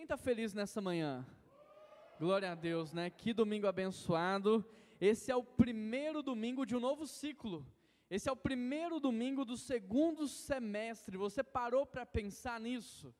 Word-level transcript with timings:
Quem 0.00 0.04
está 0.04 0.16
feliz 0.16 0.54
nessa 0.54 0.80
manhã? 0.80 1.26
Glória 2.18 2.50
a 2.52 2.54
Deus, 2.54 2.90
né? 2.90 3.10
Que 3.10 3.34
domingo 3.34 3.66
abençoado. 3.66 4.64
Esse 4.98 5.30
é 5.30 5.36
o 5.36 5.44
primeiro 5.44 6.22
domingo 6.22 6.64
de 6.64 6.74
um 6.74 6.80
novo 6.80 7.06
ciclo. 7.06 7.66
Esse 8.08 8.26
é 8.26 8.32
o 8.32 8.36
primeiro 8.48 8.98
domingo 8.98 9.44
do 9.44 9.58
segundo 9.58 10.26
semestre. 10.26 11.18
Você 11.18 11.44
parou 11.44 11.84
para 11.84 12.06
pensar 12.06 12.58
nisso? 12.58 13.14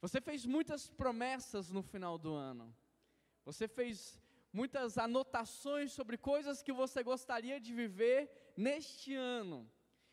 Você 0.00 0.20
fez 0.20 0.44
muitas 0.44 0.90
promessas 0.90 1.70
no 1.70 1.84
final 1.84 2.18
do 2.18 2.34
ano. 2.34 2.74
Você 3.44 3.68
fez 3.68 4.20
muitas 4.52 4.98
anotações 4.98 5.92
sobre 5.92 6.18
coisas 6.18 6.64
que 6.64 6.72
você 6.72 7.00
gostaria 7.04 7.60
de 7.60 7.72
viver 7.72 8.28
neste 8.56 9.14
ano. 9.14 9.70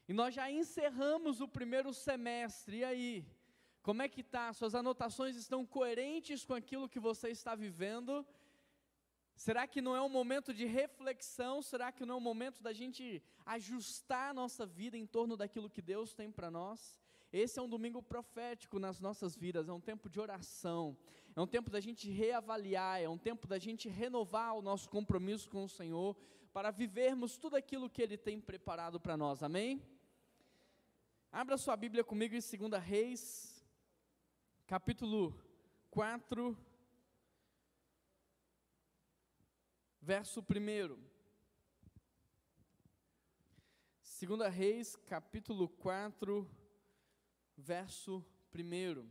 E 0.07 0.13
nós 0.13 0.35
já 0.35 0.51
encerramos 0.51 1.41
o 1.41 1.47
primeiro 1.47 1.91
semestre. 1.95 2.77
E 2.77 2.83
aí? 2.83 3.36
Como 3.87 4.01
é 4.01 4.09
que 4.09 4.19
está? 4.19 4.51
Suas 4.51 4.75
anotações 4.75 5.37
estão 5.37 5.65
coerentes 5.65 6.43
com 6.43 6.53
aquilo 6.53 6.89
que 6.89 6.99
você 6.99 7.29
está 7.29 7.55
vivendo? 7.55 8.27
Será 9.33 9.65
que 9.65 9.79
não 9.79 9.95
é 9.95 10.01
um 10.01 10.09
momento 10.09 10.53
de 10.53 10.65
reflexão? 10.65 11.61
Será 11.61 11.89
que 11.89 12.05
não 12.05 12.15
é 12.15 12.17
um 12.17 12.27
momento 12.31 12.61
da 12.61 12.73
gente 12.73 13.23
ajustar 13.45 14.31
a 14.31 14.33
nossa 14.33 14.65
vida 14.65 14.97
em 14.97 15.05
torno 15.05 15.37
daquilo 15.37 15.69
que 15.69 15.81
Deus 15.81 16.13
tem 16.13 16.29
para 16.29 16.51
nós? 16.51 16.99
Esse 17.31 17.59
é 17.59 17.61
um 17.61 17.69
domingo 17.69 18.03
profético 18.03 18.77
nas 18.77 18.99
nossas 18.99 19.37
vidas, 19.37 19.69
é 19.69 19.71
um 19.71 19.79
tempo 19.79 20.09
de 20.09 20.19
oração, 20.19 20.97
é 21.33 21.39
um 21.39 21.47
tempo 21.47 21.69
da 21.69 21.79
gente 21.79 22.09
reavaliar, 22.09 23.01
é 23.01 23.07
um 23.07 23.17
tempo 23.17 23.47
da 23.47 23.57
gente 23.57 23.87
renovar 23.87 24.53
o 24.57 24.61
nosso 24.61 24.89
compromisso 24.89 25.49
com 25.49 25.63
o 25.63 25.69
Senhor, 25.69 26.13
para 26.51 26.71
vivermos 26.71 27.37
tudo 27.37 27.55
aquilo 27.55 27.89
que 27.89 28.01
Ele 28.01 28.17
tem 28.17 28.37
preparado 28.37 28.99
para 28.99 29.15
nós, 29.15 29.41
amém? 29.41 29.81
Abra 31.31 31.57
sua 31.57 31.77
Bíblia 31.77 32.03
comigo 32.03 32.35
em 32.35 32.41
2 32.69 32.83
Reis, 32.83 33.56
capítulo 34.67 35.33
4, 35.89 36.57
verso 40.01 40.41
1. 40.41 40.97
Segunda 44.01 44.49
Reis, 44.49 44.97
capítulo 45.07 45.69
4, 45.69 46.45
verso 47.55 48.25
1. 48.53 49.09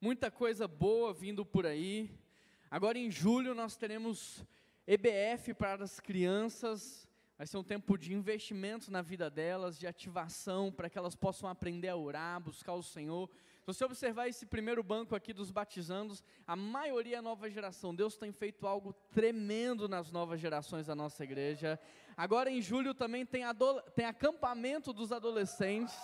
Muita 0.00 0.30
coisa 0.30 0.66
boa 0.66 1.12
vindo 1.12 1.44
por 1.44 1.66
aí. 1.66 2.26
Agora 2.70 2.98
em 2.98 3.10
julho 3.10 3.54
nós 3.54 3.76
teremos 3.76 4.44
EBF 4.86 5.54
para 5.54 5.84
as 5.84 6.00
crianças, 6.00 7.08
Vai 7.38 7.46
ser 7.46 7.56
um 7.56 7.62
tempo 7.62 7.96
de 7.96 8.12
investimento 8.12 8.90
na 8.90 9.00
vida 9.00 9.30
delas, 9.30 9.78
de 9.78 9.86
ativação, 9.86 10.72
para 10.72 10.90
que 10.90 10.98
elas 10.98 11.14
possam 11.14 11.48
aprender 11.48 11.86
a 11.86 11.94
orar, 11.94 12.40
buscar 12.40 12.74
o 12.74 12.82
Senhor. 12.82 13.30
Se 13.60 13.64
você 13.64 13.84
observar 13.84 14.26
esse 14.26 14.44
primeiro 14.44 14.82
banco 14.82 15.14
aqui 15.14 15.32
dos 15.32 15.52
batizandos, 15.52 16.20
a 16.44 16.56
maioria 16.56 17.18
é 17.18 17.20
nova 17.20 17.48
geração. 17.48 17.94
Deus 17.94 18.16
tem 18.16 18.32
feito 18.32 18.66
algo 18.66 18.92
tremendo 19.12 19.88
nas 19.88 20.10
novas 20.10 20.40
gerações 20.40 20.86
da 20.86 20.96
nossa 20.96 21.22
igreja. 21.22 21.78
Agora 22.16 22.50
em 22.50 22.60
julho 22.60 22.92
também 22.92 23.24
tem, 23.24 23.42
tem 23.94 24.04
acampamento 24.04 24.92
dos 24.92 25.12
adolescentes 25.12 25.94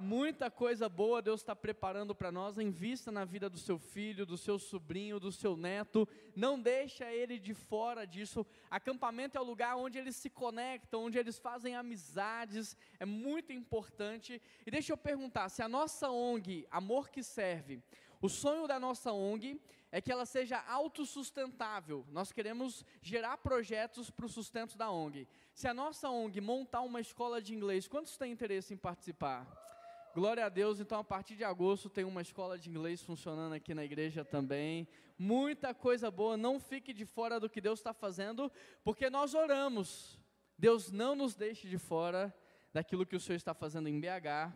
muita 0.00 0.50
coisa 0.50 0.88
boa 0.88 1.22
Deus 1.22 1.40
está 1.40 1.54
preparando 1.54 2.14
para 2.14 2.32
nós. 2.32 2.58
Invista 2.58 3.12
na 3.12 3.24
vida 3.24 3.48
do 3.48 3.58
seu 3.58 3.78
filho, 3.78 4.26
do 4.26 4.36
seu 4.36 4.58
sobrinho, 4.58 5.20
do 5.20 5.30
seu 5.30 5.56
neto. 5.56 6.08
Não 6.34 6.60
deixa 6.60 7.12
ele 7.12 7.38
de 7.38 7.54
fora 7.54 8.06
disso. 8.06 8.46
Acampamento 8.70 9.36
é 9.36 9.40
o 9.40 9.44
lugar 9.44 9.76
onde 9.76 9.98
eles 9.98 10.16
se 10.16 10.30
conectam, 10.30 11.04
onde 11.04 11.18
eles 11.18 11.38
fazem 11.38 11.76
amizades. 11.76 12.76
É 12.98 13.04
muito 13.04 13.52
importante. 13.52 14.40
E 14.66 14.70
deixa 14.70 14.92
eu 14.92 14.96
perguntar: 14.96 15.48
se 15.48 15.62
a 15.62 15.68
nossa 15.68 16.10
ONG, 16.10 16.66
Amor 16.70 17.08
que 17.08 17.22
Serve, 17.22 17.82
o 18.20 18.28
sonho 18.28 18.66
da 18.66 18.78
nossa 18.78 19.12
ONG 19.12 19.60
é 19.92 20.00
que 20.00 20.12
ela 20.12 20.26
seja 20.26 20.62
autossustentável. 20.68 22.06
Nós 22.10 22.30
queremos 22.30 22.84
gerar 23.02 23.38
projetos 23.38 24.10
para 24.10 24.26
o 24.26 24.28
sustento 24.28 24.76
da 24.76 24.90
ONG. 24.90 25.26
Se 25.54 25.66
a 25.66 25.74
nossa 25.74 26.08
ONG 26.10 26.40
montar 26.40 26.82
uma 26.82 27.00
escola 27.00 27.42
de 27.42 27.54
inglês, 27.54 27.88
quantos 27.88 28.16
têm 28.16 28.32
interesse 28.32 28.72
em 28.72 28.76
participar? 28.76 29.69
Glória 30.12 30.44
a 30.44 30.48
Deus, 30.48 30.80
então 30.80 30.98
a 30.98 31.04
partir 31.04 31.36
de 31.36 31.44
agosto 31.44 31.88
tem 31.88 32.04
uma 32.04 32.20
escola 32.20 32.58
de 32.58 32.68
inglês 32.68 33.00
funcionando 33.00 33.52
aqui 33.52 33.72
na 33.72 33.84
igreja 33.84 34.24
também. 34.24 34.88
Muita 35.16 35.72
coisa 35.72 36.10
boa, 36.10 36.36
não 36.36 36.58
fique 36.58 36.92
de 36.92 37.06
fora 37.06 37.38
do 37.38 37.48
que 37.48 37.60
Deus 37.60 37.78
está 37.78 37.92
fazendo, 37.92 38.50
porque 38.82 39.08
nós 39.08 39.34
oramos. 39.34 40.18
Deus 40.58 40.90
não 40.90 41.14
nos 41.14 41.36
deixe 41.36 41.68
de 41.68 41.78
fora 41.78 42.34
daquilo 42.72 43.06
que 43.06 43.14
o 43.14 43.20
Senhor 43.20 43.36
está 43.36 43.54
fazendo 43.54 43.88
em 43.88 44.00
BH, 44.00 44.52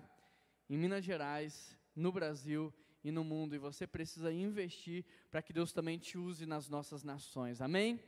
em 0.68 0.76
Minas 0.76 1.04
Gerais, 1.04 1.78
no 1.94 2.10
Brasil 2.10 2.74
e 3.04 3.12
no 3.12 3.22
mundo. 3.22 3.54
E 3.54 3.58
você 3.58 3.86
precisa 3.86 4.32
investir 4.32 5.04
para 5.30 5.40
que 5.40 5.52
Deus 5.52 5.72
também 5.72 5.98
te 5.98 6.18
use 6.18 6.46
nas 6.46 6.68
nossas 6.68 7.04
nações. 7.04 7.60
Amém? 7.60 8.02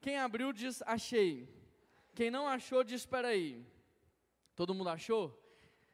Quem 0.00 0.18
abriu 0.18 0.52
diz 0.52 0.82
achei. 0.82 1.48
Quem 2.16 2.32
não 2.32 2.48
achou 2.48 2.82
diz 2.82 3.02
espera 3.02 3.28
aí. 3.28 3.64
Todo 4.56 4.74
mundo 4.74 4.88
achou? 4.88 5.39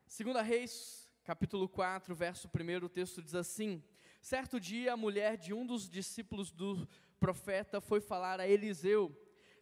Segunda 0.08 0.40
Reis, 0.40 1.10
capítulo 1.24 1.68
4, 1.68 2.14
verso 2.14 2.48
1, 2.48 2.84
o 2.84 2.88
texto 2.88 3.20
diz 3.20 3.34
assim: 3.34 3.82
Certo 4.22 4.60
dia 4.60 4.92
a 4.92 4.96
mulher 4.96 5.36
de 5.36 5.52
um 5.52 5.66
dos 5.66 5.90
discípulos 5.90 6.52
do 6.52 6.88
profeta 7.18 7.80
foi 7.80 8.00
falar 8.00 8.40
a 8.40 8.46
Eliseu: 8.46 9.14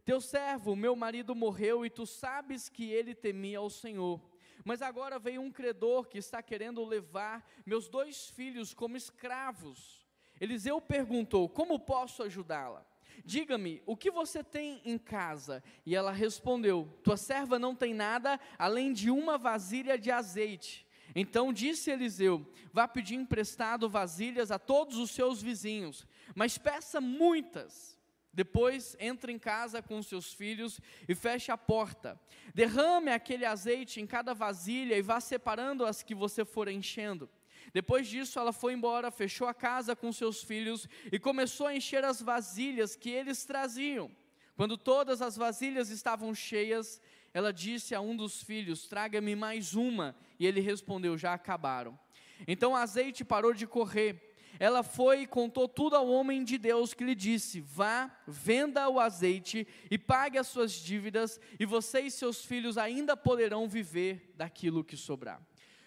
Teu 0.04 0.20
servo, 0.20 0.76
meu 0.76 0.94
marido 0.94 1.34
morreu 1.34 1.84
e 1.84 1.90
tu 1.90 2.06
sabes 2.06 2.68
que 2.68 2.92
ele 2.92 3.14
temia 3.14 3.58
ao 3.58 3.70
Senhor. 3.70 4.20
Mas 4.64 4.82
agora 4.82 5.18
veio 5.18 5.40
um 5.40 5.50
credor 5.50 6.06
que 6.06 6.18
está 6.18 6.42
querendo 6.42 6.84
levar 6.84 7.44
meus 7.64 7.88
dois 7.88 8.28
filhos 8.28 8.74
como 8.74 8.98
escravos. 8.98 10.06
Eliseu 10.38 10.78
perguntou: 10.78 11.48
Como 11.48 11.80
posso 11.80 12.22
ajudá-la? 12.22 12.86
Diga-me, 13.24 13.82
o 13.86 13.96
que 13.96 14.10
você 14.10 14.42
tem 14.42 14.80
em 14.84 14.96
casa? 14.98 15.62
E 15.84 15.94
ela 15.94 16.12
respondeu: 16.12 16.88
Tua 17.02 17.16
serva 17.16 17.58
não 17.58 17.74
tem 17.74 17.92
nada 17.92 18.40
além 18.58 18.92
de 18.92 19.10
uma 19.10 19.36
vasilha 19.36 19.98
de 19.98 20.10
azeite. 20.10 20.86
Então 21.14 21.52
disse 21.52 21.90
Eliseu: 21.90 22.46
Vá 22.72 22.88
pedir 22.88 23.14
emprestado 23.14 23.88
vasilhas 23.88 24.50
a 24.50 24.58
todos 24.58 24.96
os 24.96 25.10
seus 25.10 25.42
vizinhos, 25.42 26.06
mas 26.34 26.58
peça 26.58 27.00
muitas. 27.00 27.94
Depois 28.32 28.96
entre 28.98 29.30
em 29.30 29.38
casa 29.38 29.80
com 29.80 30.02
seus 30.02 30.32
filhos 30.32 30.80
e 31.08 31.14
feche 31.14 31.52
a 31.52 31.56
porta. 31.56 32.20
Derrame 32.52 33.10
aquele 33.10 33.44
azeite 33.44 34.00
em 34.00 34.06
cada 34.08 34.34
vasilha 34.34 34.98
e 34.98 35.02
vá 35.02 35.20
separando 35.20 35.86
as 35.86 36.02
que 36.02 36.16
você 36.16 36.44
for 36.44 36.66
enchendo. 36.68 37.30
Depois 37.74 38.06
disso, 38.06 38.38
ela 38.38 38.52
foi 38.52 38.72
embora, 38.72 39.10
fechou 39.10 39.48
a 39.48 39.52
casa 39.52 39.96
com 39.96 40.12
seus 40.12 40.44
filhos 40.44 40.88
e 41.10 41.18
começou 41.18 41.66
a 41.66 41.74
encher 41.74 42.04
as 42.04 42.22
vasilhas 42.22 42.94
que 42.94 43.10
eles 43.10 43.44
traziam. 43.44 44.08
Quando 44.56 44.78
todas 44.78 45.20
as 45.20 45.36
vasilhas 45.36 45.90
estavam 45.90 46.32
cheias, 46.32 47.00
ela 47.34 47.52
disse 47.52 47.92
a 47.92 48.00
um 48.00 48.16
dos 48.16 48.40
filhos: 48.44 48.86
Traga-me 48.86 49.34
mais 49.34 49.74
uma. 49.74 50.14
E 50.38 50.46
ele 50.46 50.60
respondeu: 50.60 51.18
Já 51.18 51.34
acabaram. 51.34 51.98
Então 52.46 52.72
o 52.72 52.76
azeite 52.76 53.24
parou 53.24 53.52
de 53.52 53.66
correr. 53.66 54.30
Ela 54.60 54.84
foi 54.84 55.22
e 55.22 55.26
contou 55.26 55.66
tudo 55.66 55.96
ao 55.96 56.08
homem 56.08 56.44
de 56.44 56.56
Deus 56.56 56.94
que 56.94 57.02
lhe 57.02 57.16
disse: 57.16 57.60
Vá, 57.60 58.08
venda 58.24 58.88
o 58.88 59.00
azeite 59.00 59.66
e 59.90 59.98
pague 59.98 60.38
as 60.38 60.46
suas 60.46 60.70
dívidas, 60.70 61.40
e 61.58 61.66
você 61.66 62.02
e 62.02 62.10
seus 62.10 62.44
filhos 62.44 62.78
ainda 62.78 63.16
poderão 63.16 63.68
viver 63.68 64.32
daquilo 64.36 64.84
que 64.84 64.96
sobrar. 64.96 65.42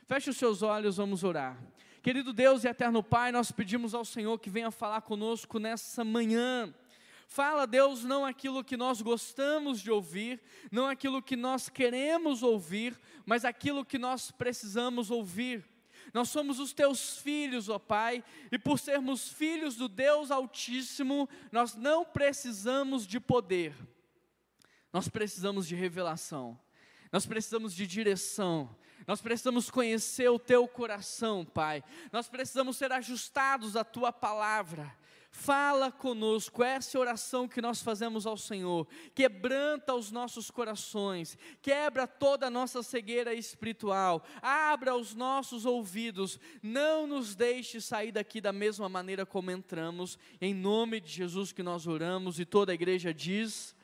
Feche 0.08 0.30
os 0.30 0.38
seus 0.38 0.62
olhos, 0.62 0.96
vamos 0.96 1.26
orar. 1.26 1.62
Querido 2.02 2.32
Deus 2.32 2.64
e 2.64 2.68
eterno 2.70 3.04
Pai, 3.04 3.30
nós 3.30 3.52
pedimos 3.52 3.94
ao 3.94 4.06
Senhor 4.06 4.40
que 4.40 4.50
venha 4.50 4.72
falar 4.72 5.02
conosco 5.02 5.60
nessa 5.60 6.02
manhã. 6.02 6.74
Fala, 7.28 7.68
Deus, 7.68 8.06
não 8.06 8.26
aquilo 8.26 8.64
que 8.64 8.78
nós 8.78 9.02
gostamos 9.02 9.82
de 9.82 9.92
ouvir, 9.92 10.42
não 10.72 10.88
aquilo 10.88 11.22
que 11.22 11.36
nós 11.36 11.68
queremos 11.68 12.42
ouvir, 12.42 12.98
mas 13.26 13.44
aquilo 13.44 13.84
que 13.84 13.98
nós 13.98 14.32
precisamos 14.32 15.12
ouvir. 15.12 15.66
Nós 16.14 16.30
somos 16.30 16.58
os 16.58 16.72
teus 16.72 17.18
filhos, 17.18 17.68
ó 17.68 17.78
Pai, 17.78 18.24
e 18.50 18.58
por 18.58 18.80
sermos 18.80 19.28
filhos 19.28 19.76
do 19.76 19.90
Deus 19.90 20.32
Altíssimo, 20.32 21.28
nós 21.52 21.76
não 21.76 22.06
precisamos 22.06 23.06
de 23.06 23.20
poder, 23.20 23.76
nós 24.94 25.10
precisamos 25.10 25.68
de 25.68 25.76
revelação, 25.76 26.58
nós 27.12 27.26
precisamos 27.26 27.76
de 27.76 27.86
direção, 27.86 28.74
nós 29.08 29.22
precisamos 29.22 29.72
conhecer 29.72 30.28
o 30.28 30.38
teu 30.38 30.68
coração, 30.68 31.46
Pai. 31.46 31.82
Nós 32.12 32.28
precisamos 32.28 32.76
ser 32.76 32.92
ajustados 32.92 33.78
à 33.78 33.84
tua 33.86 34.12
palavra. 34.12 34.94
Fala 35.32 35.92
conosco, 35.92 36.64
essa 36.64 36.98
é 36.98 37.00
oração 37.00 37.48
que 37.48 37.62
nós 37.62 37.82
fazemos 37.82 38.26
ao 38.26 38.36
Senhor. 38.36 38.88
Quebranta 39.14 39.94
os 39.94 40.12
nossos 40.12 40.50
corações, 40.50 41.38
quebra 41.62 42.08
toda 42.08 42.48
a 42.48 42.50
nossa 42.50 42.82
cegueira 42.82 43.34
espiritual, 43.34 44.26
abra 44.42 44.96
os 44.96 45.14
nossos 45.14 45.64
ouvidos, 45.64 46.40
não 46.62 47.06
nos 47.06 47.36
deixe 47.36 47.80
sair 47.80 48.12
daqui 48.12 48.42
da 48.42 48.52
mesma 48.52 48.90
maneira 48.90 49.26
como 49.26 49.52
entramos. 49.52 50.18
Em 50.42 50.54
nome 50.54 51.00
de 51.00 51.12
Jesus 51.12 51.52
que 51.52 51.62
nós 51.62 51.86
oramos 51.86 52.40
e 52.40 52.46
toda 52.46 52.72
a 52.72 52.76
igreja 52.76 53.14
diz. 53.14 53.77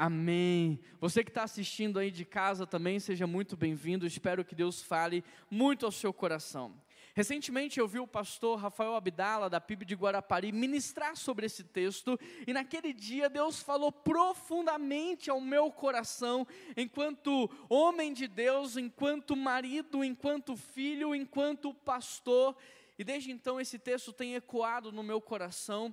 Amém. 0.00 0.78
Você 1.00 1.24
que 1.24 1.30
está 1.30 1.42
assistindo 1.42 1.98
aí 1.98 2.12
de 2.12 2.24
casa 2.24 2.64
também, 2.64 3.00
seja 3.00 3.26
muito 3.26 3.56
bem-vindo. 3.56 4.06
Espero 4.06 4.44
que 4.44 4.54
Deus 4.54 4.80
fale 4.80 5.24
muito 5.50 5.84
ao 5.84 5.90
seu 5.90 6.12
coração. 6.12 6.72
Recentemente 7.16 7.80
eu 7.80 7.88
vi 7.88 7.98
o 7.98 8.06
pastor 8.06 8.60
Rafael 8.60 8.94
Abdala, 8.94 9.50
da 9.50 9.60
PIB 9.60 9.84
de 9.84 9.96
Guarapari, 9.96 10.52
ministrar 10.52 11.16
sobre 11.16 11.46
esse 11.46 11.64
texto, 11.64 12.16
e 12.46 12.52
naquele 12.52 12.92
dia 12.92 13.28
Deus 13.28 13.60
falou 13.60 13.90
profundamente 13.90 15.28
ao 15.28 15.40
meu 15.40 15.68
coração, 15.68 16.46
enquanto 16.76 17.50
homem 17.68 18.12
de 18.12 18.28
Deus, 18.28 18.76
enquanto 18.76 19.34
marido, 19.34 20.04
enquanto 20.04 20.56
filho, 20.56 21.12
enquanto 21.12 21.74
pastor, 21.74 22.56
e 22.96 23.02
desde 23.02 23.32
então 23.32 23.60
esse 23.60 23.80
texto 23.80 24.12
tem 24.12 24.36
ecoado 24.36 24.92
no 24.92 25.02
meu 25.02 25.20
coração, 25.20 25.92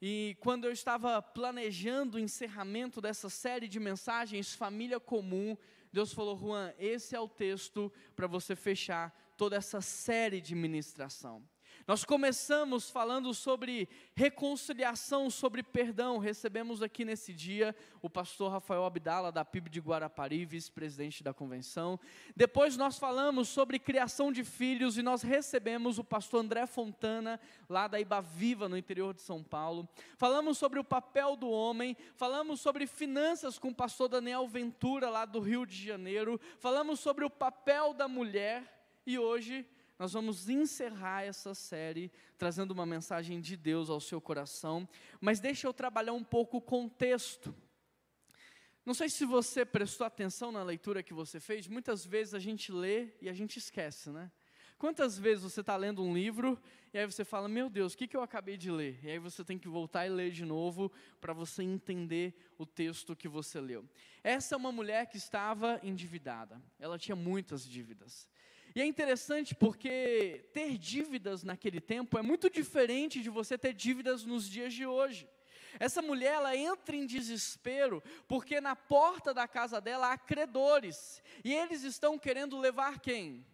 e 0.00 0.36
quando 0.40 0.64
eu 0.64 0.72
estava 0.72 1.22
planejando 1.22 2.16
o 2.16 2.20
encerramento 2.20 3.00
dessa 3.00 3.28
série 3.28 3.68
de 3.68 3.80
mensagens, 3.80 4.54
Família 4.54 5.00
Comum, 5.00 5.56
Deus 5.92 6.12
falou: 6.12 6.36
Juan, 6.36 6.72
esse 6.78 7.14
é 7.16 7.20
o 7.20 7.28
texto 7.28 7.92
para 8.14 8.26
você 8.26 8.54
fechar 8.54 9.14
toda 9.36 9.56
essa 9.56 9.80
série 9.80 10.40
de 10.40 10.54
ministração. 10.54 11.42
Nós 11.86 12.04
começamos 12.04 12.90
falando 12.90 13.32
sobre 13.32 13.88
reconciliação, 14.12 15.30
sobre 15.30 15.62
perdão. 15.62 16.18
Recebemos 16.18 16.82
aqui 16.82 17.04
nesse 17.04 17.32
dia 17.32 17.76
o 18.02 18.10
pastor 18.10 18.50
Rafael 18.50 18.84
Abdala, 18.84 19.30
da 19.30 19.44
PIB 19.44 19.70
de 19.70 19.78
Guarapari, 19.78 20.44
vice-presidente 20.44 21.22
da 21.22 21.32
convenção. 21.32 22.00
Depois 22.34 22.76
nós 22.76 22.98
falamos 22.98 23.48
sobre 23.48 23.78
criação 23.78 24.32
de 24.32 24.42
filhos 24.42 24.98
e 24.98 25.02
nós 25.02 25.22
recebemos 25.22 25.96
o 25.96 26.02
pastor 26.02 26.40
André 26.40 26.66
Fontana, 26.66 27.38
lá 27.68 27.86
da 27.86 28.00
Iba 28.00 28.20
Viva, 28.20 28.68
no 28.68 28.76
interior 28.76 29.14
de 29.14 29.22
São 29.22 29.40
Paulo. 29.40 29.88
Falamos 30.18 30.58
sobre 30.58 30.80
o 30.80 30.84
papel 30.84 31.36
do 31.36 31.48
homem, 31.48 31.96
falamos 32.16 32.60
sobre 32.60 32.88
finanças 32.88 33.60
com 33.60 33.68
o 33.68 33.74
pastor 33.74 34.08
Daniel 34.08 34.48
Ventura, 34.48 35.08
lá 35.08 35.24
do 35.24 35.38
Rio 35.38 35.64
de 35.64 35.86
Janeiro. 35.86 36.40
Falamos 36.58 36.98
sobre 36.98 37.24
o 37.24 37.30
papel 37.30 37.94
da 37.94 38.08
mulher 38.08 38.64
e 39.06 39.16
hoje 39.16 39.64
nós 39.98 40.12
vamos 40.12 40.48
encerrar 40.48 41.22
essa 41.22 41.54
série 41.54 42.10
trazendo 42.36 42.72
uma 42.72 42.84
mensagem 42.84 43.40
de 43.40 43.56
Deus 43.56 43.88
ao 43.88 44.00
seu 44.00 44.20
coração, 44.20 44.88
mas 45.20 45.40
deixa 45.40 45.66
eu 45.66 45.72
trabalhar 45.72 46.12
um 46.12 46.24
pouco 46.24 46.58
o 46.58 46.62
contexto. 46.62 47.54
Não 48.84 48.94
sei 48.94 49.08
se 49.08 49.24
você 49.24 49.64
prestou 49.64 50.06
atenção 50.06 50.52
na 50.52 50.62
leitura 50.62 51.02
que 51.02 51.14
você 51.14 51.40
fez, 51.40 51.66
muitas 51.66 52.04
vezes 52.04 52.34
a 52.34 52.38
gente 52.38 52.70
lê 52.70 53.08
e 53.20 53.28
a 53.28 53.32
gente 53.32 53.58
esquece, 53.58 54.10
né? 54.10 54.30
Quantas 54.78 55.18
vezes 55.18 55.42
você 55.42 55.60
está 55.60 55.74
lendo 55.74 56.02
um 56.02 56.12
livro 56.12 56.60
e 56.92 56.98
aí 56.98 57.06
você 57.06 57.24
fala, 57.24 57.48
meu 57.48 57.70
Deus, 57.70 57.94
o 57.94 57.96
que, 57.96 58.06
que 58.06 58.16
eu 58.16 58.20
acabei 58.20 58.58
de 58.58 58.70
ler? 58.70 59.00
E 59.02 59.10
aí 59.10 59.18
você 59.18 59.42
tem 59.42 59.58
que 59.58 59.68
voltar 59.68 60.06
e 60.06 60.10
ler 60.10 60.30
de 60.30 60.44
novo 60.44 60.92
para 61.18 61.32
você 61.32 61.62
entender 61.62 62.34
o 62.58 62.66
texto 62.66 63.16
que 63.16 63.26
você 63.26 63.58
leu. 63.58 63.88
Essa 64.22 64.54
é 64.54 64.58
uma 64.58 64.70
mulher 64.70 65.06
que 65.06 65.16
estava 65.16 65.80
endividada, 65.82 66.62
ela 66.78 66.98
tinha 66.98 67.16
muitas 67.16 67.66
dívidas. 67.66 68.28
E 68.76 68.80
é 68.82 68.84
interessante 68.84 69.54
porque 69.54 70.50
ter 70.52 70.76
dívidas 70.76 71.42
naquele 71.42 71.80
tempo 71.80 72.18
é 72.18 72.22
muito 72.22 72.50
diferente 72.50 73.22
de 73.22 73.30
você 73.30 73.56
ter 73.56 73.72
dívidas 73.72 74.22
nos 74.22 74.46
dias 74.46 74.74
de 74.74 74.84
hoje. 74.84 75.26
Essa 75.80 76.02
mulher, 76.02 76.34
ela 76.34 76.54
entra 76.54 76.94
em 76.94 77.06
desespero, 77.06 78.02
porque 78.28 78.60
na 78.60 78.76
porta 78.76 79.32
da 79.32 79.48
casa 79.48 79.80
dela 79.80 80.12
há 80.12 80.18
credores, 80.18 81.22
e 81.42 81.54
eles 81.54 81.84
estão 81.84 82.18
querendo 82.18 82.58
levar 82.58 83.00
quem? 83.00 83.46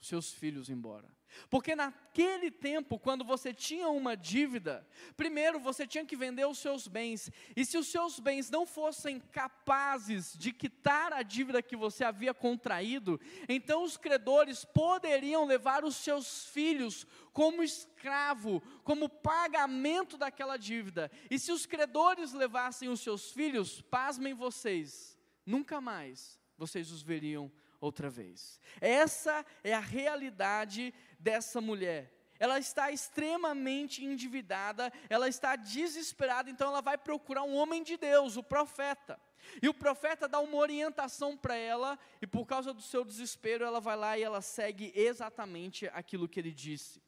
Seus 0.00 0.32
filhos 0.32 0.70
embora. 0.70 1.14
Porque 1.48 1.74
naquele 1.74 2.50
tempo, 2.50 2.98
quando 2.98 3.24
você 3.24 3.52
tinha 3.52 3.88
uma 3.88 4.16
dívida, 4.16 4.86
primeiro 5.16 5.58
você 5.58 5.86
tinha 5.86 6.04
que 6.04 6.16
vender 6.16 6.46
os 6.46 6.58
seus 6.58 6.86
bens, 6.86 7.30
e 7.56 7.64
se 7.64 7.76
os 7.78 7.88
seus 7.88 8.18
bens 8.18 8.50
não 8.50 8.66
fossem 8.66 9.20
capazes 9.20 10.36
de 10.36 10.52
quitar 10.52 11.12
a 11.12 11.22
dívida 11.22 11.62
que 11.62 11.76
você 11.76 12.04
havia 12.04 12.34
contraído, 12.34 13.20
então 13.48 13.82
os 13.82 13.96
credores 13.96 14.64
poderiam 14.64 15.44
levar 15.44 15.84
os 15.84 15.96
seus 15.96 16.46
filhos 16.46 17.06
como 17.32 17.62
escravo, 17.62 18.62
como 18.84 19.08
pagamento 19.08 20.16
daquela 20.16 20.56
dívida. 20.56 21.10
E 21.30 21.38
se 21.38 21.50
os 21.50 21.66
credores 21.66 22.32
levassem 22.32 22.88
os 22.88 23.00
seus 23.00 23.30
filhos, 23.32 23.80
pasmem 23.80 24.34
vocês, 24.34 25.18
nunca 25.46 25.80
mais 25.80 26.38
vocês 26.56 26.90
os 26.90 27.02
veriam 27.02 27.50
outra 27.82 28.08
vez. 28.08 28.58
Essa 28.80 29.44
é 29.62 29.74
a 29.74 29.80
realidade 29.80 30.94
dessa 31.18 31.60
mulher. 31.60 32.10
Ela 32.38 32.58
está 32.58 32.90
extremamente 32.90 34.04
endividada, 34.04 34.92
ela 35.08 35.28
está 35.28 35.54
desesperada, 35.54 36.48
então 36.50 36.68
ela 36.68 36.80
vai 36.80 36.96
procurar 36.96 37.42
um 37.42 37.54
homem 37.54 37.82
de 37.82 37.96
Deus, 37.96 38.36
o 38.36 38.42
profeta. 38.42 39.20
E 39.60 39.68
o 39.68 39.74
profeta 39.74 40.26
dá 40.28 40.40
uma 40.40 40.56
orientação 40.56 41.36
para 41.36 41.54
ela, 41.54 41.98
e 42.20 42.26
por 42.26 42.46
causa 42.46 42.72
do 42.72 42.82
seu 42.82 43.04
desespero, 43.04 43.64
ela 43.64 43.80
vai 43.80 43.96
lá 43.96 44.16
e 44.16 44.22
ela 44.22 44.40
segue 44.40 44.92
exatamente 44.94 45.86
aquilo 45.88 46.28
que 46.28 46.40
ele 46.40 46.52
disse. 46.52 47.02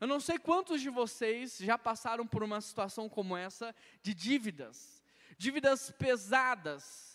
Eu 0.00 0.06
não 0.06 0.20
sei 0.20 0.38
quantos 0.38 0.80
de 0.80 0.88
vocês 0.88 1.58
já 1.58 1.76
passaram 1.76 2.26
por 2.26 2.42
uma 2.42 2.60
situação 2.60 3.08
como 3.08 3.36
essa 3.36 3.74
de 4.02 4.14
dívidas, 4.14 5.02
dívidas 5.36 5.90
pesadas, 5.92 7.09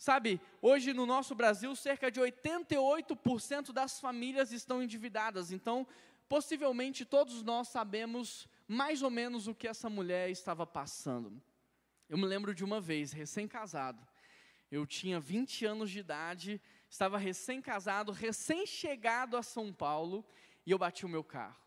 Sabe, 0.00 0.40
hoje 0.62 0.94
no 0.94 1.04
nosso 1.04 1.34
Brasil, 1.34 1.76
cerca 1.76 2.10
de 2.10 2.18
88% 2.18 3.70
das 3.70 4.00
famílias 4.00 4.50
estão 4.50 4.82
endividadas. 4.82 5.52
Então, 5.52 5.86
possivelmente 6.26 7.04
todos 7.04 7.42
nós 7.42 7.68
sabemos 7.68 8.48
mais 8.66 9.02
ou 9.02 9.10
menos 9.10 9.46
o 9.46 9.54
que 9.54 9.68
essa 9.68 9.90
mulher 9.90 10.30
estava 10.30 10.66
passando. 10.66 11.38
Eu 12.08 12.16
me 12.16 12.24
lembro 12.24 12.54
de 12.54 12.64
uma 12.64 12.80
vez, 12.80 13.12
recém-casado. 13.12 14.00
Eu 14.70 14.86
tinha 14.86 15.20
20 15.20 15.66
anos 15.66 15.90
de 15.90 15.98
idade, 15.98 16.58
estava 16.88 17.18
recém-casado, 17.18 18.10
recém-chegado 18.10 19.36
a 19.36 19.42
São 19.42 19.70
Paulo, 19.70 20.24
e 20.64 20.70
eu 20.70 20.78
bati 20.78 21.04
o 21.04 21.10
meu 21.10 21.22
carro. 21.22 21.60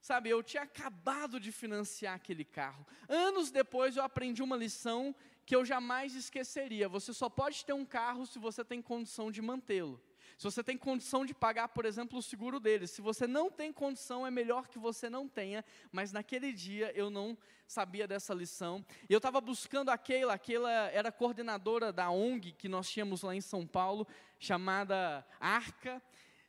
Sabe, 0.00 0.30
eu 0.30 0.42
tinha 0.42 0.62
acabado 0.62 1.38
de 1.38 1.52
financiar 1.52 2.14
aquele 2.14 2.46
carro. 2.46 2.86
Anos 3.10 3.50
depois 3.50 3.98
eu 3.98 4.02
aprendi 4.02 4.42
uma 4.42 4.56
lição 4.56 5.14
que 5.44 5.54
eu 5.54 5.64
jamais 5.64 6.14
esqueceria. 6.14 6.88
Você 6.88 7.12
só 7.12 7.28
pode 7.28 7.64
ter 7.64 7.72
um 7.72 7.84
carro 7.84 8.26
se 8.26 8.38
você 8.38 8.64
tem 8.64 8.80
condição 8.80 9.30
de 9.30 9.42
mantê-lo. 9.42 10.00
Se 10.36 10.44
você 10.44 10.64
tem 10.64 10.76
condição 10.76 11.24
de 11.24 11.32
pagar, 11.32 11.68
por 11.68 11.84
exemplo, 11.84 12.18
o 12.18 12.22
seguro 12.22 12.58
dele. 12.58 12.86
Se 12.86 13.00
você 13.00 13.26
não 13.26 13.50
tem 13.50 13.72
condição, 13.72 14.26
é 14.26 14.30
melhor 14.30 14.68
que 14.68 14.78
você 14.78 15.08
não 15.08 15.28
tenha. 15.28 15.64
Mas 15.92 16.12
naquele 16.12 16.52
dia 16.52 16.90
eu 16.94 17.08
não 17.08 17.38
sabia 17.66 18.06
dessa 18.06 18.34
lição. 18.34 18.84
E 19.08 19.12
eu 19.12 19.18
estava 19.18 19.40
buscando 19.40 19.90
a 19.90 19.98
Keila. 19.98 20.34
A 20.34 20.38
Keila 20.38 20.70
era 20.70 21.12
coordenadora 21.12 21.92
da 21.92 22.10
ONG 22.10 22.52
que 22.52 22.68
nós 22.68 22.90
tínhamos 22.90 23.22
lá 23.22 23.34
em 23.34 23.40
São 23.40 23.66
Paulo, 23.66 24.06
chamada 24.38 25.24
Arca. 25.38 26.02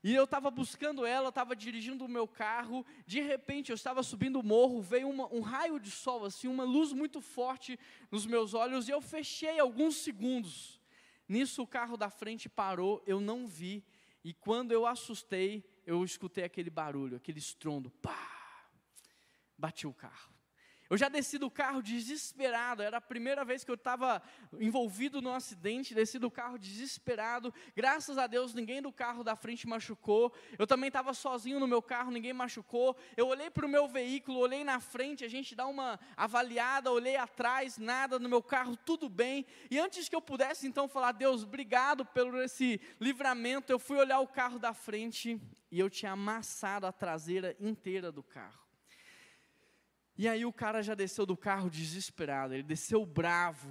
E 0.05 0.13
eu 0.13 0.25
estava 0.25 0.51
buscando 0.51 1.03
ela, 1.03 1.29
estava 1.29 1.55
dirigindo 1.55 2.05
o 2.05 2.07
meu 2.07 2.27
carro, 2.27 2.85
de 3.07 3.21
repente 3.21 3.71
eu 3.71 3.73
estava 3.73 4.03
subindo 4.03 4.39
o 4.39 4.43
morro, 4.43 4.79
veio 4.79 5.09
uma, 5.09 5.25
um 5.33 5.41
raio 5.41 5.79
de 5.79 5.89
sol, 5.89 6.23
assim, 6.23 6.47
uma 6.47 6.63
luz 6.63 6.93
muito 6.93 7.19
forte 7.19 7.79
nos 8.11 8.23
meus 8.23 8.53
olhos, 8.53 8.87
e 8.87 8.91
eu 8.91 9.01
fechei 9.01 9.57
alguns 9.57 9.95
segundos. 9.95 10.79
Nisso 11.27 11.63
o 11.63 11.67
carro 11.67 11.97
da 11.97 12.11
frente 12.11 12.47
parou, 12.47 13.01
eu 13.07 13.19
não 13.19 13.47
vi, 13.47 13.83
e 14.23 14.31
quando 14.31 14.71
eu 14.71 14.85
assustei, 14.85 15.67
eu 15.87 16.05
escutei 16.05 16.43
aquele 16.43 16.69
barulho, 16.69 17.17
aquele 17.17 17.39
estrondo, 17.39 17.89
pá! 17.89 18.69
Bati 19.57 19.87
o 19.87 19.93
carro. 19.93 20.34
Eu 20.95 20.99
já 20.99 21.09
desci 21.09 21.37
do 21.37 21.51
carro 21.51 21.81
desesperado, 21.81 22.81
era 22.81 22.99
a 22.99 23.01
primeira 23.01 23.43
vez 23.43 23.65
que 23.65 23.69
eu 23.69 23.75
estava 23.75 24.21
envolvido 24.57 25.21
num 25.21 25.33
acidente, 25.33 25.93
desci 25.93 26.17
do 26.17 26.31
carro 26.31 26.57
desesperado. 26.57 27.53
Graças 27.75 28.17
a 28.17 28.27
Deus 28.27 28.53
ninguém 28.53 28.81
do 28.81 28.93
carro 28.93 29.21
da 29.21 29.35
frente 29.35 29.67
machucou. 29.67 30.33
Eu 30.57 30.65
também 30.65 30.87
estava 30.87 31.13
sozinho 31.13 31.59
no 31.59 31.67
meu 31.67 31.81
carro, 31.81 32.11
ninguém 32.11 32.31
machucou. 32.31 32.95
Eu 33.17 33.27
olhei 33.27 33.49
para 33.49 33.65
o 33.65 33.69
meu 33.69 33.89
veículo, 33.89 34.39
olhei 34.39 34.63
na 34.63 34.79
frente, 34.79 35.25
a 35.25 35.27
gente 35.27 35.53
dá 35.53 35.67
uma 35.67 35.99
avaliada, 36.15 36.89
olhei 36.89 37.17
atrás, 37.17 37.77
nada 37.77 38.17
no 38.17 38.29
meu 38.29 38.41
carro, 38.41 38.77
tudo 38.77 39.09
bem. 39.09 39.45
E 39.69 39.77
antes 39.77 40.07
que 40.07 40.15
eu 40.15 40.21
pudesse 40.21 40.65
então 40.65 40.87
falar, 40.87 41.11
Deus, 41.11 41.43
obrigado 41.43 42.05
pelo 42.05 42.41
esse 42.41 42.79
livramento, 43.01 43.69
eu 43.69 43.79
fui 43.79 43.97
olhar 43.97 44.21
o 44.21 44.27
carro 44.29 44.57
da 44.57 44.73
frente. 44.73 45.37
E 45.69 45.77
eu 45.77 45.89
tinha 45.89 46.13
amassado 46.13 46.87
a 46.87 46.93
traseira 46.93 47.53
inteira 47.59 48.13
do 48.13 48.23
carro. 48.23 48.64
E 50.17 50.27
aí 50.27 50.45
o 50.45 50.53
cara 50.53 50.81
já 50.81 50.95
desceu 50.95 51.25
do 51.25 51.35
carro 51.35 51.69
desesperado, 51.69 52.53
ele 52.53 52.63
desceu 52.63 53.05
bravo. 53.05 53.69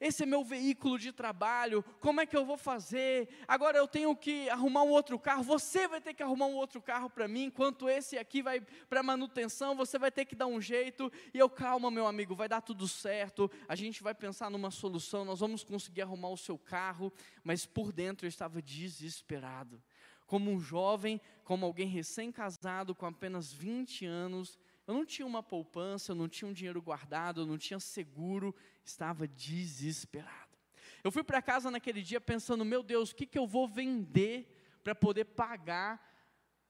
Esse 0.00 0.22
é 0.22 0.26
meu 0.26 0.44
veículo 0.44 0.96
de 0.96 1.10
trabalho, 1.10 1.82
como 1.98 2.20
é 2.20 2.26
que 2.26 2.36
eu 2.36 2.44
vou 2.44 2.56
fazer? 2.56 3.28
Agora 3.48 3.76
eu 3.78 3.88
tenho 3.88 4.14
que 4.14 4.48
arrumar 4.48 4.84
um 4.84 4.90
outro 4.90 5.18
carro, 5.18 5.42
você 5.42 5.88
vai 5.88 6.00
ter 6.00 6.14
que 6.14 6.22
arrumar 6.22 6.46
um 6.46 6.54
outro 6.54 6.80
carro 6.80 7.10
para 7.10 7.26
mim, 7.26 7.44
enquanto 7.44 7.88
esse 7.88 8.16
aqui 8.16 8.40
vai 8.40 8.60
para 8.88 9.02
manutenção, 9.02 9.74
você 9.74 9.98
vai 9.98 10.12
ter 10.12 10.24
que 10.24 10.36
dar 10.36 10.46
um 10.46 10.60
jeito. 10.60 11.10
E 11.34 11.38
eu, 11.38 11.50
calma, 11.50 11.90
meu 11.90 12.06
amigo, 12.06 12.36
vai 12.36 12.48
dar 12.48 12.60
tudo 12.60 12.86
certo, 12.86 13.50
a 13.66 13.74
gente 13.74 14.00
vai 14.00 14.14
pensar 14.14 14.50
numa 14.50 14.70
solução, 14.70 15.24
nós 15.24 15.40
vamos 15.40 15.64
conseguir 15.64 16.02
arrumar 16.02 16.28
o 16.28 16.36
seu 16.36 16.56
carro. 16.56 17.12
Mas 17.42 17.66
por 17.66 17.92
dentro 17.92 18.24
eu 18.24 18.28
estava 18.28 18.62
desesperado. 18.62 19.82
Como 20.26 20.48
um 20.52 20.60
jovem, 20.60 21.20
como 21.42 21.66
alguém 21.66 21.88
recém-casado, 21.88 22.94
com 22.94 23.06
apenas 23.06 23.52
20 23.52 24.06
anos, 24.06 24.58
eu 24.88 24.94
não 24.94 25.04
tinha 25.04 25.26
uma 25.26 25.42
poupança, 25.42 26.12
eu 26.12 26.16
não 26.16 26.26
tinha 26.26 26.48
um 26.48 26.52
dinheiro 26.52 26.80
guardado, 26.80 27.42
eu 27.42 27.46
não 27.46 27.58
tinha 27.58 27.78
seguro, 27.78 28.54
estava 28.82 29.28
desesperado. 29.28 30.56
Eu 31.04 31.12
fui 31.12 31.22
para 31.22 31.42
casa 31.42 31.70
naquele 31.70 32.00
dia 32.00 32.18
pensando: 32.18 32.64
meu 32.64 32.82
Deus, 32.82 33.10
o 33.10 33.14
que, 33.14 33.26
que 33.26 33.38
eu 33.38 33.46
vou 33.46 33.68
vender 33.68 34.50
para 34.82 34.94
poder 34.94 35.26
pagar 35.26 36.02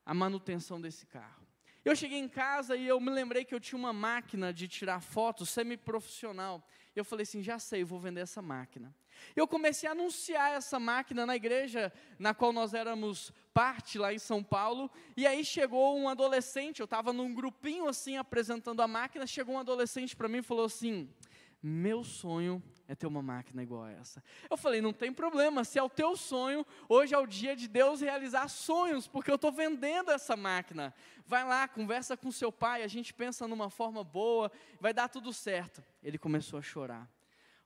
a 0.04 0.12
manutenção 0.12 0.80
desse 0.80 1.06
carro? 1.06 1.46
Eu 1.84 1.94
cheguei 1.94 2.18
em 2.18 2.28
casa 2.28 2.76
e 2.76 2.88
eu 2.88 3.00
me 3.00 3.08
lembrei 3.08 3.44
que 3.44 3.54
eu 3.54 3.60
tinha 3.60 3.78
uma 3.78 3.92
máquina 3.92 4.52
de 4.52 4.66
tirar 4.66 5.00
fotos 5.00 5.48
semi-profissional. 5.50 6.66
Eu 6.96 7.04
falei 7.04 7.22
assim: 7.22 7.40
já 7.40 7.60
sei, 7.60 7.84
vou 7.84 8.00
vender 8.00 8.22
essa 8.22 8.42
máquina. 8.42 8.92
Eu 9.34 9.46
comecei 9.46 9.88
a 9.88 9.92
anunciar 9.92 10.52
essa 10.52 10.78
máquina 10.78 11.24
na 11.24 11.36
igreja 11.36 11.92
na 12.18 12.34
qual 12.34 12.52
nós 12.52 12.74
éramos 12.74 13.32
parte 13.52 13.98
lá 13.98 14.12
em 14.14 14.18
São 14.18 14.42
Paulo, 14.42 14.88
e 15.16 15.26
aí 15.26 15.44
chegou 15.44 15.98
um 15.98 16.08
adolescente, 16.08 16.78
eu 16.78 16.84
estava 16.84 17.12
num 17.12 17.34
grupinho 17.34 17.88
assim 17.88 18.16
apresentando 18.16 18.80
a 18.80 18.86
máquina, 18.86 19.26
chegou 19.26 19.56
um 19.56 19.58
adolescente 19.58 20.14
para 20.14 20.28
mim 20.28 20.38
e 20.38 20.42
falou 20.42 20.66
assim: 20.66 21.12
"Meu 21.60 22.04
sonho 22.04 22.62
é 22.86 22.94
ter 22.94 23.08
uma 23.08 23.20
máquina 23.20 23.60
igual 23.60 23.82
a 23.82 23.90
essa". 23.90 24.22
Eu 24.48 24.56
falei: 24.56 24.80
"Não 24.80 24.92
tem 24.92 25.12
problema, 25.12 25.64
se 25.64 25.76
é 25.76 25.82
o 25.82 25.88
teu 25.90 26.16
sonho, 26.16 26.64
hoje 26.88 27.14
é 27.14 27.18
o 27.18 27.26
dia 27.26 27.56
de 27.56 27.66
Deus 27.66 28.00
realizar 28.00 28.46
sonhos, 28.48 29.08
porque 29.08 29.30
eu 29.30 29.34
estou 29.34 29.50
vendendo 29.50 30.12
essa 30.12 30.36
máquina. 30.36 30.94
Vai 31.26 31.44
lá, 31.44 31.66
conversa 31.66 32.16
com 32.16 32.30
seu 32.30 32.52
pai, 32.52 32.84
a 32.84 32.88
gente 32.88 33.12
pensa 33.12 33.48
numa 33.48 33.70
forma 33.70 34.04
boa, 34.04 34.52
vai 34.80 34.94
dar 34.94 35.08
tudo 35.08 35.32
certo". 35.32 35.82
Ele 36.00 36.16
começou 36.16 36.60
a 36.60 36.62
chorar. 36.62 37.10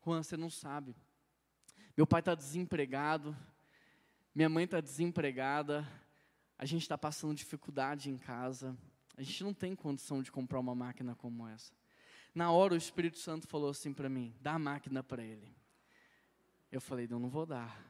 Juan, 0.02 0.22
você 0.22 0.38
não 0.38 0.48
sabe. 0.48 0.96
Meu 2.02 2.06
pai 2.08 2.18
está 2.18 2.34
desempregado, 2.34 3.36
minha 4.34 4.48
mãe 4.48 4.64
está 4.64 4.80
desempregada, 4.80 5.88
a 6.58 6.66
gente 6.66 6.82
está 6.82 6.98
passando 6.98 7.32
dificuldade 7.32 8.10
em 8.10 8.18
casa, 8.18 8.76
a 9.16 9.22
gente 9.22 9.44
não 9.44 9.54
tem 9.54 9.76
condição 9.76 10.20
de 10.20 10.32
comprar 10.32 10.58
uma 10.58 10.74
máquina 10.74 11.14
como 11.14 11.46
essa. 11.46 11.72
Na 12.34 12.50
hora 12.50 12.74
o 12.74 12.76
Espírito 12.76 13.20
Santo 13.20 13.46
falou 13.46 13.70
assim 13.70 13.92
para 13.94 14.08
mim: 14.08 14.34
dá 14.40 14.54
a 14.54 14.58
máquina 14.58 15.00
para 15.00 15.22
ele. 15.22 15.46
Eu 16.72 16.80
falei: 16.80 17.06
não, 17.06 17.20
não 17.20 17.28
vou 17.28 17.46
dar. 17.46 17.80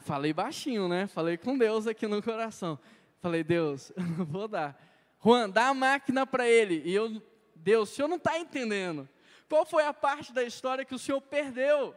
Falei 0.00 0.32
baixinho, 0.32 0.88
né? 0.88 1.06
Falei 1.06 1.36
com 1.36 1.58
Deus 1.58 1.86
aqui 1.86 2.06
no 2.06 2.22
coração. 2.22 2.78
Falei: 3.20 3.44
Deus, 3.44 3.92
eu 3.94 4.02
não 4.02 4.24
vou 4.24 4.48
dar. 4.48 4.82
Juan, 5.22 5.50
dá 5.50 5.68
a 5.68 5.74
máquina 5.74 6.26
para 6.26 6.48
ele. 6.48 6.80
E 6.86 6.94
eu, 6.94 7.22
Deus, 7.54 7.90
o 7.90 7.94
senhor 7.94 8.08
não 8.08 8.16
está 8.16 8.38
entendendo. 8.38 9.06
Qual 9.46 9.66
foi 9.66 9.84
a 9.84 9.92
parte 9.92 10.32
da 10.32 10.42
história 10.42 10.86
que 10.86 10.94
o 10.94 10.98
senhor 10.98 11.20
perdeu? 11.20 11.94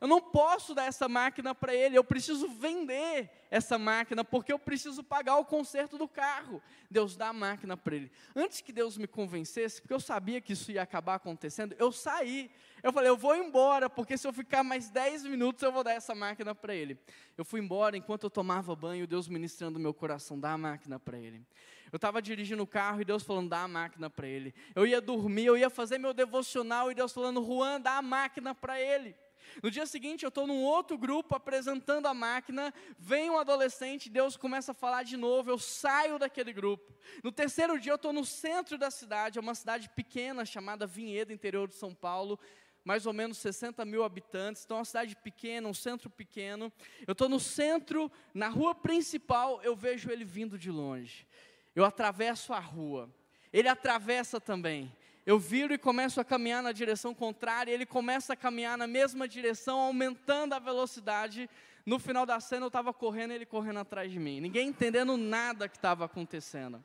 Eu 0.00 0.06
não 0.06 0.20
posso 0.20 0.74
dar 0.74 0.84
essa 0.84 1.08
máquina 1.08 1.54
para 1.54 1.74
ele, 1.74 1.96
eu 1.96 2.04
preciso 2.04 2.48
vender 2.48 3.30
essa 3.50 3.78
máquina, 3.78 4.22
porque 4.22 4.52
eu 4.52 4.58
preciso 4.58 5.02
pagar 5.02 5.36
o 5.36 5.44
conserto 5.44 5.96
do 5.96 6.06
carro. 6.06 6.62
Deus 6.90 7.16
dá 7.16 7.28
a 7.28 7.32
máquina 7.32 7.76
para 7.76 7.96
ele. 7.96 8.12
Antes 8.34 8.60
que 8.60 8.72
Deus 8.72 8.98
me 8.98 9.06
convencesse, 9.06 9.80
porque 9.80 9.94
eu 9.94 10.00
sabia 10.00 10.40
que 10.40 10.52
isso 10.52 10.70
ia 10.70 10.82
acabar 10.82 11.14
acontecendo, 11.14 11.74
eu 11.78 11.90
saí. 11.90 12.50
Eu 12.82 12.92
falei, 12.92 13.08
eu 13.08 13.16
vou 13.16 13.34
embora, 13.34 13.88
porque 13.88 14.18
se 14.18 14.28
eu 14.28 14.32
ficar 14.32 14.62
mais 14.62 14.90
10 14.90 15.24
minutos, 15.24 15.62
eu 15.62 15.72
vou 15.72 15.82
dar 15.82 15.92
essa 15.92 16.14
máquina 16.14 16.54
para 16.54 16.74
ele. 16.74 16.98
Eu 17.36 17.44
fui 17.44 17.60
embora, 17.60 17.96
enquanto 17.96 18.24
eu 18.24 18.30
tomava 18.30 18.76
banho, 18.76 19.06
Deus 19.06 19.28
ministrando 19.28 19.78
meu 19.80 19.94
coração, 19.94 20.38
dá 20.38 20.52
a 20.52 20.58
máquina 20.58 20.98
para 20.98 21.18
ele. 21.18 21.42
Eu 21.90 21.96
estava 21.96 22.20
dirigindo 22.20 22.62
o 22.62 22.66
carro 22.66 23.00
e 23.00 23.04
Deus 23.04 23.22
falando, 23.22 23.48
dá 23.48 23.62
a 23.62 23.68
máquina 23.68 24.10
para 24.10 24.26
ele. 24.26 24.54
Eu 24.74 24.86
ia 24.86 25.00
dormir, 25.00 25.46
eu 25.46 25.56
ia 25.56 25.70
fazer 25.70 25.98
meu 25.98 26.12
devocional 26.12 26.90
e 26.90 26.94
Deus 26.94 27.12
falando, 27.12 27.42
Juan, 27.42 27.80
dá 27.80 27.96
a 27.96 28.02
máquina 28.02 28.54
para 28.54 28.80
ele. 28.80 29.16
No 29.62 29.70
dia 29.70 29.86
seguinte, 29.86 30.24
eu 30.24 30.28
estou 30.28 30.46
num 30.46 30.62
outro 30.62 30.98
grupo 30.98 31.34
apresentando 31.34 32.06
a 32.06 32.14
máquina, 32.14 32.72
vem 32.98 33.30
um 33.30 33.38
adolescente, 33.38 34.10
Deus 34.10 34.36
começa 34.36 34.72
a 34.72 34.74
falar 34.74 35.02
de 35.02 35.16
novo, 35.16 35.50
eu 35.50 35.58
saio 35.58 36.18
daquele 36.18 36.52
grupo. 36.52 36.92
No 37.22 37.32
terceiro 37.32 37.78
dia, 37.78 37.92
eu 37.92 37.96
estou 37.96 38.12
no 38.12 38.24
centro 38.24 38.76
da 38.76 38.90
cidade, 38.90 39.38
é 39.38 39.40
uma 39.40 39.54
cidade 39.54 39.88
pequena 39.90 40.44
chamada 40.44 40.86
Vinhedo, 40.86 41.32
interior 41.32 41.68
de 41.68 41.74
São 41.74 41.94
Paulo, 41.94 42.38
mais 42.84 43.04
ou 43.06 43.12
menos 43.12 43.38
60 43.38 43.84
mil 43.84 44.04
habitantes, 44.04 44.64
então 44.64 44.76
é 44.76 44.80
uma 44.80 44.84
cidade 44.84 45.16
pequena, 45.16 45.68
um 45.68 45.74
centro 45.74 46.08
pequeno. 46.08 46.72
Eu 47.06 47.12
estou 47.12 47.28
no 47.28 47.40
centro, 47.40 48.10
na 48.32 48.48
rua 48.48 48.74
principal, 48.74 49.60
eu 49.62 49.74
vejo 49.74 50.10
ele 50.10 50.24
vindo 50.24 50.56
de 50.56 50.70
longe. 50.70 51.26
Eu 51.74 51.84
atravesso 51.84 52.52
a 52.52 52.60
rua, 52.60 53.10
ele 53.52 53.68
atravessa 53.68 54.40
também 54.40 54.94
eu 55.26 55.40
viro 55.40 55.74
e 55.74 55.78
começo 55.78 56.20
a 56.20 56.24
caminhar 56.24 56.62
na 56.62 56.70
direção 56.70 57.12
contrária, 57.12 57.72
ele 57.72 57.84
começa 57.84 58.34
a 58.34 58.36
caminhar 58.36 58.78
na 58.78 58.86
mesma 58.86 59.26
direção, 59.26 59.80
aumentando 59.80 60.54
a 60.54 60.60
velocidade. 60.60 61.50
No 61.84 61.98
final 61.98 62.24
da 62.24 62.38
cena 62.38 62.64
eu 62.64 62.68
estava 62.68 62.94
correndo, 62.94 63.32
ele 63.32 63.44
correndo 63.44 63.80
atrás 63.80 64.10
de 64.10 64.20
mim, 64.20 64.40
ninguém 64.40 64.68
entendendo 64.68 65.16
nada 65.16 65.68
que 65.68 65.76
estava 65.76 66.04
acontecendo. 66.04 66.82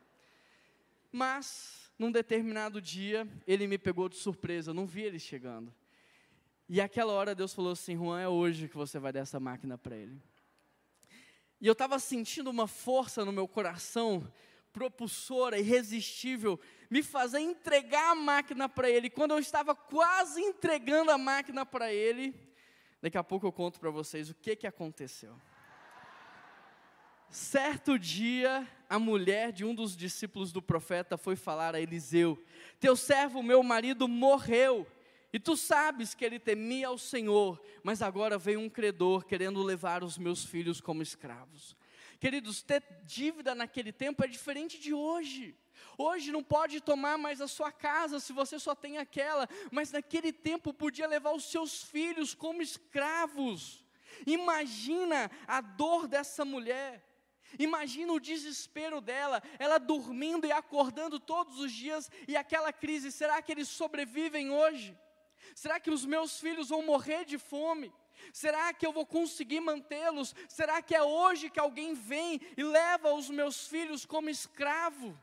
Mas, 1.11 1.91
num 1.99 2.11
determinado 2.11 2.81
dia, 2.81 3.27
ele 3.45 3.67
me 3.67 3.77
pegou 3.77 4.09
de 4.09 4.15
surpresa, 4.15 4.71
eu 4.71 4.73
não 4.73 4.87
vi 4.87 5.03
ele 5.03 5.19
chegando. 5.19 5.71
E 6.67 6.81
aquela 6.81 7.13
hora 7.13 7.35
Deus 7.35 7.53
falou 7.53 7.73
assim: 7.73 7.95
Juan, 7.95 8.21
é 8.21 8.27
hoje 8.27 8.67
que 8.67 8.77
você 8.77 8.97
vai 8.97 9.11
dar 9.11 9.19
essa 9.19 9.39
máquina 9.39 9.77
para 9.77 9.95
ele. 9.95 10.19
E 11.59 11.67
eu 11.67 11.73
estava 11.73 11.99
sentindo 11.99 12.49
uma 12.49 12.65
força 12.65 13.23
no 13.23 13.31
meu 13.31 13.47
coração, 13.47 14.27
propulsora, 14.73 15.59
irresistível, 15.59 16.59
me 16.91 17.01
fazer 17.01 17.39
entregar 17.39 18.11
a 18.11 18.15
máquina 18.15 18.67
para 18.67 18.89
ele. 18.89 19.09
Quando 19.09 19.31
eu 19.31 19.39
estava 19.39 19.73
quase 19.73 20.41
entregando 20.41 21.09
a 21.09 21.17
máquina 21.17 21.65
para 21.65 21.91
ele, 21.93 22.35
daqui 23.01 23.17
a 23.17 23.23
pouco 23.23 23.47
eu 23.47 23.51
conto 23.51 23.79
para 23.79 23.89
vocês 23.89 24.29
o 24.29 24.35
que, 24.35 24.57
que 24.57 24.67
aconteceu. 24.67 25.33
Certo 27.29 27.97
dia, 27.97 28.67
a 28.89 28.99
mulher 28.99 29.53
de 29.53 29.63
um 29.63 29.73
dos 29.73 29.95
discípulos 29.95 30.51
do 30.51 30.61
profeta 30.61 31.17
foi 31.17 31.37
falar 31.37 31.73
a 31.73 31.79
Eliseu: 31.79 32.37
Teu 32.77 32.97
servo, 32.97 33.41
meu 33.41 33.63
marido, 33.63 34.05
morreu. 34.05 34.85
E 35.31 35.39
tu 35.39 35.55
sabes 35.55 36.13
que 36.13 36.25
ele 36.25 36.39
temia 36.39 36.89
ao 36.89 36.97
Senhor, 36.97 37.63
mas 37.81 38.01
agora 38.01 38.37
veio 38.37 38.59
um 38.59 38.69
credor 38.69 39.23
querendo 39.23 39.63
levar 39.63 40.03
os 40.03 40.17
meus 40.17 40.43
filhos 40.43 40.81
como 40.81 41.01
escravos. 41.01 41.73
Queridos, 42.19 42.61
ter 42.61 42.83
dívida 43.05 43.55
naquele 43.55 43.93
tempo 43.93 44.25
é 44.25 44.27
diferente 44.27 44.77
de 44.77 44.93
hoje. 44.93 45.55
Hoje 45.97 46.31
não 46.31 46.43
pode 46.43 46.81
tomar 46.81 47.17
mais 47.17 47.41
a 47.41 47.47
sua 47.47 47.71
casa 47.71 48.19
se 48.19 48.33
você 48.33 48.57
só 48.57 48.73
tem 48.73 48.97
aquela, 48.97 49.47
mas 49.71 49.91
naquele 49.91 50.31
tempo 50.31 50.73
podia 50.73 51.07
levar 51.07 51.31
os 51.31 51.45
seus 51.45 51.83
filhos 51.83 52.33
como 52.33 52.61
escravos. 52.61 53.83
Imagina 54.25 55.29
a 55.47 55.61
dor 55.61 56.07
dessa 56.07 56.43
mulher. 56.43 57.07
Imagina 57.59 58.13
o 58.13 58.19
desespero 58.19 59.01
dela, 59.01 59.43
ela 59.59 59.77
dormindo 59.77 60.47
e 60.47 60.51
acordando 60.51 61.19
todos 61.19 61.59
os 61.59 61.71
dias 61.71 62.09
e 62.27 62.37
aquela 62.37 62.71
crise, 62.71 63.11
será 63.11 63.41
que 63.41 63.51
eles 63.51 63.67
sobrevivem 63.67 64.49
hoje? 64.51 64.97
Será 65.53 65.79
que 65.79 65.89
os 65.89 66.05
meus 66.05 66.39
filhos 66.39 66.69
vão 66.69 66.81
morrer 66.81 67.25
de 67.25 67.37
fome? 67.37 67.93
Será 68.31 68.73
que 68.73 68.85
eu 68.85 68.93
vou 68.93 69.05
conseguir 69.05 69.59
mantê-los? 69.59 70.33
Será 70.47 70.81
que 70.81 70.95
é 70.95 71.03
hoje 71.03 71.49
que 71.49 71.59
alguém 71.59 71.93
vem 71.93 72.39
e 72.55 72.63
leva 72.63 73.13
os 73.13 73.29
meus 73.29 73.67
filhos 73.67 74.05
como 74.05 74.29
escravo? 74.29 75.17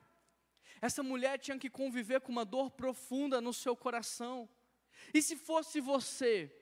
Essa 0.81 1.03
mulher 1.03 1.39
tinha 1.39 1.59
que 1.59 1.71
conviver 1.71 2.21
com 2.21 2.33
uma 2.33 2.45
dor 2.45 2.71
profunda 2.71 3.41
no 3.41 3.53
seu 3.53 3.77
coração. 3.77 4.49
E 5.13 5.23
se 5.23 5.37
fosse 5.37 5.81
você, 5.81 6.53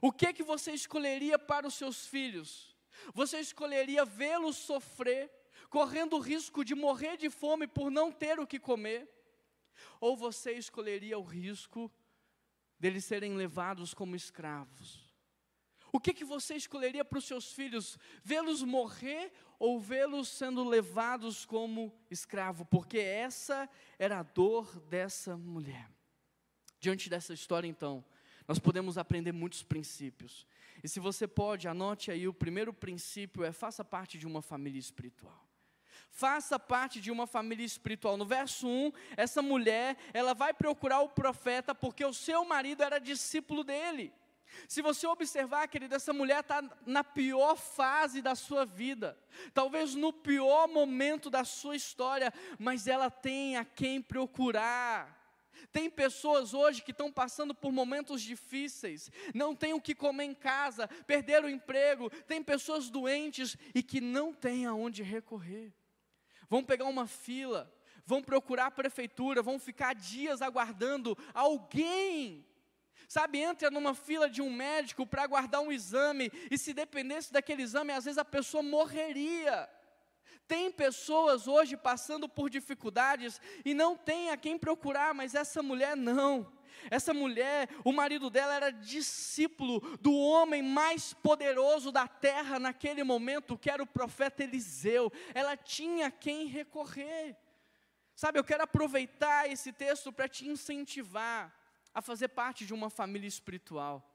o 0.00 0.12
que 0.12 0.32
que 0.32 0.42
você 0.42 0.72
escolheria 0.72 1.38
para 1.38 1.66
os 1.66 1.74
seus 1.74 2.06
filhos? 2.06 2.76
Você 3.14 3.38
escolheria 3.38 4.04
vê-los 4.04 4.56
sofrer, 4.56 5.30
correndo 5.68 6.16
o 6.16 6.20
risco 6.20 6.64
de 6.64 6.74
morrer 6.74 7.16
de 7.16 7.30
fome 7.30 7.66
por 7.66 7.90
não 7.90 8.10
ter 8.10 8.38
o 8.38 8.46
que 8.46 8.58
comer? 8.58 9.08
Ou 10.00 10.16
você 10.16 10.52
escolheria 10.52 11.18
o 11.18 11.22
risco 11.22 11.90
deles 12.78 13.04
serem 13.04 13.34
levados 13.34 13.94
como 13.94 14.16
escravos? 14.16 15.09
O 15.92 15.98
que, 15.98 16.14
que 16.14 16.24
você 16.24 16.54
escolheria 16.54 17.04
para 17.04 17.18
os 17.18 17.24
seus 17.24 17.52
filhos? 17.52 17.98
Vê-los 18.22 18.62
morrer 18.62 19.32
ou 19.58 19.80
vê-los 19.80 20.28
sendo 20.28 20.62
levados 20.62 21.44
como 21.44 21.92
escravo? 22.10 22.64
Porque 22.64 22.98
essa 22.98 23.68
era 23.98 24.20
a 24.20 24.22
dor 24.22 24.80
dessa 24.82 25.36
mulher. 25.36 25.88
Diante 26.78 27.10
dessa 27.10 27.34
história, 27.34 27.68
então, 27.68 28.04
nós 28.46 28.58
podemos 28.58 28.96
aprender 28.96 29.32
muitos 29.32 29.62
princípios. 29.62 30.46
E 30.82 30.88
se 30.88 30.98
você 30.98 31.26
pode, 31.26 31.68
anote 31.68 32.10
aí: 32.10 32.26
o 32.26 32.34
primeiro 32.34 32.72
princípio 32.72 33.44
é 33.44 33.52
faça 33.52 33.84
parte 33.84 34.18
de 34.18 34.26
uma 34.26 34.40
família 34.40 34.78
espiritual. 34.78 35.46
Faça 36.10 36.58
parte 36.58 37.00
de 37.00 37.10
uma 37.10 37.26
família 37.26 37.64
espiritual. 37.64 38.16
No 38.16 38.26
verso 38.26 38.66
1, 38.66 38.92
essa 39.16 39.40
mulher, 39.40 39.96
ela 40.12 40.34
vai 40.34 40.52
procurar 40.52 41.00
o 41.00 41.08
profeta 41.08 41.74
porque 41.74 42.04
o 42.04 42.12
seu 42.12 42.44
marido 42.44 42.82
era 42.82 42.98
discípulo 42.98 43.62
dele. 43.62 44.12
Se 44.68 44.82
você 44.82 45.06
observar, 45.06 45.68
querida, 45.68 45.96
essa 45.96 46.12
mulher 46.12 46.40
está 46.40 46.62
na 46.86 47.02
pior 47.02 47.56
fase 47.56 48.20
da 48.20 48.34
sua 48.34 48.64
vida, 48.64 49.18
talvez 49.52 49.94
no 49.94 50.12
pior 50.12 50.68
momento 50.68 51.30
da 51.30 51.44
sua 51.44 51.76
história, 51.76 52.32
mas 52.58 52.86
ela 52.86 53.10
tem 53.10 53.56
a 53.56 53.64
quem 53.64 54.00
procurar. 54.00 55.18
Tem 55.72 55.90
pessoas 55.90 56.54
hoje 56.54 56.82
que 56.82 56.90
estão 56.90 57.12
passando 57.12 57.54
por 57.54 57.70
momentos 57.70 58.22
difíceis, 58.22 59.10
não 59.34 59.54
têm 59.54 59.74
o 59.74 59.80
que 59.80 59.94
comer 59.94 60.24
em 60.24 60.34
casa, 60.34 60.88
perderam 61.06 61.48
o 61.48 61.50
emprego, 61.50 62.10
tem 62.26 62.42
pessoas 62.42 62.88
doentes 62.88 63.56
e 63.74 63.82
que 63.82 64.00
não 64.00 64.32
têm 64.32 64.66
aonde 64.66 65.02
recorrer. 65.02 65.72
Vão 66.48 66.64
pegar 66.64 66.86
uma 66.86 67.06
fila, 67.06 67.72
vão 68.04 68.22
procurar 68.22 68.66
a 68.66 68.70
prefeitura, 68.70 69.42
vão 69.42 69.58
ficar 69.58 69.94
dias 69.94 70.42
aguardando 70.42 71.16
alguém 71.34 72.44
Sabe, 73.10 73.40
entra 73.40 73.72
numa 73.72 73.92
fila 73.92 74.30
de 74.30 74.40
um 74.40 74.48
médico 74.48 75.04
para 75.04 75.24
aguardar 75.24 75.60
um 75.60 75.72
exame, 75.72 76.30
e 76.48 76.56
se 76.56 76.72
dependesse 76.72 77.32
daquele 77.32 77.60
exame, 77.60 77.92
às 77.92 78.04
vezes 78.04 78.18
a 78.18 78.24
pessoa 78.24 78.62
morreria. 78.62 79.68
Tem 80.46 80.70
pessoas 80.70 81.48
hoje 81.48 81.76
passando 81.76 82.28
por 82.28 82.48
dificuldades 82.48 83.40
e 83.64 83.74
não 83.74 83.96
tem 83.96 84.30
a 84.30 84.36
quem 84.36 84.56
procurar, 84.56 85.12
mas 85.12 85.34
essa 85.34 85.60
mulher 85.60 85.96
não. 85.96 86.52
Essa 86.88 87.12
mulher, 87.12 87.68
o 87.84 87.92
marido 87.92 88.30
dela 88.30 88.54
era 88.54 88.70
discípulo 88.70 89.80
do 89.98 90.16
homem 90.16 90.62
mais 90.62 91.12
poderoso 91.12 91.90
da 91.90 92.06
terra 92.06 92.60
naquele 92.60 93.02
momento, 93.02 93.58
que 93.58 93.68
era 93.68 93.82
o 93.82 93.88
profeta 93.88 94.44
Eliseu. 94.44 95.12
Ela 95.34 95.56
tinha 95.56 96.12
quem 96.12 96.46
recorrer. 96.46 97.36
Sabe, 98.14 98.38
eu 98.38 98.44
quero 98.44 98.62
aproveitar 98.62 99.50
esse 99.50 99.72
texto 99.72 100.12
para 100.12 100.28
te 100.28 100.46
incentivar 100.48 101.59
a 101.94 102.00
fazer 102.00 102.28
parte 102.28 102.64
de 102.64 102.74
uma 102.74 102.90
família 102.90 103.28
espiritual. 103.28 104.06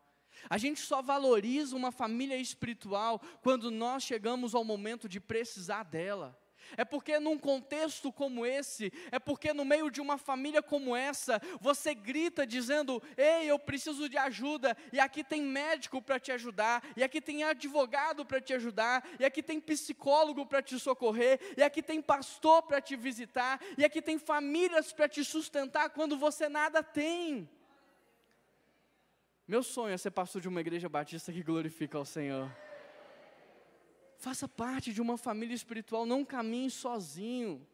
A 0.49 0.57
gente 0.57 0.81
só 0.81 1.01
valoriza 1.01 1.75
uma 1.75 1.91
família 1.91 2.37
espiritual 2.37 3.21
quando 3.41 3.71
nós 3.71 4.03
chegamos 4.03 4.53
ao 4.53 4.63
momento 4.63 5.07
de 5.07 5.19
precisar 5.19 5.83
dela. 5.83 6.37
É 6.77 6.83
porque 6.83 7.19
num 7.19 7.37
contexto 7.37 8.11
como 8.11 8.45
esse, 8.45 8.91
é 9.11 9.19
porque 9.19 9.53
no 9.53 9.63
meio 9.63 9.89
de 9.89 10.01
uma 10.01 10.17
família 10.17 10.61
como 10.61 10.95
essa, 10.95 11.41
você 11.59 11.93
grita 11.93 12.45
dizendo: 12.45 13.01
Ei, 13.15 13.49
eu 13.49 13.59
preciso 13.59 14.09
de 14.09 14.17
ajuda, 14.17 14.75
e 14.91 14.99
aqui 14.99 15.23
tem 15.23 15.41
médico 15.41 16.01
para 16.01 16.19
te 16.19 16.31
ajudar, 16.31 16.83
e 16.95 17.03
aqui 17.03 17.21
tem 17.21 17.43
advogado 17.43 18.25
para 18.25 18.41
te 18.41 18.53
ajudar, 18.53 19.07
e 19.19 19.25
aqui 19.25 19.43
tem 19.43 19.59
psicólogo 19.59 20.45
para 20.45 20.61
te 20.61 20.79
socorrer, 20.79 21.39
e 21.57 21.63
aqui 21.63 21.81
tem 21.81 22.01
pastor 22.01 22.63
para 22.63 22.81
te 22.81 22.95
visitar, 22.95 23.59
e 23.77 23.85
aqui 23.85 24.01
tem 24.01 24.17
famílias 24.17 24.91
para 24.91 25.07
te 25.07 25.23
sustentar 25.23 25.89
quando 25.89 26.17
você 26.17 26.49
nada 26.49 26.81
tem. 26.81 27.49
Meu 29.47 29.61
sonho 29.61 29.93
é 29.93 29.97
ser 29.97 30.11
pastor 30.11 30.41
de 30.41 30.47
uma 30.47 30.59
igreja 30.59 30.89
batista 30.89 31.31
que 31.31 31.43
glorifica 31.43 31.97
ao 31.97 32.05
Senhor. 32.05 32.51
Faça 34.17 34.47
parte 34.47 34.91
de 34.91 35.01
uma 35.01 35.17
família 35.17 35.53
espiritual, 35.53 36.05
não 36.05 36.25
caminhe 36.25 36.71
sozinho. 36.71 37.65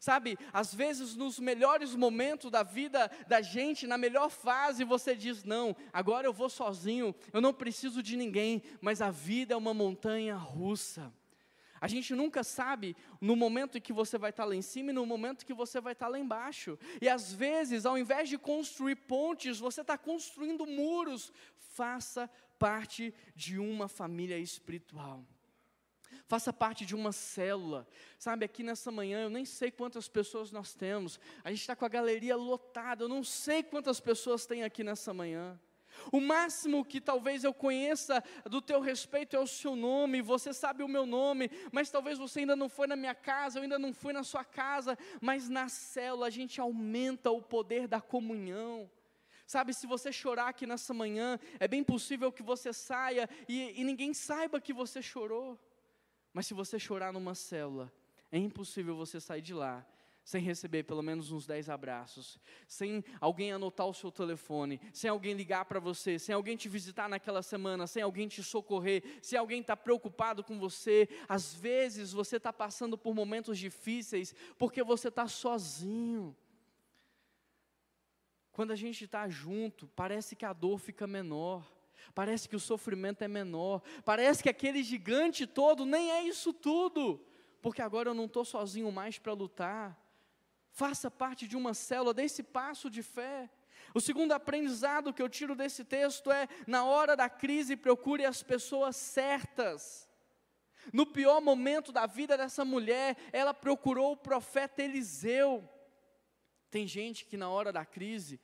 Sabe, 0.00 0.38
às 0.52 0.74
vezes 0.74 1.14
nos 1.14 1.38
melhores 1.38 1.94
momentos 1.94 2.50
da 2.50 2.62
vida 2.62 3.10
da 3.28 3.40
gente, 3.40 3.86
na 3.86 3.98
melhor 3.98 4.28
fase, 4.28 4.82
você 4.82 5.14
diz: 5.14 5.44
Não, 5.44 5.76
agora 5.92 6.26
eu 6.26 6.32
vou 6.32 6.48
sozinho, 6.48 7.14
eu 7.32 7.40
não 7.40 7.52
preciso 7.52 8.02
de 8.02 8.16
ninguém, 8.16 8.62
mas 8.80 9.00
a 9.00 9.10
vida 9.10 9.54
é 9.54 9.56
uma 9.56 9.74
montanha 9.74 10.36
russa. 10.36 11.12
A 11.80 11.88
gente 11.88 12.14
nunca 12.14 12.44
sabe 12.44 12.94
no 13.20 13.34
momento 13.34 13.78
em 13.78 13.80
que 13.80 13.92
você 13.92 14.18
vai 14.18 14.30
estar 14.30 14.44
lá 14.44 14.54
em 14.54 14.62
cima 14.62 14.90
e 14.90 14.94
no 14.94 15.06
momento 15.06 15.46
que 15.46 15.54
você 15.54 15.80
vai 15.80 15.94
estar 15.94 16.08
lá 16.08 16.18
embaixo. 16.18 16.78
E 17.00 17.08
às 17.08 17.32
vezes, 17.32 17.86
ao 17.86 17.96
invés 17.96 18.28
de 18.28 18.36
construir 18.36 18.96
pontes, 18.96 19.58
você 19.58 19.80
está 19.80 19.96
construindo 19.96 20.66
muros. 20.66 21.32
Faça 21.56 22.28
parte 22.58 23.14
de 23.34 23.58
uma 23.58 23.88
família 23.88 24.38
espiritual. 24.38 25.24
Faça 26.28 26.52
parte 26.52 26.84
de 26.84 26.94
uma 26.94 27.12
célula. 27.12 27.88
Sabe, 28.18 28.44
aqui 28.44 28.62
nessa 28.62 28.90
manhã, 28.90 29.22
eu 29.22 29.30
nem 29.30 29.44
sei 29.44 29.70
quantas 29.70 30.06
pessoas 30.06 30.52
nós 30.52 30.74
temos. 30.74 31.18
A 31.42 31.50
gente 31.50 31.62
está 31.62 31.74
com 31.74 31.84
a 31.84 31.88
galeria 31.88 32.36
lotada. 32.36 33.04
Eu 33.04 33.08
não 33.08 33.24
sei 33.24 33.62
quantas 33.62 33.98
pessoas 34.00 34.44
tem 34.44 34.62
aqui 34.62 34.84
nessa 34.84 35.14
manhã. 35.14 35.58
O 36.12 36.20
máximo 36.20 36.84
que 36.84 37.00
talvez 37.00 37.44
eu 37.44 37.52
conheça 37.52 38.22
do 38.44 38.60
teu 38.60 38.80
respeito 38.80 39.36
é 39.36 39.38
o 39.38 39.46
seu 39.46 39.76
nome, 39.76 40.22
você 40.22 40.52
sabe 40.52 40.82
o 40.82 40.88
meu 40.88 41.06
nome, 41.06 41.50
mas 41.72 41.90
talvez 41.90 42.18
você 42.18 42.40
ainda 42.40 42.56
não 42.56 42.68
foi 42.68 42.86
na 42.86 42.96
minha 42.96 43.14
casa, 43.14 43.58
eu 43.58 43.62
ainda 43.62 43.78
não 43.78 43.92
fui 43.92 44.12
na 44.12 44.22
sua 44.22 44.44
casa, 44.44 44.96
mas 45.20 45.48
na 45.48 45.68
célula 45.68 46.26
a 46.26 46.30
gente 46.30 46.60
aumenta 46.60 47.30
o 47.30 47.42
poder 47.42 47.86
da 47.86 48.00
comunhão. 48.00 48.90
Sabe, 49.46 49.74
se 49.74 49.86
você 49.86 50.12
chorar 50.12 50.48
aqui 50.48 50.66
nessa 50.66 50.94
manhã, 50.94 51.38
é 51.58 51.66
bem 51.66 51.82
possível 51.82 52.30
que 52.30 52.42
você 52.42 52.72
saia 52.72 53.28
e, 53.48 53.80
e 53.80 53.84
ninguém 53.84 54.14
saiba 54.14 54.60
que 54.60 54.72
você 54.72 55.02
chorou. 55.02 55.58
Mas 56.32 56.46
se 56.46 56.54
você 56.54 56.78
chorar 56.78 57.12
numa 57.12 57.34
célula, 57.34 57.92
é 58.30 58.38
impossível 58.38 58.94
você 58.94 59.20
sair 59.20 59.42
de 59.42 59.52
lá 59.52 59.84
sem 60.24 60.42
receber 60.42 60.84
pelo 60.84 61.02
menos 61.02 61.32
uns 61.32 61.46
10 61.46 61.68
abraços, 61.68 62.38
sem 62.68 63.04
alguém 63.20 63.52
anotar 63.52 63.86
o 63.86 63.94
seu 63.94 64.12
telefone, 64.12 64.80
sem 64.92 65.10
alguém 65.10 65.34
ligar 65.34 65.64
para 65.64 65.80
você, 65.80 66.18
sem 66.18 66.34
alguém 66.34 66.56
te 66.56 66.68
visitar 66.68 67.08
naquela 67.08 67.42
semana, 67.42 67.86
sem 67.86 68.02
alguém 68.02 68.28
te 68.28 68.42
socorrer, 68.42 69.02
se 69.22 69.36
alguém 69.36 69.60
está 69.60 69.76
preocupado 69.76 70.44
com 70.44 70.58
você. 70.58 71.08
Às 71.28 71.54
vezes 71.54 72.12
você 72.12 72.36
está 72.36 72.52
passando 72.52 72.96
por 72.96 73.14
momentos 73.14 73.58
difíceis 73.58 74.34
porque 74.58 74.82
você 74.82 75.08
está 75.08 75.26
sozinho. 75.26 76.36
Quando 78.52 78.72
a 78.72 78.76
gente 78.76 79.04
está 79.04 79.28
junto, 79.28 79.88
parece 79.88 80.36
que 80.36 80.44
a 80.44 80.52
dor 80.52 80.78
fica 80.78 81.06
menor. 81.06 81.64
Parece 82.14 82.48
que 82.48 82.56
o 82.56 82.60
sofrimento 82.60 83.22
é 83.22 83.28
menor, 83.28 83.82
parece 84.04 84.42
que 84.42 84.48
aquele 84.48 84.82
gigante 84.82 85.46
todo 85.46 85.84
nem 85.84 86.10
é 86.10 86.22
isso 86.24 86.52
tudo, 86.52 87.24
porque 87.62 87.82
agora 87.82 88.08
eu 88.08 88.14
não 88.14 88.24
estou 88.24 88.44
sozinho 88.44 88.90
mais 88.90 89.18
para 89.18 89.32
lutar, 89.32 89.96
Faça 90.70 91.10
parte 91.10 91.46
de 91.46 91.56
uma 91.56 91.74
célula, 91.74 92.14
dê 92.14 92.24
esse 92.24 92.42
passo 92.42 92.88
de 92.88 93.02
fé. 93.02 93.50
O 93.94 94.00
segundo 94.00 94.32
aprendizado 94.32 95.12
que 95.12 95.20
eu 95.20 95.28
tiro 95.28 95.54
desse 95.54 95.84
texto 95.84 96.30
é: 96.30 96.48
na 96.66 96.84
hora 96.84 97.16
da 97.16 97.28
crise, 97.28 97.76
procure 97.76 98.24
as 98.24 98.42
pessoas 98.42 98.96
certas. 98.96 100.08
No 100.92 101.04
pior 101.04 101.40
momento 101.40 101.92
da 101.92 102.06
vida 102.06 102.36
dessa 102.36 102.64
mulher, 102.64 103.16
ela 103.32 103.52
procurou 103.52 104.12
o 104.12 104.16
profeta 104.16 104.82
Eliseu. 104.82 105.68
Tem 106.70 106.86
gente 106.86 107.26
que 107.26 107.36
na 107.36 107.50
hora 107.50 107.72
da 107.72 107.84
crise 107.84 108.40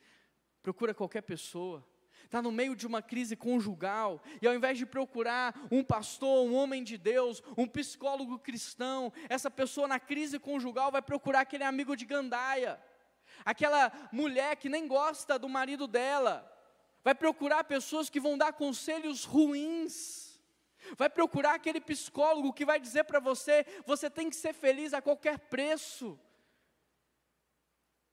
procura 0.62 0.92
qualquer 0.92 1.22
pessoa 1.22 1.86
está 2.26 2.42
no 2.42 2.52
meio 2.52 2.76
de 2.76 2.86
uma 2.86 3.00
crise 3.00 3.34
conjugal, 3.34 4.22
e 4.42 4.46
ao 4.46 4.54
invés 4.54 4.76
de 4.76 4.84
procurar 4.84 5.54
um 5.70 5.82
pastor, 5.82 6.46
um 6.46 6.54
homem 6.54 6.84
de 6.84 6.98
Deus, 6.98 7.42
um 7.56 7.66
psicólogo 7.66 8.38
cristão, 8.38 9.12
essa 9.28 9.50
pessoa 9.50 9.88
na 9.88 9.98
crise 9.98 10.38
conjugal 10.38 10.92
vai 10.92 11.00
procurar 11.00 11.40
aquele 11.40 11.64
amigo 11.64 11.96
de 11.96 12.04
gandaia, 12.04 12.78
aquela 13.44 13.90
mulher 14.12 14.56
que 14.56 14.68
nem 14.68 14.86
gosta 14.86 15.38
do 15.38 15.48
marido 15.48 15.86
dela, 15.86 16.52
vai 17.02 17.14
procurar 17.14 17.64
pessoas 17.64 18.10
que 18.10 18.20
vão 18.20 18.36
dar 18.36 18.52
conselhos 18.52 19.24
ruins, 19.24 20.40
vai 20.96 21.08
procurar 21.08 21.54
aquele 21.54 21.80
psicólogo 21.80 22.52
que 22.52 22.64
vai 22.64 22.78
dizer 22.78 23.04
para 23.04 23.20
você: 23.20 23.64
você 23.86 24.10
tem 24.10 24.28
que 24.28 24.36
ser 24.36 24.52
feliz 24.52 24.92
a 24.92 25.00
qualquer 25.00 25.38
preço. 25.38 26.18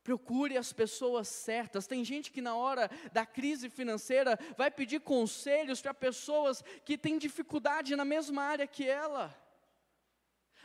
Procure 0.03 0.57
as 0.57 0.73
pessoas 0.73 1.27
certas. 1.27 1.87
Tem 1.87 2.03
gente 2.03 2.31
que 2.31 2.41
na 2.41 2.55
hora 2.55 2.89
da 3.13 3.25
crise 3.25 3.69
financeira 3.69 4.37
vai 4.57 4.69
pedir 4.69 4.99
conselhos 4.99 5.81
para 5.81 5.93
pessoas 5.93 6.61
que 6.83 6.97
têm 6.97 7.17
dificuldade 7.17 7.95
na 7.95 8.03
mesma 8.03 8.43
área 8.43 8.67
que 8.67 8.87
ela. 8.87 9.33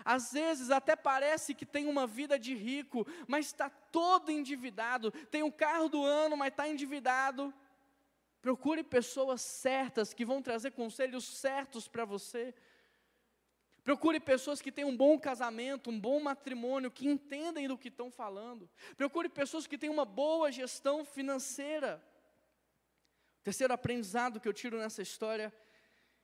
Às 0.04 0.32
vezes 0.32 0.70
até 0.70 0.96
parece 0.96 1.54
que 1.54 1.66
tem 1.66 1.86
uma 1.86 2.06
vida 2.06 2.38
de 2.38 2.54
rico, 2.54 3.06
mas 3.26 3.46
está 3.46 3.68
todo 3.68 4.30
endividado. 4.30 5.10
Tem 5.10 5.42
o 5.42 5.52
carro 5.52 5.88
do 5.88 6.04
ano, 6.04 6.36
mas 6.36 6.48
está 6.48 6.68
endividado. 6.68 7.54
Procure 8.40 8.82
pessoas 8.82 9.40
certas 9.40 10.14
que 10.14 10.24
vão 10.24 10.40
trazer 10.40 10.72
conselhos 10.72 11.24
certos 11.38 11.88
para 11.88 12.04
você. 12.04 12.54
Procure 13.88 14.20
pessoas 14.20 14.60
que 14.60 14.70
têm 14.70 14.84
um 14.84 14.94
bom 14.94 15.18
casamento, 15.18 15.88
um 15.88 15.98
bom 15.98 16.20
matrimônio, 16.20 16.90
que 16.90 17.08
entendem 17.08 17.66
do 17.66 17.78
que 17.78 17.88
estão 17.88 18.10
falando. 18.10 18.68
Procure 18.98 19.30
pessoas 19.30 19.66
que 19.66 19.78
têm 19.78 19.88
uma 19.88 20.04
boa 20.04 20.52
gestão 20.52 21.06
financeira. 21.06 21.98
Terceiro 23.42 23.72
aprendizado 23.72 24.40
que 24.40 24.46
eu 24.46 24.52
tiro 24.52 24.78
nessa 24.78 25.00
história: 25.00 25.50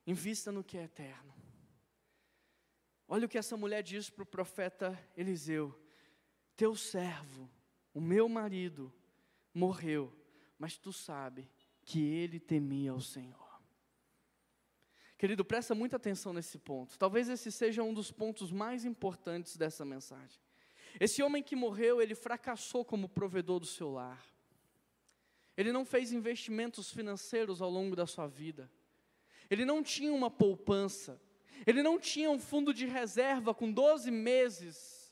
invista 0.06 0.52
no 0.52 0.62
que 0.62 0.76
é 0.76 0.82
eterno. 0.82 1.34
Olha 3.08 3.24
o 3.24 3.28
que 3.30 3.38
essa 3.38 3.56
mulher 3.56 3.82
diz 3.82 4.10
para 4.10 4.24
o 4.24 4.26
profeta 4.26 5.02
Eliseu: 5.16 5.74
Teu 6.54 6.76
servo, 6.76 7.50
o 7.94 8.00
meu 8.00 8.28
marido, 8.28 8.92
morreu, 9.54 10.14
mas 10.58 10.76
tu 10.76 10.92
sabe 10.92 11.50
que 11.82 11.98
ele 11.98 12.38
temia 12.38 12.90
ao 12.90 13.00
Senhor. 13.00 13.43
Querido, 15.24 15.42
presta 15.42 15.74
muita 15.74 15.96
atenção 15.96 16.34
nesse 16.34 16.58
ponto. 16.58 16.98
Talvez 16.98 17.30
esse 17.30 17.50
seja 17.50 17.82
um 17.82 17.94
dos 17.94 18.12
pontos 18.12 18.52
mais 18.52 18.84
importantes 18.84 19.56
dessa 19.56 19.82
mensagem. 19.82 20.38
Esse 21.00 21.22
homem 21.22 21.42
que 21.42 21.56
morreu, 21.56 22.02
ele 22.02 22.14
fracassou 22.14 22.84
como 22.84 23.08
provedor 23.08 23.58
do 23.58 23.64
seu 23.64 23.90
lar. 23.90 24.22
Ele 25.56 25.72
não 25.72 25.82
fez 25.82 26.12
investimentos 26.12 26.90
financeiros 26.90 27.62
ao 27.62 27.70
longo 27.70 27.96
da 27.96 28.06
sua 28.06 28.26
vida. 28.26 28.70
Ele 29.48 29.64
não 29.64 29.82
tinha 29.82 30.12
uma 30.12 30.30
poupança. 30.30 31.18
Ele 31.66 31.82
não 31.82 31.98
tinha 31.98 32.30
um 32.30 32.38
fundo 32.38 32.74
de 32.74 32.84
reserva 32.84 33.54
com 33.54 33.72
12 33.72 34.10
meses. 34.10 35.10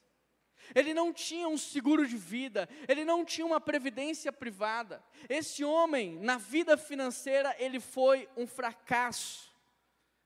Ele 0.74 0.92
não 0.92 1.10
tinha 1.10 1.48
um 1.48 1.56
seguro 1.56 2.06
de 2.06 2.18
vida. 2.18 2.68
Ele 2.86 3.02
não 3.02 3.24
tinha 3.24 3.46
uma 3.46 3.62
previdência 3.62 4.30
privada. 4.30 5.02
Esse 5.26 5.64
homem, 5.64 6.18
na 6.18 6.36
vida 6.36 6.76
financeira, 6.76 7.56
ele 7.58 7.80
foi 7.80 8.28
um 8.36 8.46
fracasso. 8.46 9.51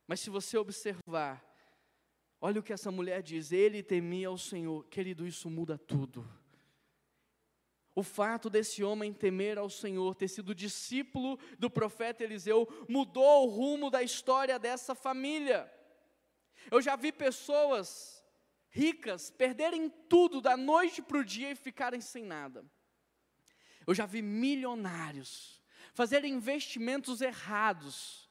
Mas 0.07 0.21
se 0.21 0.31
você 0.31 0.57
observar, 0.57 1.45
olha 2.40 2.61
o 2.61 2.62
que 2.62 2.73
essa 2.73 2.90
mulher 2.90 3.23
diz: 3.23 3.53
ele 3.53 3.83
temia 3.83 4.29
ao 4.29 4.38
Senhor. 4.38 4.87
Querido, 4.88 5.27
isso 5.27 5.51
muda 5.51 5.77
tudo. 5.77 6.29
O 7.95 8.03
fato 8.03 8.51
desse 8.51 8.85
homem 8.85 9.12
temer 9.12 9.57
ao 9.57 9.71
Senhor, 9.71 10.14
ter 10.14 10.29
sido 10.29 10.55
discípulo 10.55 11.38
do 11.59 11.71
profeta 11.71 12.23
Eliseu, 12.23 12.69
mudou 12.87 13.47
o 13.47 13.51
rumo 13.51 13.90
da 13.90 14.03
história 14.03 14.59
dessa 14.59 14.95
família. 14.95 15.73
Eu 16.71 16.83
já 16.83 16.95
vi 16.95 17.11
pessoas 17.11 18.23
ricas 18.69 19.31
perderem 19.31 19.88
tudo 19.88 20.42
da 20.42 20.59
noite 20.59 21.01
para 21.01 21.16
o 21.16 21.25
dia 21.25 21.51
e 21.51 21.57
ficarem 21.57 22.03
sem 22.03 22.23
nada. 22.23 22.64
Eu 23.87 23.95
já 23.95 24.05
vi 24.05 24.21
milionários 24.21 25.62
fazerem 25.95 26.35
investimentos 26.35 27.23
errados 27.23 28.26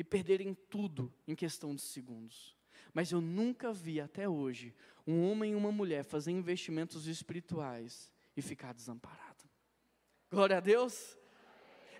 e 0.00 0.04
perderem 0.04 0.54
tudo 0.70 1.12
em 1.28 1.34
questão 1.34 1.74
de 1.74 1.82
segundos. 1.82 2.56
Mas 2.94 3.12
eu 3.12 3.20
nunca 3.20 3.70
vi 3.70 4.00
até 4.00 4.26
hoje 4.26 4.74
um 5.06 5.30
homem 5.30 5.52
e 5.52 5.54
uma 5.54 5.70
mulher 5.70 6.04
fazer 6.04 6.30
investimentos 6.30 7.06
espirituais 7.06 8.10
e 8.34 8.40
ficar 8.40 8.72
desamparado. 8.72 9.44
Glória 10.30 10.56
a 10.56 10.60
Deus. 10.60 11.19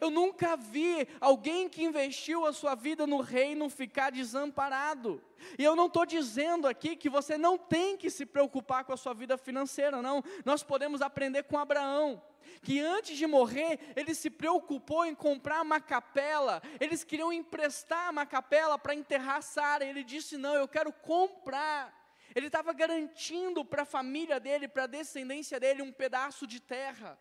Eu 0.01 0.11
nunca 0.11 0.57
vi 0.57 1.07
alguém 1.21 1.69
que 1.69 1.85
investiu 1.85 2.47
a 2.47 2.53
sua 2.53 2.75
vida 2.75 3.07
no 3.07 3.21
reino 3.21 3.69
ficar 3.69 4.11
desamparado. 4.11 5.23
E 5.59 5.65
eu 5.65 5.77
não 5.77 5.87
estou 5.87 6.07
dizendo 6.07 6.67
aqui 6.67 6.97
que 6.97 7.09
você 7.09 7.37
não 7.37 7.59
tem 7.59 7.97
que 7.97 8.11
se 8.11 8.25
preocupar 8.25 8.85
com 8.85 8.93
a 8.93 8.97
sua 8.97 9.13
vida 9.13 9.37
financeira, 9.37 10.01
não. 10.01 10.23
Nós 10.45 10.63
podemos 10.63 11.03
aprender 11.03 11.45
com 11.45 11.59
Abraão, 11.59 12.23
que 12.63 12.81
antes 12.81 13.17
de 13.17 13.27
morrer, 13.27 13.79
ele 13.95 14.15
se 14.15 14.31
preocupou 14.31 15.05
em 15.05 15.15
comprar 15.15 15.63
uma 15.63 15.81
capela. 15.81 16.63
Eles 16.79 17.05
queriam 17.05 17.33
emprestar 17.33 18.11
uma 18.11 18.27
capela 18.27 18.79
para 18.79 18.95
enterrar 18.95 19.43
Sara. 19.43 19.85
Ele 19.85 20.03
disse: 20.03 20.37
Não, 20.37 20.55
eu 20.55 20.69
quero 20.69 20.93
comprar. 20.93 21.99
Ele 22.35 22.47
estava 22.47 22.73
garantindo 22.73 23.65
para 23.65 23.83
a 23.83 23.87
família 23.87 24.39
dele, 24.39 24.69
para 24.69 24.85
a 24.85 24.87
descendência 24.87 25.59
dele, 25.59 25.83
um 25.83 25.93
pedaço 25.93 26.47
de 26.47 26.61
terra. 26.61 27.19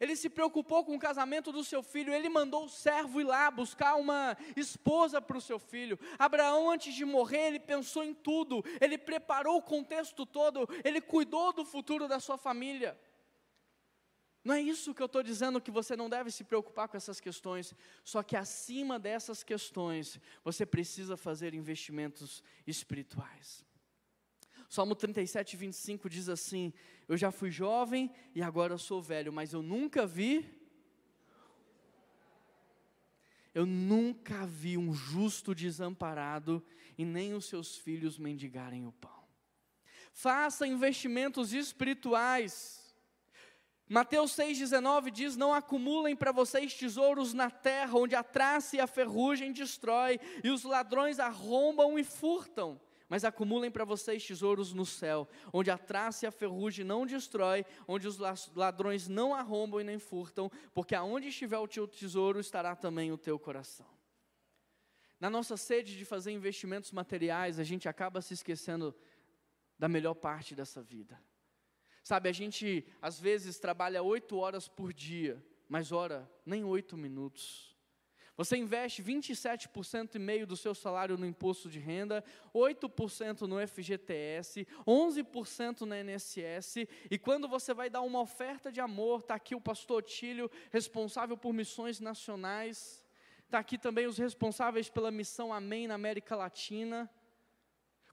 Ele 0.00 0.16
se 0.16 0.28
preocupou 0.28 0.84
com 0.84 0.94
o 0.94 0.98
casamento 0.98 1.52
do 1.52 1.64
seu 1.64 1.82
filho, 1.82 2.12
ele 2.12 2.28
mandou 2.28 2.64
o 2.64 2.68
servo 2.68 3.20
ir 3.20 3.24
lá 3.24 3.50
buscar 3.50 3.96
uma 3.96 4.36
esposa 4.56 5.20
para 5.20 5.36
o 5.36 5.40
seu 5.40 5.58
filho. 5.58 5.98
Abraão, 6.18 6.70
antes 6.70 6.94
de 6.94 7.04
morrer, 7.04 7.48
ele 7.48 7.60
pensou 7.60 8.04
em 8.04 8.14
tudo, 8.14 8.64
ele 8.80 8.98
preparou 8.98 9.56
o 9.56 9.62
contexto 9.62 10.24
todo, 10.24 10.68
ele 10.84 11.00
cuidou 11.00 11.52
do 11.52 11.64
futuro 11.64 12.08
da 12.08 12.20
sua 12.20 12.36
família. 12.36 12.98
Não 14.46 14.54
é 14.54 14.60
isso 14.60 14.94
que 14.94 15.02
eu 15.02 15.06
estou 15.06 15.24
dizendo 15.24 15.60
que 15.60 15.72
você 15.72 15.96
não 15.96 16.08
deve 16.08 16.30
se 16.30 16.44
preocupar 16.44 16.86
com 16.86 16.96
essas 16.96 17.18
questões, 17.18 17.74
só 18.04 18.22
que 18.22 18.36
acima 18.36 18.96
dessas 18.96 19.42
questões, 19.42 20.20
você 20.44 20.64
precisa 20.64 21.16
fazer 21.16 21.52
investimentos 21.52 22.44
espirituais. 22.64 23.66
Salmo 24.68 24.94
37, 24.94 25.56
25 25.56 26.08
diz 26.08 26.28
assim: 26.28 26.72
Eu 27.08 27.16
já 27.16 27.30
fui 27.30 27.50
jovem 27.50 28.10
e 28.34 28.42
agora 28.42 28.76
sou 28.78 29.00
velho, 29.00 29.32
mas 29.32 29.52
eu 29.52 29.62
nunca 29.62 30.06
vi. 30.06 30.44
Eu 33.54 33.64
nunca 33.64 34.44
vi 34.44 34.76
um 34.76 34.92
justo 34.92 35.54
desamparado 35.54 36.64
e 36.98 37.04
nem 37.04 37.32
os 37.32 37.46
seus 37.46 37.76
filhos 37.76 38.18
mendigarem 38.18 38.86
o 38.86 38.92
pão. 38.92 39.24
Faça 40.12 40.66
investimentos 40.66 41.52
espirituais. 41.52 42.84
Mateus 43.88 44.32
6,19 44.32 45.10
diz: 45.10 45.36
Não 45.36 45.54
acumulem 45.54 46.16
para 46.16 46.32
vocês 46.32 46.74
tesouros 46.74 47.32
na 47.32 47.50
terra, 47.50 47.96
onde 47.96 48.16
a 48.16 48.24
traça 48.24 48.76
e 48.76 48.80
a 48.80 48.86
ferrugem 48.86 49.52
destrói, 49.52 50.18
e 50.42 50.50
os 50.50 50.64
ladrões 50.64 51.20
arrombam 51.20 51.98
e 51.98 52.02
furtam 52.02 52.80
mas 53.08 53.24
acumulem 53.24 53.70
para 53.70 53.84
vocês 53.84 54.26
tesouros 54.26 54.72
no 54.72 54.84
céu, 54.84 55.28
onde 55.52 55.70
a 55.70 55.78
traça 55.78 56.24
e 56.24 56.28
a 56.28 56.32
ferrugem 56.32 56.84
não 56.84 57.06
destrói, 57.06 57.64
onde 57.86 58.08
os 58.08 58.18
ladrões 58.54 59.06
não 59.08 59.34
arrombam 59.34 59.80
e 59.80 59.84
nem 59.84 59.98
furtam, 59.98 60.50
porque 60.74 60.94
aonde 60.94 61.28
estiver 61.28 61.58
o 61.58 61.68
teu 61.68 61.86
tesouro 61.86 62.40
estará 62.40 62.74
também 62.74 63.12
o 63.12 63.18
teu 63.18 63.38
coração. 63.38 63.86
Na 65.20 65.30
nossa 65.30 65.56
sede 65.56 65.96
de 65.96 66.04
fazer 66.04 66.32
investimentos 66.32 66.92
materiais, 66.92 67.58
a 67.58 67.64
gente 67.64 67.88
acaba 67.88 68.20
se 68.20 68.34
esquecendo 68.34 68.94
da 69.78 69.88
melhor 69.88 70.14
parte 70.14 70.54
dessa 70.54 70.82
vida. 70.82 71.20
Sabe, 72.02 72.28
a 72.28 72.32
gente 72.32 72.86
às 73.00 73.18
vezes 73.18 73.58
trabalha 73.58 74.02
oito 74.02 74.36
horas 74.36 74.68
por 74.68 74.92
dia, 74.92 75.44
mas 75.68 75.90
ora 75.90 76.30
nem 76.44 76.64
oito 76.64 76.96
minutos. 76.96 77.75
Você 78.36 78.56
investe 78.58 79.02
27% 79.02 80.16
e 80.16 80.18
meio 80.18 80.46
do 80.46 80.56
seu 80.56 80.74
salário 80.74 81.16
no 81.16 81.24
imposto 81.24 81.70
de 81.70 81.78
renda, 81.78 82.22
8% 82.54 83.42
no 83.42 83.66
FGTS, 83.66 84.66
11% 84.86 85.80
na 85.82 85.98
NSS, 86.00 86.86
e 87.10 87.18
quando 87.18 87.48
você 87.48 87.72
vai 87.72 87.88
dar 87.88 88.02
uma 88.02 88.20
oferta 88.20 88.70
de 88.70 88.78
amor, 88.78 89.20
está 89.20 89.34
aqui 89.34 89.54
o 89.54 89.60
pastor 89.60 90.02
Tílio, 90.02 90.50
responsável 90.70 91.34
por 91.34 91.54
missões 91.54 91.98
nacionais, 91.98 93.02
está 93.44 93.58
aqui 93.58 93.78
também 93.78 94.06
os 94.06 94.18
responsáveis 94.18 94.90
pela 94.90 95.10
missão 95.10 95.50
Amém 95.50 95.86
na 95.86 95.94
América 95.94 96.36
Latina. 96.36 97.10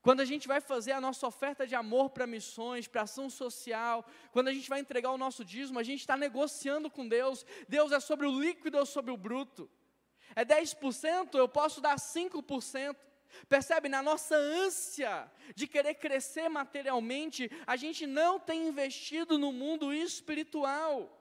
Quando 0.01 0.21
a 0.21 0.25
gente 0.25 0.47
vai 0.47 0.61
fazer 0.61 0.93
a 0.93 1.01
nossa 1.01 1.27
oferta 1.27 1.67
de 1.67 1.75
amor 1.75 2.11
para 2.11 2.27
missões, 2.27 2.87
para 2.87 3.01
ação 3.01 3.29
social, 3.29 4.05
quando 4.31 4.47
a 4.47 4.53
gente 4.53 4.69
vai 4.69 4.79
entregar 4.79 5.11
o 5.11 5.17
nosso 5.17 5.43
dízimo, 5.43 5.79
a 5.79 5.83
gente 5.83 5.99
está 5.99 6.15
negociando 6.15 6.89
com 6.89 7.07
Deus. 7.07 7.45
Deus 7.67 7.91
é 7.91 7.99
sobre 7.99 8.25
o 8.25 8.39
líquido 8.39 8.77
ou 8.77 8.85
sobre 8.85 9.11
o 9.11 9.17
bruto. 9.17 9.69
É 10.35 10.45
10%, 10.45 11.35
eu 11.35 11.47
posso 11.47 11.81
dar 11.81 11.95
5%. 11.95 12.95
Percebe? 13.49 13.89
Na 13.89 14.01
nossa 14.01 14.35
ânsia 14.35 15.29
de 15.55 15.67
querer 15.67 15.95
crescer 15.95 16.49
materialmente, 16.49 17.49
a 17.65 17.75
gente 17.75 18.05
não 18.05 18.39
tem 18.39 18.67
investido 18.67 19.37
no 19.37 19.51
mundo 19.51 19.93
espiritual. 19.93 21.19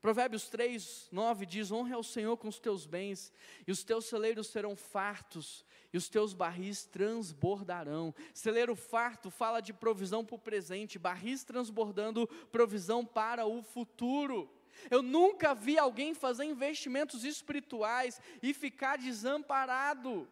Provérbios 0.00 0.50
3, 0.50 1.08
9 1.10 1.46
diz: 1.46 1.72
Honre 1.72 1.94
ao 1.94 2.02
Senhor 2.02 2.36
com 2.36 2.46
os 2.46 2.60
teus 2.60 2.84
bens, 2.84 3.32
e 3.66 3.72
os 3.72 3.82
teus 3.82 4.04
celeiros 4.04 4.48
serão 4.48 4.76
fartos, 4.76 5.64
e 5.94 5.96
os 5.96 6.10
teus 6.10 6.34
barris 6.34 6.84
transbordarão. 6.84 8.14
Celeiro 8.34 8.76
farto 8.76 9.30
fala 9.30 9.62
de 9.62 9.72
provisão 9.72 10.22
para 10.22 10.36
o 10.36 10.38
presente, 10.38 10.98
barris 10.98 11.42
transbordando, 11.42 12.26
provisão 12.52 13.02
para 13.02 13.46
o 13.46 13.62
futuro. 13.62 14.50
Eu 14.90 15.02
nunca 15.02 15.54
vi 15.54 15.78
alguém 15.78 16.14
fazer 16.14 16.44
investimentos 16.44 17.24
espirituais 17.24 18.20
e 18.42 18.52
ficar 18.52 18.98
desamparado. 18.98 20.28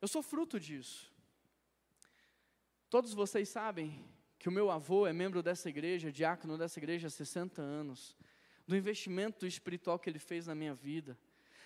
Eu 0.00 0.08
sou 0.08 0.22
fruto 0.22 0.58
disso. 0.58 1.12
Todos 2.90 3.14
vocês 3.14 3.48
sabem 3.48 4.04
que 4.38 4.48
o 4.48 4.52
meu 4.52 4.70
avô 4.70 5.06
é 5.06 5.12
membro 5.12 5.42
dessa 5.42 5.68
igreja, 5.68 6.10
diácono 6.10 6.58
dessa 6.58 6.78
igreja 6.78 7.06
há 7.06 7.10
60 7.10 7.62
anos, 7.62 8.16
do 8.66 8.76
investimento 8.76 9.46
espiritual 9.46 9.98
que 9.98 10.10
ele 10.10 10.18
fez 10.18 10.46
na 10.46 10.54
minha 10.54 10.74
vida. 10.74 11.16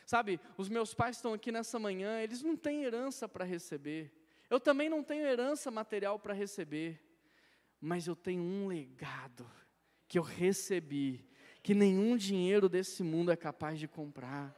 Sabe, 0.04 0.38
os 0.56 0.68
meus 0.68 0.94
pais 0.94 1.16
estão 1.16 1.32
aqui 1.32 1.50
nessa 1.50 1.78
manhã, 1.78 2.20
eles 2.20 2.42
não 2.42 2.56
têm 2.56 2.84
herança 2.84 3.28
para 3.28 3.44
receber. 3.44 4.12
Eu 4.48 4.60
também 4.60 4.88
não 4.88 5.02
tenho 5.02 5.26
herança 5.26 5.70
material 5.70 6.18
para 6.18 6.32
receber, 6.32 7.02
mas 7.80 8.06
eu 8.06 8.14
tenho 8.14 8.42
um 8.42 8.68
legado 8.68 9.50
que 10.08 10.18
eu 10.18 10.22
recebi, 10.22 11.24
que 11.62 11.74
nenhum 11.74 12.16
dinheiro 12.16 12.68
desse 12.68 13.02
mundo 13.02 13.30
é 13.30 13.36
capaz 13.36 13.78
de 13.78 13.88
comprar. 13.88 14.54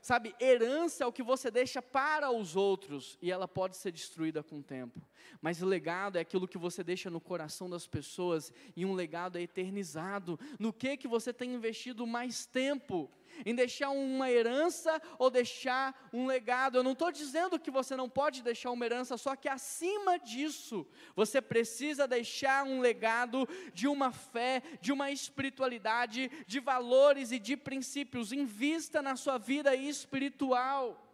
Sabe, 0.00 0.34
herança 0.40 1.04
é 1.04 1.06
o 1.06 1.12
que 1.12 1.22
você 1.22 1.50
deixa 1.50 1.82
para 1.82 2.30
os 2.30 2.56
outros 2.56 3.18
e 3.20 3.30
ela 3.30 3.46
pode 3.46 3.76
ser 3.76 3.92
destruída 3.92 4.42
com 4.42 4.60
o 4.60 4.62
tempo. 4.62 4.98
Mas 5.42 5.60
legado 5.60 6.16
é 6.16 6.20
aquilo 6.20 6.48
que 6.48 6.56
você 6.56 6.82
deixa 6.82 7.10
no 7.10 7.20
coração 7.20 7.68
das 7.68 7.86
pessoas 7.86 8.50
e 8.74 8.86
um 8.86 8.94
legado 8.94 9.36
é 9.36 9.42
eternizado. 9.42 10.40
No 10.58 10.72
que 10.72 10.96
que 10.96 11.06
você 11.06 11.34
tem 11.34 11.52
investido 11.52 12.06
mais 12.06 12.46
tempo? 12.46 13.10
Em 13.44 13.54
deixar 13.54 13.90
uma 13.90 14.30
herança 14.30 15.00
ou 15.18 15.30
deixar 15.30 16.08
um 16.12 16.26
legado. 16.26 16.76
Eu 16.76 16.82
não 16.82 16.92
estou 16.92 17.10
dizendo 17.10 17.58
que 17.58 17.70
você 17.70 17.96
não 17.96 18.08
pode 18.08 18.42
deixar 18.42 18.70
uma 18.70 18.84
herança, 18.84 19.16
só 19.16 19.36
que 19.36 19.48
acima 19.48 20.18
disso, 20.18 20.86
você 21.14 21.40
precisa 21.40 22.06
deixar 22.06 22.64
um 22.64 22.80
legado 22.80 23.48
de 23.72 23.88
uma 23.88 24.12
fé, 24.12 24.62
de 24.80 24.92
uma 24.92 25.10
espiritualidade, 25.10 26.30
de 26.46 26.60
valores 26.60 27.32
e 27.32 27.38
de 27.38 27.56
princípios. 27.56 28.32
Invista 28.32 29.02
na 29.02 29.16
sua 29.16 29.38
vida 29.38 29.74
espiritual. 29.74 31.06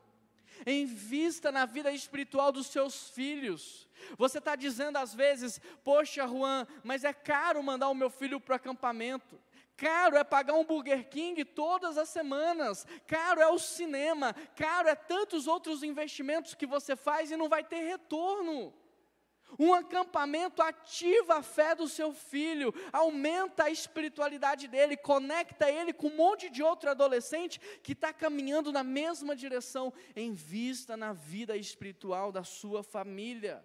Invista 0.66 1.52
na 1.52 1.66
vida 1.66 1.92
espiritual 1.92 2.50
dos 2.50 2.68
seus 2.68 3.10
filhos. 3.10 3.86
Você 4.16 4.38
está 4.38 4.54
dizendo 4.56 4.96
às 4.96 5.14
vezes, 5.14 5.60
poxa, 5.84 6.26
Juan, 6.26 6.66
mas 6.84 7.04
é 7.04 7.12
caro 7.12 7.62
mandar 7.62 7.88
o 7.88 7.94
meu 7.94 8.08
filho 8.08 8.40
para 8.40 8.54
o 8.54 8.56
acampamento. 8.56 9.38
Caro 9.76 10.16
é 10.16 10.24
pagar 10.24 10.54
um 10.54 10.64
Burger 10.64 11.06
King 11.08 11.44
todas 11.44 11.98
as 11.98 12.08
semanas, 12.08 12.86
caro 13.06 13.40
é 13.40 13.48
o 13.48 13.58
cinema, 13.58 14.34
caro 14.54 14.88
é 14.88 14.94
tantos 14.94 15.46
outros 15.46 15.82
investimentos 15.82 16.54
que 16.54 16.66
você 16.66 16.96
faz 16.96 17.30
e 17.30 17.36
não 17.36 17.48
vai 17.48 17.62
ter 17.62 17.80
retorno. 17.80 18.72
Um 19.58 19.74
acampamento 19.74 20.62
ativa 20.62 21.36
a 21.36 21.42
fé 21.42 21.74
do 21.74 21.86
seu 21.86 22.12
filho, 22.12 22.74
aumenta 22.92 23.64
a 23.64 23.70
espiritualidade 23.70 24.66
dele, 24.66 24.96
conecta 24.96 25.70
ele 25.70 25.92
com 25.92 26.08
um 26.08 26.16
monte 26.16 26.48
de 26.50 26.62
outro 26.62 26.90
adolescente 26.90 27.60
que 27.82 27.92
está 27.92 28.12
caminhando 28.12 28.72
na 28.72 28.82
mesma 28.82 29.36
direção, 29.36 29.92
em 30.16 30.32
vista 30.32 30.96
na 30.96 31.12
vida 31.12 31.56
espiritual 31.56 32.32
da 32.32 32.42
sua 32.42 32.82
família 32.82 33.64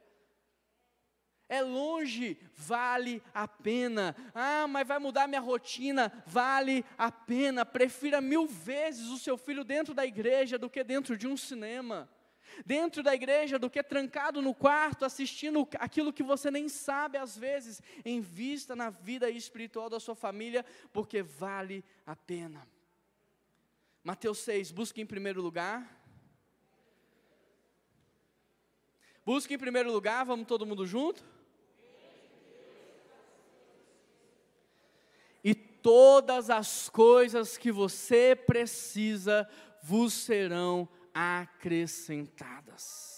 é 1.51 1.61
longe, 1.61 2.37
vale 2.55 3.21
a 3.33 3.45
pena. 3.45 4.15
Ah, 4.33 4.65
mas 4.69 4.87
vai 4.87 4.97
mudar 4.99 5.27
minha 5.27 5.41
rotina, 5.41 6.09
vale 6.25 6.85
a 6.97 7.11
pena. 7.11 7.65
Prefira 7.65 8.21
mil 8.21 8.47
vezes 8.47 9.09
o 9.09 9.19
seu 9.19 9.37
filho 9.37 9.65
dentro 9.65 9.93
da 9.93 10.05
igreja 10.05 10.57
do 10.57 10.69
que 10.69 10.81
dentro 10.81 11.17
de 11.17 11.27
um 11.27 11.35
cinema. 11.35 12.09
Dentro 12.65 13.03
da 13.03 13.13
igreja 13.13 13.59
do 13.59 13.69
que 13.69 13.83
trancado 13.83 14.41
no 14.41 14.55
quarto 14.55 15.03
assistindo 15.03 15.67
aquilo 15.77 16.13
que 16.13 16.23
você 16.23 16.49
nem 16.49 16.69
sabe 16.69 17.17
às 17.17 17.37
vezes. 17.37 17.81
Invista 18.05 18.73
na 18.73 18.89
vida 18.89 19.29
espiritual 19.29 19.89
da 19.89 19.99
sua 19.99 20.15
família, 20.15 20.65
porque 20.93 21.21
vale 21.21 21.83
a 22.05 22.15
pena. 22.15 22.65
Mateus 24.05 24.37
6, 24.37 24.71
busque 24.71 25.01
em 25.01 25.05
primeiro 25.05 25.41
lugar. 25.41 26.01
Busque 29.25 29.53
em 29.53 29.59
primeiro 29.59 29.91
lugar, 29.91 30.23
vamos 30.23 30.47
todo 30.47 30.65
mundo 30.65 30.87
junto? 30.87 31.40
Todas 35.81 36.49
as 36.49 36.89
coisas 36.89 37.57
que 37.57 37.71
você 37.71 38.35
precisa 38.35 39.47
vos 39.81 40.13
serão 40.13 40.87
acrescentadas. 41.13 43.11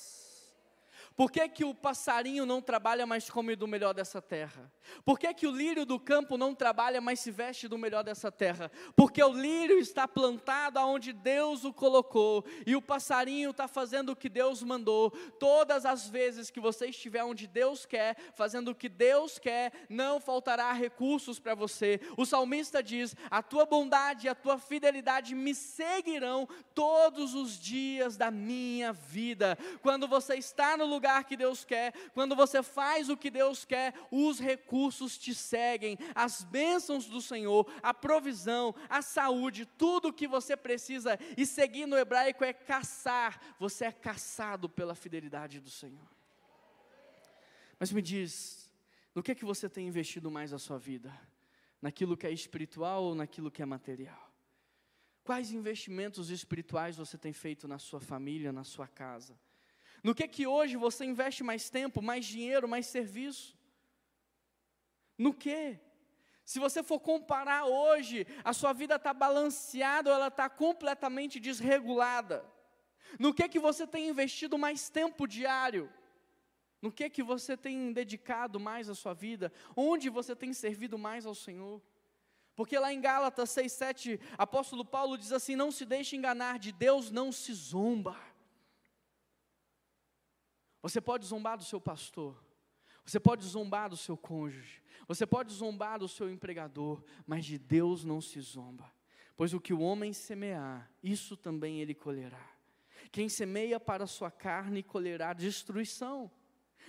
Por 1.15 1.31
que, 1.31 1.47
que 1.47 1.63
o 1.63 1.75
passarinho 1.75 2.45
não 2.45 2.59
trabalha, 2.61 3.05
mas 3.05 3.29
come 3.29 3.55
do 3.55 3.67
melhor 3.67 3.93
dessa 3.93 4.19
terra? 4.21 4.71
Por 5.05 5.19
que, 5.19 5.33
que 5.33 5.47
o 5.47 5.51
lírio 5.51 5.85
do 5.85 5.99
campo 5.99 6.37
não 6.37 6.53
trabalha, 6.53 7.01
mas 7.01 7.19
se 7.19 7.31
veste 7.31 7.67
do 7.67 7.77
melhor 7.77 8.03
dessa 8.03 8.31
terra? 8.31 8.71
Porque 8.95 9.23
o 9.23 9.33
lírio 9.33 9.79
está 9.79 10.07
plantado 10.07 10.79
aonde 10.79 11.13
Deus 11.13 11.63
o 11.63 11.73
colocou, 11.73 12.43
e 12.65 12.75
o 12.75 12.81
passarinho 12.81 13.51
está 13.51 13.67
fazendo 13.67 14.11
o 14.11 14.15
que 14.15 14.29
Deus 14.29 14.63
mandou. 14.63 15.11
Todas 15.39 15.85
as 15.85 16.07
vezes 16.07 16.49
que 16.49 16.59
você 16.59 16.87
estiver 16.87 17.23
onde 17.23 17.47
Deus 17.47 17.85
quer, 17.85 18.15
fazendo 18.35 18.71
o 18.71 18.75
que 18.75 18.89
Deus 18.89 19.39
quer, 19.39 19.71
não 19.89 20.19
faltará 20.19 20.71
recursos 20.73 21.39
para 21.39 21.55
você. 21.55 21.99
O 22.17 22.25
salmista 22.25 22.81
diz: 22.81 23.15
A 23.29 23.41
tua 23.41 23.65
bondade 23.65 24.27
e 24.27 24.29
a 24.29 24.35
tua 24.35 24.57
fidelidade 24.57 25.35
me 25.35 25.55
seguirão 25.55 26.47
todos 26.73 27.33
os 27.33 27.59
dias 27.59 28.17
da 28.17 28.31
minha 28.31 28.93
vida. 28.93 29.57
Quando 29.81 30.07
você 30.07 30.35
está 30.35 30.77
no 30.77 30.85
lugar 30.85 31.23
que 31.25 31.37
Deus 31.37 31.63
quer, 31.65 31.93
quando 32.13 32.35
você 32.35 32.61
faz 32.61 33.09
o 33.09 33.17
que 33.17 33.29
Deus 33.29 33.65
quer, 33.65 33.93
os 34.11 34.39
recursos 34.39 34.72
te 35.19 35.35
seguem, 35.35 35.97
as 36.15 36.43
bênçãos 36.43 37.05
do 37.05 37.21
Senhor, 37.21 37.71
a 37.81 37.93
provisão, 37.93 38.73
a 38.89 39.01
saúde, 39.01 39.65
tudo 39.65 40.07
o 40.07 40.13
que 40.13 40.27
você 40.27 40.57
precisa, 40.57 41.19
e 41.37 41.45
seguir 41.45 41.85
no 41.85 41.97
hebraico 41.97 42.43
é 42.43 42.53
caçar, 42.53 43.39
você 43.59 43.85
é 43.85 43.91
caçado 43.91 44.67
pela 44.67 44.95
fidelidade 44.95 45.59
do 45.59 45.69
Senhor. 45.69 46.07
Mas 47.79 47.91
me 47.91 48.01
diz, 48.01 48.69
no 49.13 49.21
que 49.21 49.31
é 49.31 49.35
que 49.35 49.45
você 49.45 49.69
tem 49.69 49.87
investido 49.87 50.31
mais 50.31 50.53
a 50.53 50.59
sua 50.59 50.77
vida? 50.79 51.13
Naquilo 51.81 52.17
que 52.17 52.25
é 52.25 52.31
espiritual 52.31 53.03
ou 53.03 53.15
naquilo 53.15 53.51
que 53.51 53.61
é 53.61 53.65
material? 53.65 54.31
Quais 55.23 55.51
investimentos 55.51 56.29
espirituais 56.29 56.97
você 56.97 57.17
tem 57.17 57.31
feito 57.31 57.67
na 57.67 57.77
sua 57.77 57.99
família, 58.01 58.51
na 58.51 58.63
sua 58.63 58.87
casa? 58.87 59.37
No 60.03 60.13
que 60.13 60.27
que 60.27 60.45
hoje 60.45 60.75
você 60.75 61.05
investe 61.05 61.43
mais 61.43 61.69
tempo, 61.69 62.01
mais 62.01 62.25
dinheiro, 62.25 62.67
mais 62.67 62.87
serviço? 62.87 63.55
No 65.17 65.33
que? 65.33 65.79
Se 66.45 66.59
você 66.59 66.83
for 66.83 66.99
comparar 66.99 67.65
hoje, 67.65 68.27
a 68.43 68.53
sua 68.53 68.73
vida 68.73 68.95
está 68.95 69.13
balanceada 69.13 70.09
ou 70.09 70.15
ela 70.15 70.27
está 70.27 70.49
completamente 70.49 71.39
desregulada? 71.39 72.45
No 73.19 73.33
que 73.33 73.47
que 73.47 73.59
você 73.59 73.87
tem 73.87 74.09
investido 74.09 74.57
mais 74.57 74.89
tempo 74.89 75.27
diário? 75.27 75.89
No 76.81 76.91
que 76.91 77.09
que 77.09 77.23
você 77.23 77.55
tem 77.55 77.93
dedicado 77.93 78.59
mais 78.59 78.89
a 78.89 78.95
sua 78.95 79.13
vida? 79.13 79.53
Onde 79.75 80.09
você 80.09 80.35
tem 80.35 80.51
servido 80.51 80.97
mais 80.97 81.25
ao 81.25 81.33
Senhor? 81.33 81.81
Porque 82.55 82.77
lá 82.77 82.93
em 82.93 82.99
Gálatas 82.99 83.49
6:7, 83.51 84.19
apóstolo 84.37 84.83
Paulo 84.83 85.17
diz 85.17 85.31
assim: 85.31 85.55
"Não 85.55 85.71
se 85.71 85.85
deixe 85.85 86.15
enganar, 86.15 86.59
de 86.59 86.71
Deus 86.71 87.09
não 87.09 87.31
se 87.31 87.53
zomba". 87.53 88.19
Você 90.81 90.99
pode 90.99 91.25
zombar 91.25 91.57
do 91.57 91.63
seu 91.63 91.79
pastor, 91.79 92.35
você 93.05 93.19
pode 93.19 93.45
zombar 93.45 93.89
do 93.89 93.97
seu 93.97 94.17
cônjuge, 94.17 94.81
você 95.07 95.25
pode 95.25 95.53
zombar 95.53 95.99
do 95.99 96.07
seu 96.07 96.29
empregador, 96.29 97.03
mas 97.25 97.45
de 97.45 97.57
Deus 97.57 98.03
não 98.03 98.21
se 98.21 98.39
zomba, 98.39 98.91
pois 99.35 99.53
o 99.53 99.59
que 99.59 99.73
o 99.73 99.81
homem 99.81 100.13
semear, 100.13 100.91
isso 101.01 101.35
também 101.35 101.79
ele 101.79 101.93
colherá. 101.93 102.49
Quem 103.11 103.29
semeia 103.29 103.79
para 103.79 104.05
a 104.05 104.07
sua 104.07 104.31
carne 104.31 104.81
colherá 104.81 105.33
destruição, 105.33 106.31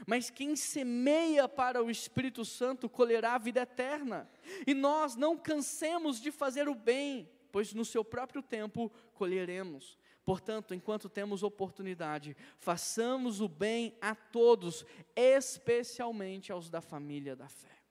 mas 0.07 0.31
quem 0.31 0.57
semeia 0.57 1.48
para 1.48 1.83
o 1.83 1.90
Espírito 1.90 2.44
Santo 2.44 2.88
colherá 2.88 3.35
a 3.35 3.38
vida 3.38 3.61
eterna. 3.61 4.29
E 4.66 4.74
nós 4.74 5.14
não 5.14 5.37
cansemos 5.37 6.20
de 6.20 6.31
fazer 6.31 6.68
o 6.68 6.74
bem, 6.74 7.31
pois 7.53 7.72
no 7.72 7.85
seu 7.85 8.05
próprio 8.05 8.42
tempo 8.42 8.90
colheremos. 9.14 9.98
Portanto, 10.25 10.75
enquanto 10.75 11.09
temos 11.09 11.43
oportunidade, 11.43 12.35
façamos 12.59 13.41
o 13.41 13.49
bem 13.49 13.97
a 14.01 14.15
todos, 14.15 14.87
especialmente 15.15 16.51
aos 16.51 16.71
da 16.71 16.81
família 16.81 17.37
da 17.37 17.47
fé. 17.47 17.83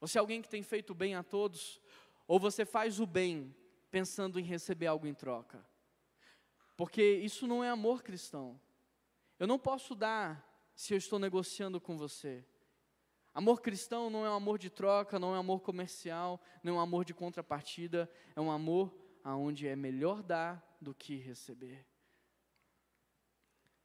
Você 0.00 0.16
é 0.16 0.20
alguém 0.20 0.40
que 0.40 0.48
tem 0.48 0.62
feito 0.62 0.94
bem 0.94 1.16
a 1.16 1.24
todos? 1.24 1.80
Ou 2.28 2.38
você 2.38 2.64
faz 2.64 3.00
o 3.00 3.06
bem 3.06 3.54
pensando 3.90 4.38
em 4.38 4.44
receber 4.44 4.86
algo 4.86 5.08
em 5.08 5.14
troca? 5.14 5.66
Porque 6.76 7.02
isso 7.02 7.46
não 7.46 7.64
é 7.64 7.68
amor 7.68 8.02
cristão. 8.02 8.60
Eu 9.38 9.46
não 9.46 9.58
posso 9.58 9.94
dar 9.94 10.46
se 10.74 10.94
eu 10.94 10.98
estou 10.98 11.18
negociando 11.18 11.80
com 11.80 11.96
você. 11.96 12.44
Amor 13.34 13.60
cristão 13.60 14.08
não 14.08 14.24
é 14.24 14.30
um 14.30 14.34
amor 14.34 14.58
de 14.58 14.70
troca, 14.70 15.18
não 15.18 15.34
é 15.34 15.36
um 15.36 15.40
amor 15.40 15.60
comercial, 15.60 16.40
não 16.62 16.74
é 16.74 16.76
um 16.76 16.80
amor 16.80 17.04
de 17.04 17.12
contrapartida, 17.12 18.10
é 18.34 18.40
um 18.40 18.50
amor 18.50 18.94
aonde 19.24 19.66
é 19.66 19.74
melhor 19.74 20.22
dar 20.22 20.65
do 20.80 20.94
que 20.94 21.16
receber. 21.16 21.86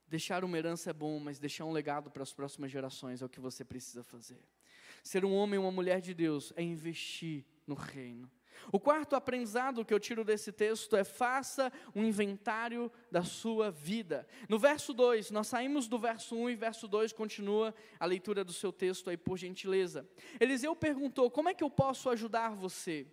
Deixar 0.08 0.44
uma 0.44 0.58
herança 0.58 0.90
é 0.90 0.94
bom, 0.94 1.20
mas 1.20 1.40
deixar 1.40 1.66
um 1.66 1.72
legado 1.72 2.12
para 2.12 2.22
as 2.22 2.34
próximas 2.34 2.70
gerações 2.70 3.22
é 3.22 3.26
o 3.26 3.30
que 3.30 3.40
você 3.40 3.64
precisa 3.64 4.04
fazer. 4.04 4.44
Ser 5.04 5.24
um 5.24 5.34
homem 5.34 5.58
ou 5.58 5.66
uma 5.66 5.72
mulher 5.72 6.02
de 6.02 6.14
Deus 6.14 6.52
é 6.56 6.62
investir 6.62 7.46
no 7.66 7.76
reino. 7.76 8.30
O 8.72 8.80
quarto 8.80 9.16
aprendizado 9.16 9.86
que 9.86 9.94
eu 9.94 10.00
tiro 10.00 10.24
desse 10.24 10.52
texto 10.52 10.96
é: 10.96 11.04
faça 11.04 11.72
um 11.96 12.04
inventário 12.04 12.92
da 13.10 13.24
sua 13.24 13.72
vida. 13.72 14.28
No 14.50 14.60
verso 14.60 14.94
2, 14.94 15.32
nós 15.32 15.48
saímos 15.48 15.88
do 15.88 15.98
verso 15.98 16.36
1 16.36 16.50
e 16.50 16.56
verso 16.56 16.88
2 16.88 17.14
continua 17.14 17.74
a 18.00 18.06
leitura 18.06 18.44
do 18.44 18.54
seu 18.54 18.72
texto 18.72 19.10
aí, 19.10 19.18
por 19.18 19.38
gentileza. 19.38 20.08
Eliseu 20.40 20.76
perguntou: 20.76 21.32
Como 21.32 21.50
é 21.50 21.54
que 21.54 21.64
eu 21.64 21.70
posso 21.70 22.10
ajudar 22.10 22.50
você? 22.50 23.08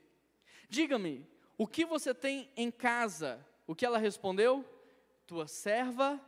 Diga-me, 0.68 1.26
o 1.56 1.66
que 1.66 1.84
você 1.84 2.12
tem 2.12 2.50
em 2.56 2.70
casa 2.70 3.44
o 3.68 3.74
que 3.74 3.84
ela 3.84 3.98
respondeu? 3.98 4.64
Tua 5.26 5.46
serva 5.46 6.18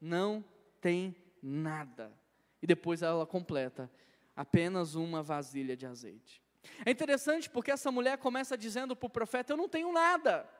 não 0.00 0.44
tem 0.80 1.14
nada. 1.40 2.12
E 2.60 2.66
depois 2.66 3.00
ela 3.00 3.24
completa: 3.24 3.88
apenas 4.36 4.96
uma 4.96 5.22
vasilha 5.22 5.76
de 5.76 5.86
azeite. 5.86 6.42
É 6.84 6.90
interessante 6.90 7.48
porque 7.48 7.70
essa 7.70 7.92
mulher 7.92 8.18
começa 8.18 8.58
dizendo 8.58 8.96
para 8.96 9.06
o 9.06 9.10
profeta: 9.10 9.52
Eu 9.52 9.56
não 9.56 9.68
tenho 9.68 9.92
nada. 9.92 10.50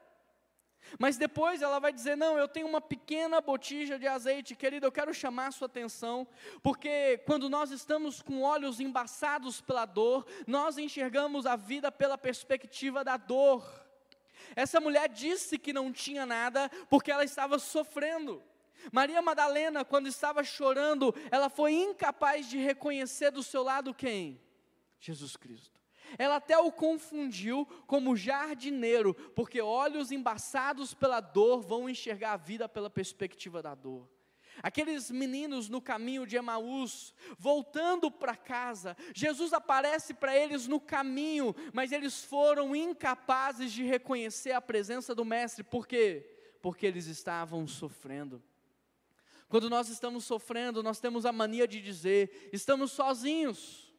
Mas 1.01 1.17
depois 1.17 1.63
ela 1.63 1.81
vai 1.81 1.93
dizer: 1.93 2.17
Não, 2.17 2.39
eu 2.39 2.47
tenho 2.47 2.69
uma 2.69 2.81
pequena 2.81 3.41
botija 3.41 3.99
de 3.99 4.07
azeite, 4.07 4.55
querido. 4.55 4.87
Eu 4.87 4.93
quero 4.93 5.13
chamar 5.13 5.49
a 5.49 5.53
sua 5.53 5.67
atenção, 5.67 6.29
porque 6.63 7.19
quando 7.27 7.49
nós 7.49 7.73
estamos 7.73 8.23
com 8.23 8.43
olhos 8.43 8.79
embaçados 8.79 9.61
pela 9.61 9.85
dor, 9.85 10.25
nós 10.47 10.79
enxergamos 10.79 11.45
a 11.45 11.57
vida 11.57 11.91
pela 11.91 12.17
perspectiva 12.17 13.03
da 13.03 13.17
dor. 13.17 13.90
Essa 14.57 14.81
mulher 14.81 15.09
disse 15.09 15.59
que 15.59 15.73
não 15.73 15.93
tinha 15.93 16.27
nada 16.27 16.71
porque 16.89 17.11
ela 17.11 17.25
estava 17.25 17.59
sofrendo. 17.59 18.43
Maria 18.93 19.21
Madalena, 19.21 19.85
quando 19.85 20.09
estava 20.09 20.43
chorando, 20.43 21.15
ela 21.31 21.51
foi 21.51 21.73
incapaz 21.73 22.49
de 22.49 22.59
reconhecer 22.59 23.31
do 23.31 23.43
seu 23.43 23.63
lado 23.63 23.93
quem? 23.93 24.41
Jesus 24.99 25.37
Cristo. 25.37 25.79
Ela 26.19 26.37
até 26.37 26.59
o 26.59 26.73
confundiu 26.73 27.67
como 27.87 28.17
jardineiro, 28.17 29.15
porque 29.35 29.61
olhos 29.61 30.11
embaçados 30.11 30.93
pela 30.95 31.21
dor 31.21 31.61
vão 31.61 31.89
enxergar 31.89 32.33
a 32.33 32.37
vida 32.37 32.69
pela 32.69 32.91
perspectiva 32.91 33.63
da 33.63 33.75
dor. 33.75 34.09
Aqueles 34.63 35.11
meninos 35.11 35.69
no 35.69 35.81
caminho 35.81 36.27
de 36.27 36.37
Emaús, 36.37 37.15
voltando 37.39 38.11
para 38.11 38.37
casa, 38.37 38.97
Jesus 39.15 39.53
aparece 39.53 40.13
para 40.15 40.37
eles 40.37 40.67
no 40.67 40.81
caminho, 40.81 41.55
mas 41.73 41.93
eles 41.93 42.25
foram 42.25 42.75
incapazes 42.77 43.73
de 43.73 43.83
reconhecer 43.83 44.53
a 44.53 44.61
presença 44.61 45.15
do 45.15 45.25
Mestre, 45.25 45.65
por 45.65 45.87
quê? 45.87 46.39
Porque 46.61 46.87
eles 46.87 47.07
estavam 47.07 47.67
sofrendo. 47.67 48.43
Quando 49.49 49.69
nós 49.69 49.89
estamos 49.89 50.25
sofrendo, 50.25 50.83
nós 50.83 51.01
temos 51.01 51.27
a 51.27 51.33
mania 51.33 51.67
de 51.67 51.81
dizer: 51.81 52.51
estamos 52.53 52.93
sozinhos, 52.93 53.93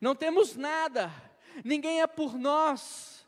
não 0.00 0.14
temos 0.14 0.56
nada, 0.56 1.12
ninguém 1.64 2.00
é 2.00 2.06
por 2.06 2.38
nós. 2.38 3.26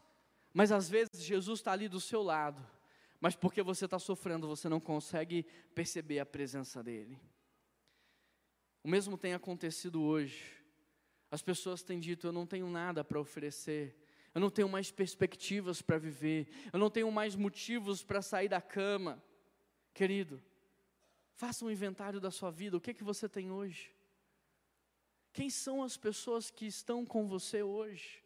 Mas 0.54 0.72
às 0.72 0.88
vezes 0.88 1.22
Jesus 1.22 1.60
está 1.60 1.72
ali 1.72 1.88
do 1.88 2.00
seu 2.00 2.22
lado, 2.22 2.64
mas 3.20 3.34
porque 3.34 3.62
você 3.62 3.84
está 3.84 3.98
sofrendo, 3.98 4.46
você 4.46 4.68
não 4.68 4.80
consegue 4.80 5.44
perceber 5.74 6.20
a 6.20 6.26
presença 6.26 6.82
dEle. 6.82 7.18
O 8.82 8.88
mesmo 8.88 9.18
tem 9.18 9.34
acontecido 9.34 10.02
hoje. 10.02 10.56
As 11.30 11.42
pessoas 11.42 11.82
têm 11.82 11.98
dito: 11.98 12.26
eu 12.26 12.32
não 12.32 12.46
tenho 12.46 12.68
nada 12.70 13.02
para 13.02 13.20
oferecer, 13.20 13.96
eu 14.34 14.40
não 14.40 14.50
tenho 14.50 14.68
mais 14.68 14.90
perspectivas 14.90 15.82
para 15.82 15.98
viver, 15.98 16.48
eu 16.72 16.78
não 16.78 16.88
tenho 16.88 17.10
mais 17.10 17.34
motivos 17.34 18.04
para 18.04 18.22
sair 18.22 18.48
da 18.48 18.60
cama. 18.60 19.22
Querido, 19.92 20.40
faça 21.34 21.64
um 21.64 21.70
inventário 21.70 22.20
da 22.20 22.30
sua 22.30 22.50
vida, 22.50 22.76
o 22.76 22.80
que 22.80 22.90
é 22.90 22.94
que 22.94 23.04
você 23.04 23.28
tem 23.28 23.50
hoje? 23.50 23.94
Quem 25.32 25.50
são 25.50 25.82
as 25.82 25.96
pessoas 25.96 26.50
que 26.50 26.66
estão 26.66 27.04
com 27.04 27.26
você 27.26 27.62
hoje? 27.62 28.22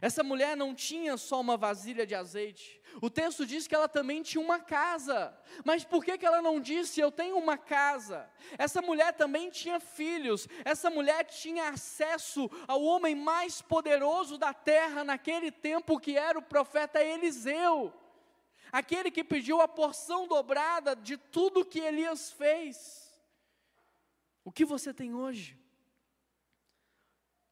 Essa 0.00 0.22
mulher 0.22 0.56
não 0.56 0.74
tinha 0.74 1.16
só 1.16 1.40
uma 1.40 1.56
vasilha 1.56 2.06
de 2.06 2.14
azeite. 2.14 2.80
O 3.00 3.08
texto 3.08 3.46
diz 3.46 3.66
que 3.66 3.74
ela 3.74 3.88
também 3.88 4.22
tinha 4.22 4.42
uma 4.42 4.58
casa. 4.58 5.36
Mas 5.64 5.84
por 5.84 6.04
que, 6.04 6.18
que 6.18 6.26
ela 6.26 6.42
não 6.42 6.60
disse, 6.60 7.00
eu 7.00 7.10
tenho 7.10 7.38
uma 7.38 7.56
casa? 7.56 8.28
Essa 8.58 8.82
mulher 8.82 9.12
também 9.14 9.50
tinha 9.50 9.80
filhos. 9.80 10.48
Essa 10.64 10.90
mulher 10.90 11.24
tinha 11.24 11.70
acesso 11.70 12.50
ao 12.66 12.82
homem 12.82 13.14
mais 13.14 13.62
poderoso 13.62 14.36
da 14.36 14.52
terra 14.52 15.04
naquele 15.04 15.50
tempo, 15.50 15.98
que 15.98 16.16
era 16.16 16.38
o 16.38 16.42
profeta 16.42 17.02
Eliseu. 17.02 17.92
Aquele 18.72 19.10
que 19.10 19.22
pediu 19.22 19.60
a 19.60 19.68
porção 19.68 20.26
dobrada 20.26 20.96
de 20.96 21.16
tudo 21.16 21.64
que 21.64 21.78
Elias 21.78 22.32
fez. 22.32 23.04
O 24.44 24.50
que 24.50 24.64
você 24.64 24.92
tem 24.92 25.14
hoje? 25.14 25.56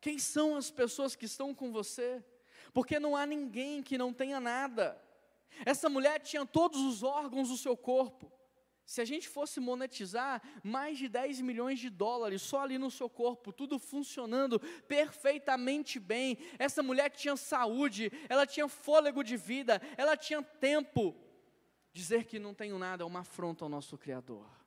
Quem 0.01 0.19
são 0.19 0.57
as 0.57 0.69
pessoas 0.69 1.15
que 1.15 1.27
estão 1.27 1.55
com 1.55 1.71
você? 1.71 2.23
Porque 2.73 2.99
não 2.99 3.15
há 3.15 3.27
ninguém 3.27 3.83
que 3.83 3.99
não 3.99 4.13
tenha 4.13 4.41
nada. 4.41 5.01
Essa 5.65 5.89
mulher 5.89 6.21
tinha 6.21 6.47
todos 6.47 6.81
os 6.81 7.03
órgãos 7.03 7.49
do 7.49 7.57
seu 7.57 7.77
corpo. 7.77 8.33
Se 8.85 9.01
a 9.01 9.05
gente 9.05 9.29
fosse 9.29 9.61
monetizar, 9.61 10.43
mais 10.63 10.99
de 10.99 11.09
10 11.09 11.41
milhões 11.41 11.79
de 11.79 11.89
dólares 11.89 12.43
só 12.43 12.61
ali 12.61 12.79
no 12.79 12.91
seu 12.91 13.09
corpo, 13.09 13.53
tudo 13.53 13.79
funcionando 13.79 14.61
perfeitamente 14.89 16.01
bem. 16.01 16.37
Essa 16.59 16.83
mulher 16.83 17.11
tinha 17.11 17.37
saúde, 17.37 18.11
ela 18.29 18.47
tinha 18.47 18.69
fôlego 18.69 19.23
de 19.23 19.37
vida, 19.37 19.81
ela 19.97 20.17
tinha 20.17 20.43
tempo. 20.43 21.15
Dizer 21.93 22.25
que 22.25 22.39
não 22.39 22.55
tenho 22.55 22.79
nada 22.79 23.03
é 23.03 23.07
uma 23.07 23.21
afronta 23.21 23.65
ao 23.65 23.69
nosso 23.69 23.97
Criador. 23.97 24.62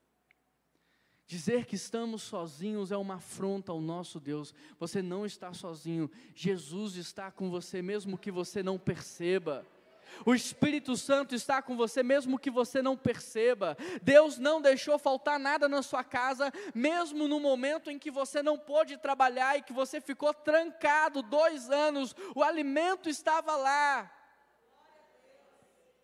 Dizer 1.27 1.65
que 1.65 1.75
estamos 1.75 2.21
sozinhos 2.21 2.91
é 2.91 2.97
uma 2.97 3.15
afronta 3.15 3.71
ao 3.71 3.81
nosso 3.81 4.19
Deus. 4.19 4.53
Você 4.79 5.01
não 5.01 5.25
está 5.25 5.53
sozinho. 5.53 6.09
Jesus 6.35 6.95
está 6.97 7.31
com 7.31 7.49
você, 7.49 7.81
mesmo 7.81 8.17
que 8.17 8.29
você 8.29 8.61
não 8.61 8.77
perceba. 8.77 9.65
O 10.23 10.35
Espírito 10.35 10.95
Santo 10.95 11.33
está 11.33 11.63
com 11.63 11.75
você, 11.75 12.03
mesmo 12.03 12.37
que 12.37 12.51
você 12.51 12.79
não 12.79 12.95
perceba. 12.95 13.75
Deus 14.03 14.37
não 14.37 14.61
deixou 14.61 14.99
faltar 14.99 15.39
nada 15.39 15.67
na 15.67 15.81
sua 15.81 16.03
casa, 16.03 16.51
mesmo 16.75 17.27
no 17.27 17.39
momento 17.39 17.89
em 17.89 17.97
que 17.97 18.11
você 18.11 18.43
não 18.43 18.57
pôde 18.57 18.95
trabalhar 18.97 19.57
e 19.57 19.63
que 19.63 19.73
você 19.73 19.99
ficou 19.99 20.31
trancado 20.31 21.23
dois 21.23 21.71
anos. 21.71 22.15
O 22.35 22.43
alimento 22.43 23.09
estava 23.09 23.55
lá. 23.55 24.11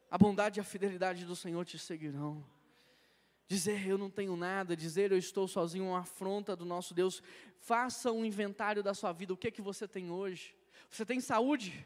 A 0.09 0.17
bondade 0.17 0.59
e 0.59 0.61
a 0.61 0.63
fidelidade 0.63 1.25
do 1.25 1.35
Senhor 1.35 1.63
te 1.63 1.77
seguirão. 1.77 2.43
Dizer 3.51 3.85
eu 3.85 3.97
não 3.97 4.09
tenho 4.09 4.37
nada, 4.37 4.77
dizer 4.77 5.11
eu 5.11 5.17
estou 5.17 5.45
sozinho, 5.45 5.87
uma 5.87 5.99
afronta 5.99 6.55
do 6.55 6.63
nosso 6.63 6.93
Deus. 6.93 7.21
Faça 7.59 8.09
um 8.09 8.23
inventário 8.23 8.81
da 8.81 8.93
sua 8.93 9.11
vida. 9.11 9.33
O 9.33 9.35
que 9.35 9.49
é 9.49 9.51
que 9.51 9.61
você 9.61 9.85
tem 9.85 10.09
hoje? 10.09 10.55
Você 10.89 11.05
tem 11.05 11.19
saúde? 11.19 11.85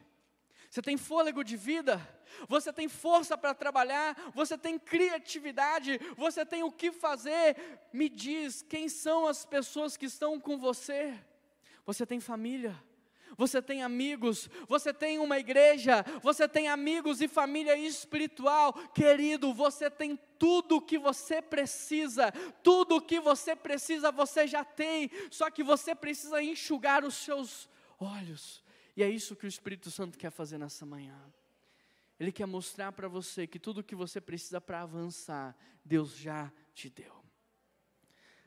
Você 0.69 0.79
tem 0.79 0.95
fôlego 0.95 1.43
de 1.43 1.57
vida? 1.57 1.99
Você 2.47 2.71
tem 2.71 2.87
força 2.87 3.35
para 3.35 3.55
trabalhar? 3.55 4.15
Você 4.35 4.55
tem 4.55 4.77
criatividade? 4.77 5.99
Você 6.15 6.45
tem 6.45 6.61
o 6.61 6.71
que 6.71 6.91
fazer? 6.91 7.57
Me 7.91 8.09
diz, 8.09 8.61
quem 8.61 8.87
são 8.87 9.25
as 9.25 9.43
pessoas 9.43 9.97
que 9.97 10.05
estão 10.05 10.39
com 10.39 10.59
você? 10.59 11.19
Você 11.83 12.05
tem 12.05 12.19
família? 12.19 12.79
Você 13.37 13.61
tem 13.61 13.83
amigos, 13.83 14.49
você 14.67 14.93
tem 14.93 15.19
uma 15.19 15.37
igreja, 15.37 16.03
você 16.21 16.47
tem 16.47 16.67
amigos 16.67 17.21
e 17.21 17.27
família 17.27 17.77
espiritual, 17.77 18.73
querido, 18.89 19.53
você 19.53 19.89
tem 19.89 20.17
tudo 20.37 20.77
o 20.77 20.81
que 20.81 20.97
você 20.97 21.41
precisa, 21.41 22.31
tudo 22.63 22.97
o 22.97 23.01
que 23.01 23.19
você 23.19 23.55
precisa 23.55 24.11
você 24.11 24.47
já 24.47 24.63
tem, 24.63 25.09
só 25.31 25.49
que 25.49 25.63
você 25.63 25.95
precisa 25.95 26.41
enxugar 26.41 27.03
os 27.03 27.15
seus 27.15 27.69
olhos, 27.99 28.63
e 28.95 29.03
é 29.03 29.09
isso 29.09 29.35
que 29.35 29.45
o 29.45 29.47
Espírito 29.47 29.91
Santo 29.91 30.17
quer 30.17 30.31
fazer 30.31 30.57
nessa 30.57 30.85
manhã. 30.85 31.19
Ele 32.19 32.31
quer 32.31 32.45
mostrar 32.45 32.93
para 32.93 33.07
você 33.09 33.45
que 33.45 33.59
tudo 33.59 33.79
o 33.79 33.83
que 33.83 33.93
você 33.93 34.21
precisa 34.21 34.61
para 34.61 34.81
avançar, 34.81 35.55
Deus 35.83 36.15
já 36.15 36.51
te 36.73 36.89
deu. 36.89 37.13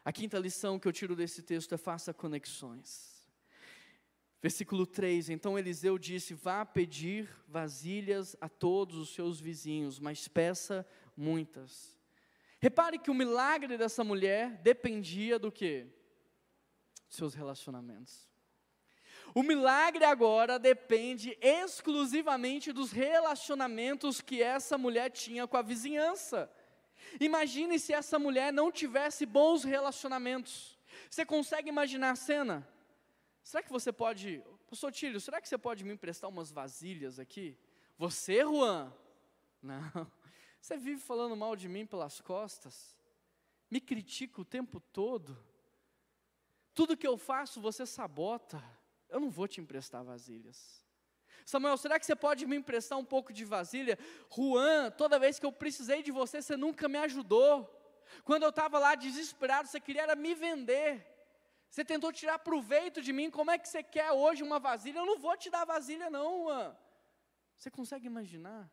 A 0.05 0.13
quinta 0.13 0.39
lição 0.39 0.79
que 0.79 0.89
eu 0.89 0.93
tiro 0.93 1.15
desse 1.15 1.43
texto 1.43 1.75
é 1.75 1.79
faça 1.79 2.15
conexões. 2.15 3.18
Versículo 4.41 4.87
3: 4.87 5.31
Então 5.31 5.59
Eliseu 5.59 5.99
disse: 5.99 6.35
Vá 6.35 6.65
pedir 6.65 7.29
vasilhas 7.47 8.37
a 8.41 8.49
todos 8.49 8.97
os 8.97 9.15
seus 9.15 9.41
vizinhos, 9.41 9.99
mas 9.99 10.29
peça 10.29 10.87
muitas. 11.17 11.97
Repare 12.61 12.99
que 12.99 13.11
o 13.11 13.15
milagre 13.15 13.77
dessa 13.77 14.03
mulher 14.03 14.61
dependia 14.63 15.39
do 15.39 15.51
que? 15.51 15.87
Seus 17.09 17.35
relacionamentos. 17.35 18.29
O 19.35 19.43
milagre 19.43 20.05
agora 20.05 20.59
depende 20.59 21.37
exclusivamente 21.41 22.73
dos 22.73 22.91
relacionamentos 22.91 24.21
que 24.21 24.43
essa 24.43 24.79
mulher 24.79 25.11
tinha 25.11 25.47
com 25.47 25.57
a 25.57 25.63
vizinhança. 25.63 26.51
Imagine 27.21 27.79
se 27.79 27.93
essa 27.93 28.19
mulher 28.19 28.53
não 28.53 28.73
tivesse 28.73 29.27
bons 29.27 29.65
relacionamentos. 29.65 30.79
Você 31.11 31.25
consegue 31.25 31.69
imaginar 31.69 32.13
a 32.13 32.17
cena? 32.17 32.67
Será 33.49 33.63
que 33.63 33.73
você 33.73 33.91
pode, 33.91 34.45
pastor 34.69 34.93
Tílio, 34.93 35.19
será 35.19 35.41
que 35.41 35.49
você 35.49 35.57
pode 35.57 35.83
me 35.83 35.95
emprestar 35.95 36.29
umas 36.29 36.51
vasilhas 36.51 37.19
aqui? 37.19 37.57
Você, 37.97 38.43
Juan? 38.43 38.93
Não. 39.63 39.81
Você 40.61 40.77
vive 40.77 41.01
falando 41.01 41.35
mal 41.35 41.57
de 41.57 41.67
mim 41.67 41.87
pelas 41.87 42.21
costas? 42.21 42.95
Me 43.71 43.81
critica 43.81 44.43
o 44.43 44.45
tempo 44.45 44.81
todo? 44.81 45.39
Tudo 46.75 46.97
que 46.97 47.07
eu 47.07 47.17
faço 47.17 47.59
você 47.59 47.87
sabota. 47.87 48.63
Eu 49.09 49.19
não 49.19 49.31
vou 49.31 49.49
te 49.49 49.63
emprestar 49.63 50.05
vasilhas. 50.05 50.85
Samuel, 51.47 51.79
será 51.79 51.99
que 51.99 52.05
você 52.05 52.17
pode 52.17 52.45
me 52.45 52.57
emprestar 52.57 52.99
um 52.99 53.05
pouco 53.05 53.33
de 53.33 53.47
vasilha? 53.47 53.99
Juan, 54.31 54.91
toda 54.91 55.19
vez 55.19 55.39
que 55.39 55.47
eu 55.47 55.53
precisei 55.53 56.03
de 56.03 56.13
você, 56.13 56.43
você 56.43 56.55
nunca 56.55 56.87
me 56.87 56.99
ajudou. 56.99 57.67
Quando 58.25 58.43
eu 58.43 58.51
estava 58.51 58.79
lá 58.79 58.95
desesperado, 58.95 59.69
você 59.69 59.81
queria 59.81 60.15
me 60.15 60.35
vender. 60.35 61.18
Você 61.71 61.85
tentou 61.85 62.13
tirar 62.13 62.39
proveito 62.39 63.03
de 63.03 63.13
mim, 63.13 63.31
como 63.31 63.51
é 63.51 63.59
que 63.59 63.69
você 63.69 63.83
quer 63.83 64.11
hoje 64.11 64.43
uma 64.43 64.59
vasilha? 64.59 64.99
Eu 64.99 65.07
não 65.07 65.19
vou 65.19 65.37
te 65.37 65.51
dar 65.51 65.65
vasilha, 65.65 66.09
não. 66.09 66.45
Juan. 66.45 66.77
Você 67.57 67.71
consegue 67.71 68.07
imaginar? 68.07 68.71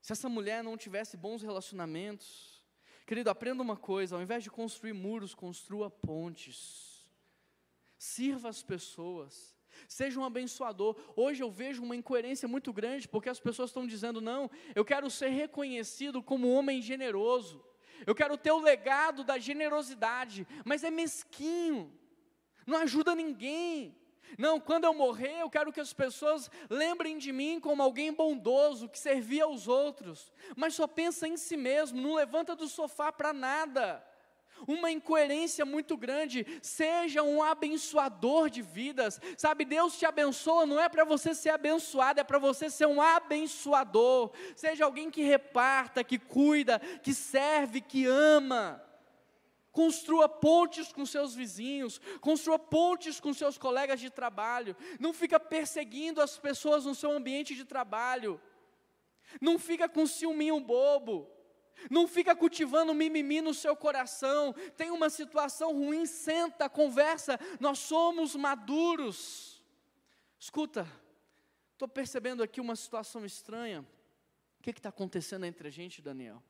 Se 0.00 0.12
essa 0.12 0.28
mulher 0.28 0.62
não 0.62 0.76
tivesse 0.76 1.16
bons 1.16 1.42
relacionamentos, 1.42 2.62
querido, 3.06 3.30
aprenda 3.30 3.62
uma 3.62 3.76
coisa: 3.76 4.16
ao 4.16 4.22
invés 4.22 4.42
de 4.42 4.50
construir 4.50 4.92
muros, 4.92 5.34
construa 5.34 5.90
pontes. 5.90 7.10
Sirva 7.98 8.48
as 8.48 8.62
pessoas. 8.62 9.54
Seja 9.88 10.20
um 10.20 10.24
abençoador. 10.24 10.96
Hoje 11.16 11.42
eu 11.42 11.50
vejo 11.50 11.82
uma 11.82 11.96
incoerência 11.96 12.46
muito 12.46 12.72
grande, 12.72 13.08
porque 13.08 13.28
as 13.28 13.40
pessoas 13.40 13.70
estão 13.70 13.86
dizendo: 13.86 14.20
não, 14.20 14.50
eu 14.74 14.84
quero 14.84 15.10
ser 15.10 15.28
reconhecido 15.28 16.22
como 16.22 16.48
um 16.48 16.54
homem 16.54 16.80
generoso 16.80 17.64
eu 18.06 18.14
quero 18.14 18.36
ter 18.36 18.52
o 18.52 18.60
legado 18.60 19.24
da 19.24 19.38
generosidade, 19.38 20.46
mas 20.64 20.84
é 20.84 20.90
mesquinho, 20.90 21.92
não 22.66 22.78
ajuda 22.78 23.14
ninguém. 23.14 23.96
Não, 24.38 24.58
quando 24.58 24.84
eu 24.84 24.94
morrer, 24.94 25.40
eu 25.40 25.50
quero 25.50 25.72
que 25.72 25.80
as 25.80 25.92
pessoas 25.92 26.50
lembrem 26.68 27.18
de 27.18 27.30
mim 27.30 27.60
como 27.60 27.82
alguém 27.82 28.12
bondoso, 28.12 28.88
que 28.88 28.98
servia 28.98 29.44
aos 29.44 29.68
outros, 29.68 30.32
mas 30.56 30.74
só 30.74 30.86
pensa 30.86 31.28
em 31.28 31.36
si 31.36 31.56
mesmo, 31.56 32.00
não 32.00 32.14
levanta 32.14 32.56
do 32.56 32.66
sofá 32.66 33.12
para 33.12 33.32
nada. 33.32 34.04
Uma 34.66 34.90
incoerência 34.90 35.64
muito 35.64 35.96
grande, 35.96 36.46
seja 36.62 37.22
um 37.22 37.42
abençoador 37.42 38.48
de 38.48 38.62
vidas, 38.62 39.20
sabe? 39.36 39.64
Deus 39.64 39.98
te 39.98 40.06
abençoa, 40.06 40.64
não 40.64 40.80
é 40.80 40.88
para 40.88 41.04
você 41.04 41.34
ser 41.34 41.50
abençoado, 41.50 42.20
é 42.20 42.24
para 42.24 42.38
você 42.38 42.70
ser 42.70 42.86
um 42.86 43.00
abençoador. 43.00 44.32
Seja 44.56 44.84
alguém 44.84 45.10
que 45.10 45.22
reparta, 45.22 46.04
que 46.04 46.18
cuida, 46.18 46.78
que 47.02 47.12
serve, 47.12 47.80
que 47.80 48.06
ama. 48.06 48.82
Construa 49.74 50.28
pontes 50.28 50.92
com 50.92 51.04
seus 51.04 51.34
vizinhos, 51.34 52.00
construa 52.20 52.58
pontes 52.58 53.18
com 53.18 53.34
seus 53.34 53.58
colegas 53.58 53.98
de 53.98 54.08
trabalho. 54.08 54.76
Não 55.00 55.12
fica 55.12 55.40
perseguindo 55.40 56.22
as 56.22 56.38
pessoas 56.38 56.84
no 56.84 56.94
seu 56.94 57.10
ambiente 57.10 57.56
de 57.56 57.64
trabalho. 57.64 58.40
Não 59.40 59.58
fica 59.58 59.88
com 59.88 60.06
ciúminho 60.06 60.60
bobo. 60.60 61.28
Não 61.90 62.06
fica 62.06 62.34
cultivando 62.34 62.94
mimimi 62.94 63.40
no 63.40 63.54
seu 63.54 63.76
coração. 63.76 64.54
Tem 64.76 64.90
uma 64.90 65.10
situação 65.10 65.72
ruim, 65.72 66.06
senta, 66.06 66.68
conversa. 66.68 67.38
Nós 67.60 67.78
somos 67.78 68.34
maduros. 68.34 69.62
Escuta, 70.38 70.86
estou 71.72 71.88
percebendo 71.88 72.42
aqui 72.42 72.60
uma 72.60 72.76
situação 72.76 73.24
estranha. 73.24 73.86
O 74.58 74.62
que 74.62 74.70
está 74.70 74.88
acontecendo 74.88 75.44
entre 75.44 75.68
a 75.68 75.70
gente, 75.70 76.00
Daniel? 76.00 76.42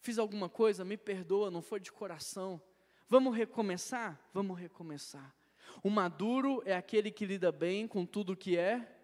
Fiz 0.00 0.18
alguma 0.18 0.48
coisa? 0.48 0.84
Me 0.84 0.96
perdoa, 0.96 1.50
não 1.50 1.62
foi 1.62 1.80
de 1.80 1.92
coração. 1.92 2.60
Vamos 3.08 3.36
recomeçar? 3.36 4.20
Vamos 4.32 4.58
recomeçar. 4.58 5.34
O 5.82 5.90
maduro 5.90 6.62
é 6.64 6.74
aquele 6.74 7.10
que 7.10 7.24
lida 7.24 7.52
bem 7.52 7.86
com 7.86 8.04
tudo 8.04 8.36
que 8.36 8.56
é 8.56 8.96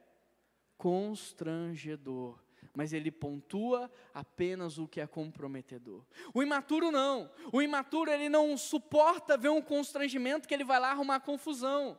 constrangedor, 0.76 2.42
mas 2.74 2.92
ele 2.92 3.10
pontua 3.10 3.90
apenas 4.14 4.78
o 4.78 4.88
que 4.88 5.00
é 5.00 5.06
comprometedor. 5.06 6.04
O 6.32 6.42
imaturo 6.42 6.90
não. 6.90 7.30
O 7.52 7.60
imaturo 7.60 8.10
ele 8.10 8.28
não 8.28 8.56
suporta 8.56 9.36
ver 9.36 9.50
um 9.50 9.60
constrangimento 9.60 10.48
que 10.48 10.54
ele 10.54 10.64
vai 10.64 10.80
lá 10.80 10.90
arrumar 10.90 11.20
confusão. 11.20 11.98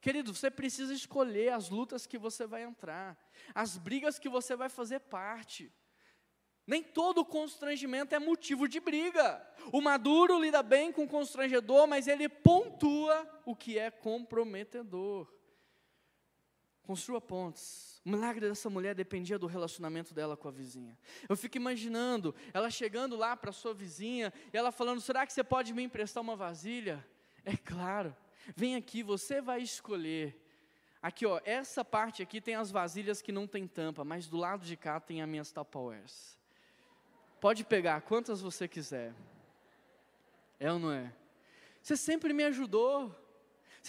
Querido, 0.00 0.34
você 0.34 0.50
precisa 0.50 0.94
escolher 0.94 1.52
as 1.52 1.68
lutas 1.68 2.06
que 2.06 2.16
você 2.16 2.46
vai 2.46 2.62
entrar, 2.62 3.18
as 3.54 3.76
brigas 3.76 4.18
que 4.18 4.28
você 4.28 4.56
vai 4.56 4.68
fazer 4.68 5.00
parte. 5.00 5.70
Nem 6.66 6.82
todo 6.82 7.24
constrangimento 7.24 8.14
é 8.14 8.18
motivo 8.18 8.68
de 8.68 8.78
briga. 8.78 9.44
O 9.72 9.80
maduro 9.80 10.38
lida 10.38 10.62
bem 10.62 10.92
com 10.92 11.04
o 11.04 11.08
constrangedor, 11.08 11.86
mas 11.86 12.06
ele 12.06 12.28
pontua 12.28 13.28
o 13.44 13.56
que 13.56 13.78
é 13.78 13.90
comprometedor. 13.90 15.39
Construa 16.82 17.20
pontes. 17.20 18.00
O 18.04 18.10
milagre 18.10 18.48
dessa 18.48 18.70
mulher 18.70 18.94
dependia 18.94 19.38
do 19.38 19.46
relacionamento 19.46 20.14
dela 20.14 20.36
com 20.36 20.48
a 20.48 20.50
vizinha. 20.50 20.96
Eu 21.28 21.36
fico 21.36 21.56
imaginando 21.56 22.34
ela 22.52 22.70
chegando 22.70 23.16
lá 23.16 23.36
para 23.36 23.52
sua 23.52 23.74
vizinha 23.74 24.32
e 24.52 24.56
ela 24.56 24.72
falando: 24.72 25.00
será 25.00 25.26
que 25.26 25.32
você 25.32 25.44
pode 25.44 25.72
me 25.74 25.82
emprestar 25.82 26.22
uma 26.22 26.34
vasilha? 26.34 27.04
É 27.44 27.56
claro. 27.56 28.16
Vem 28.56 28.74
aqui, 28.74 29.02
você 29.02 29.40
vai 29.40 29.60
escolher. 29.60 30.40
Aqui, 31.02 31.24
ó, 31.24 31.40
essa 31.44 31.84
parte 31.84 32.22
aqui 32.22 32.40
tem 32.40 32.54
as 32.54 32.70
vasilhas 32.70 33.22
que 33.22 33.32
não 33.32 33.46
tem 33.46 33.66
tampa, 33.66 34.04
mas 34.04 34.26
do 34.26 34.36
lado 34.36 34.64
de 34.64 34.76
cá 34.76 35.00
tem 35.00 35.22
as 35.22 35.28
minhas 35.28 35.50
Tupperwares. 35.50 36.38
Pode 37.40 37.64
pegar 37.64 38.02
quantas 38.02 38.42
você 38.42 38.68
quiser. 38.68 39.14
É 40.58 40.70
ou 40.70 40.78
não 40.78 40.92
é? 40.92 41.10
Você 41.82 41.96
sempre 41.96 42.34
me 42.34 42.44
ajudou. 42.44 43.14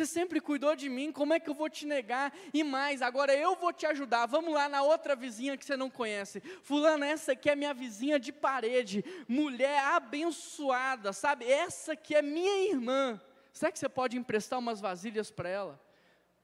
Você 0.01 0.07
sempre 0.07 0.41
cuidou 0.41 0.75
de 0.75 0.89
mim, 0.89 1.11
como 1.11 1.31
é 1.31 1.39
que 1.39 1.47
eu 1.47 1.53
vou 1.53 1.69
te 1.69 1.85
negar? 1.85 2.33
E 2.51 2.63
mais, 2.63 3.03
agora 3.03 3.35
eu 3.35 3.55
vou 3.55 3.71
te 3.71 3.85
ajudar. 3.85 4.25
Vamos 4.25 4.51
lá 4.51 4.67
na 4.67 4.81
outra 4.81 5.15
vizinha 5.15 5.55
que 5.55 5.63
você 5.63 5.77
não 5.77 5.91
conhece. 5.91 6.39
Fulana, 6.63 7.05
essa 7.05 7.33
aqui 7.33 7.51
é 7.51 7.55
minha 7.55 7.71
vizinha 7.71 8.19
de 8.19 8.31
parede, 8.31 9.05
mulher 9.27 9.79
abençoada, 9.93 11.13
sabe? 11.13 11.45
Essa 11.45 11.93
aqui 11.93 12.15
é 12.15 12.21
minha 12.23 12.67
irmã. 12.67 13.21
Será 13.53 13.71
que 13.71 13.77
você 13.77 13.87
pode 13.87 14.17
emprestar 14.17 14.57
umas 14.57 14.81
vasilhas 14.81 15.29
para 15.29 15.47
ela? 15.47 15.79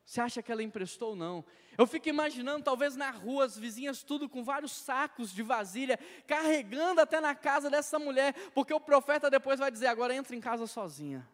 Você 0.05 0.21
acha 0.21 0.43
que 0.43 0.51
ela 0.51 0.61
emprestou 0.61 1.09
ou 1.09 1.15
não? 1.15 1.43
Eu 1.75 1.87
fico 1.87 2.07
imaginando, 2.07 2.63
talvez 2.63 2.95
na 2.95 3.09
rua, 3.09 3.45
as 3.45 3.57
vizinhas 3.57 4.03
tudo 4.03 4.29
com 4.29 4.43
vários 4.43 4.71
sacos 4.71 5.33
de 5.33 5.41
vasilha, 5.41 5.97
carregando 6.27 7.01
até 7.01 7.19
na 7.19 7.33
casa 7.33 7.71
dessa 7.71 7.97
mulher, 7.97 8.35
porque 8.53 8.71
o 8.71 8.79
profeta 8.79 9.31
depois 9.31 9.59
vai 9.59 9.71
dizer: 9.71 9.87
agora 9.87 10.13
entra 10.13 10.35
em 10.35 10.39
casa 10.39 10.67
sozinha, 10.67 11.27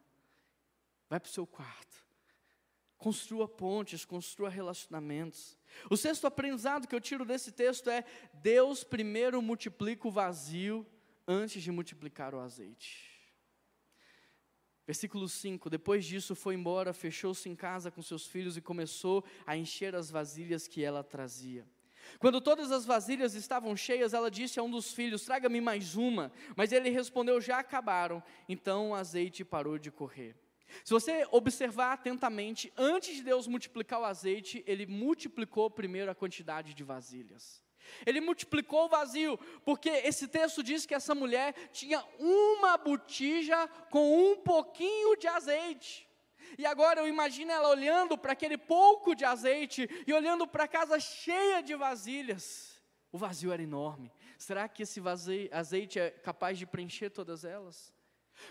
vai 1.09 1.19
para 1.19 1.27
o 1.27 1.31
seu 1.31 1.45
quarto, 1.45 2.02
construa 3.03 3.49
pontes, 3.49 4.05
construa 4.05 4.47
relacionamentos. 4.47 5.57
O 5.89 5.97
sexto 5.97 6.25
aprendizado 6.25 6.87
que 6.87 6.95
eu 6.95 7.01
tiro 7.01 7.25
desse 7.25 7.51
texto 7.51 7.89
é: 7.89 8.05
Deus 8.35 8.81
primeiro 8.81 9.41
multiplica 9.41 10.07
o 10.07 10.11
vazio 10.11 10.87
antes 11.27 11.61
de 11.61 11.69
multiplicar 11.69 12.33
o 12.33 12.39
azeite. 12.39 13.11
Versículo 14.87 15.27
5: 15.27 15.69
Depois 15.69 16.05
disso 16.05 16.33
foi 16.33 16.55
embora, 16.55 16.93
fechou-se 16.93 17.49
em 17.49 17.55
casa 17.57 17.91
com 17.91 18.01
seus 18.01 18.25
filhos 18.25 18.55
e 18.55 18.61
começou 18.61 19.21
a 19.45 19.57
encher 19.57 19.93
as 19.95 20.09
vasilhas 20.09 20.65
que 20.65 20.81
ela 20.81 21.03
trazia. 21.03 21.67
Quando 22.19 22.39
todas 22.39 22.71
as 22.71 22.85
vasilhas 22.85 23.33
estavam 23.33 23.75
cheias, 23.75 24.13
ela 24.13 24.31
disse 24.31 24.61
a 24.61 24.63
um 24.63 24.71
dos 24.71 24.93
filhos: 24.93 25.25
Traga-me 25.25 25.59
mais 25.59 25.97
uma. 25.97 26.31
Mas 26.55 26.71
ele 26.71 26.89
respondeu: 26.89 27.41
Já 27.41 27.59
acabaram. 27.59 28.23
Então 28.47 28.91
o 28.91 28.95
azeite 28.95 29.43
parou 29.43 29.77
de 29.77 29.91
correr. 29.91 30.37
Se 30.83 30.91
você 30.91 31.27
observar 31.31 31.93
atentamente, 31.93 32.71
antes 32.77 33.15
de 33.15 33.23
Deus 33.23 33.47
multiplicar 33.47 34.01
o 34.01 34.05
azeite, 34.05 34.63
ele 34.67 34.85
multiplicou 34.85 35.69
primeiro 35.69 36.09
a 36.09 36.15
quantidade 36.15 36.73
de 36.73 36.83
vasilhas. 36.83 37.63
Ele 38.05 38.21
multiplicou 38.21 38.85
o 38.85 38.89
vazio, 38.89 39.37
porque 39.65 39.89
esse 39.89 40.27
texto 40.27 40.63
diz 40.63 40.85
que 40.85 40.95
essa 40.95 41.13
mulher 41.13 41.53
tinha 41.71 42.03
uma 42.19 42.77
botija 42.77 43.67
com 43.89 44.31
um 44.31 44.37
pouquinho 44.37 45.15
de 45.17 45.27
azeite. 45.27 46.07
E 46.57 46.65
agora 46.65 47.01
eu 47.01 47.07
imagino 47.07 47.51
ela 47.51 47.69
olhando 47.69 48.17
para 48.17 48.33
aquele 48.33 48.57
pouco 48.57 49.15
de 49.15 49.25
azeite 49.25 49.89
e 50.05 50.13
olhando 50.13 50.47
para 50.47 50.65
a 50.65 50.67
casa 50.67 50.99
cheia 50.99 51.61
de 51.61 51.75
vasilhas. 51.75 52.81
O 53.11 53.17
vazio 53.17 53.51
era 53.51 53.61
enorme. 53.61 54.11
Será 54.37 54.67
que 54.67 54.83
esse 54.83 55.01
azeite 55.51 55.99
é 55.99 56.09
capaz 56.09 56.57
de 56.57 56.65
preencher 56.65 57.09
todas 57.09 57.43
elas? 57.43 57.93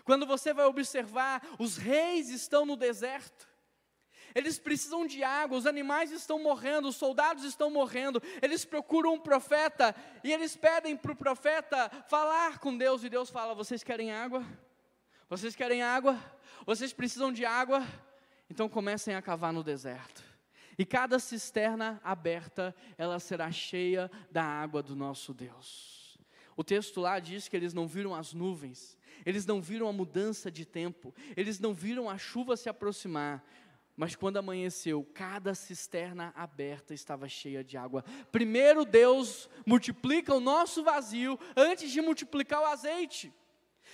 Quando 0.04 0.26
você 0.26 0.52
vai 0.52 0.66
observar, 0.66 1.42
os 1.58 1.76
reis 1.76 2.28
estão 2.30 2.64
no 2.64 2.76
deserto. 2.76 3.48
Eles 4.34 4.58
precisam 4.58 5.06
de 5.06 5.22
água, 5.22 5.58
os 5.58 5.66
animais 5.66 6.10
estão 6.10 6.38
morrendo, 6.38 6.88
os 6.88 6.96
soldados 6.96 7.44
estão 7.44 7.70
morrendo. 7.70 8.22
Eles 8.40 8.64
procuram 8.64 9.14
um 9.14 9.20
profeta 9.20 9.94
e 10.24 10.32
eles 10.32 10.56
pedem 10.56 10.96
para 10.96 11.12
o 11.12 11.16
profeta 11.16 11.90
falar 12.08 12.58
com 12.58 12.76
Deus. 12.76 13.04
E 13.04 13.10
Deus 13.10 13.28
fala: 13.28 13.54
Vocês 13.54 13.82
querem 13.82 14.10
água? 14.10 14.44
Vocês 15.28 15.54
querem 15.54 15.82
água? 15.82 16.18
Vocês 16.64 16.92
precisam 16.92 17.32
de 17.32 17.44
água? 17.44 17.86
Então 18.48 18.68
comecem 18.68 19.14
a 19.14 19.22
cavar 19.22 19.52
no 19.52 19.62
deserto. 19.62 20.22
E 20.78 20.86
cada 20.86 21.18
cisterna 21.18 22.00
aberta, 22.02 22.74
ela 22.96 23.20
será 23.20 23.50
cheia 23.50 24.10
da 24.30 24.42
água 24.42 24.82
do 24.82 24.96
nosso 24.96 25.34
Deus. 25.34 26.18
O 26.56 26.64
texto 26.64 27.00
lá 27.00 27.18
diz 27.18 27.48
que 27.48 27.56
eles 27.56 27.74
não 27.74 27.86
viram 27.86 28.14
as 28.14 28.32
nuvens, 28.32 28.96
eles 29.24 29.46
não 29.46 29.60
viram 29.60 29.88
a 29.88 29.92
mudança 29.92 30.50
de 30.50 30.64
tempo, 30.64 31.14
eles 31.36 31.58
não 31.58 31.72
viram 31.72 32.08
a 32.08 32.18
chuva 32.18 32.56
se 32.56 32.68
aproximar, 32.68 33.44
mas 33.96 34.16
quando 34.16 34.38
amanheceu, 34.38 35.06
cada 35.14 35.54
cisterna 35.54 36.32
aberta 36.34 36.94
estava 36.94 37.28
cheia 37.28 37.62
de 37.62 37.76
água. 37.76 38.04
Primeiro 38.30 38.84
Deus 38.84 39.48
multiplica 39.66 40.34
o 40.34 40.40
nosso 40.40 40.82
vazio 40.82 41.38
antes 41.54 41.90
de 41.90 42.00
multiplicar 42.00 42.60
o 42.60 42.66
azeite. 42.66 43.32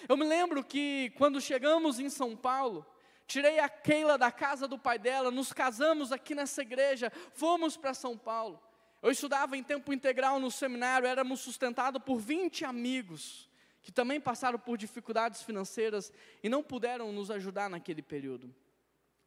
Eu 0.08 0.16
me 0.16 0.24
lembro 0.24 0.62
que 0.62 1.12
quando 1.16 1.40
chegamos 1.40 1.98
em 1.98 2.08
São 2.08 2.36
Paulo, 2.36 2.86
tirei 3.26 3.58
a 3.58 3.68
Keila 3.68 4.16
da 4.16 4.30
casa 4.30 4.68
do 4.68 4.78
pai 4.78 4.98
dela, 4.98 5.30
nos 5.30 5.52
casamos 5.52 6.12
aqui 6.12 6.34
nessa 6.34 6.62
igreja, 6.62 7.10
fomos 7.32 7.76
para 7.76 7.92
São 7.92 8.16
Paulo. 8.16 8.62
Eu 9.02 9.10
estudava 9.10 9.56
em 9.56 9.62
tempo 9.64 9.92
integral 9.92 10.38
no 10.38 10.50
seminário, 10.50 11.08
éramos 11.08 11.40
sustentados 11.40 12.02
por 12.02 12.18
20 12.18 12.64
amigos 12.64 13.47
que 13.82 13.92
também 13.92 14.20
passaram 14.20 14.58
por 14.58 14.76
dificuldades 14.76 15.42
financeiras 15.42 16.12
e 16.42 16.48
não 16.48 16.62
puderam 16.62 17.12
nos 17.12 17.30
ajudar 17.30 17.70
naquele 17.70 18.02
período 18.02 18.54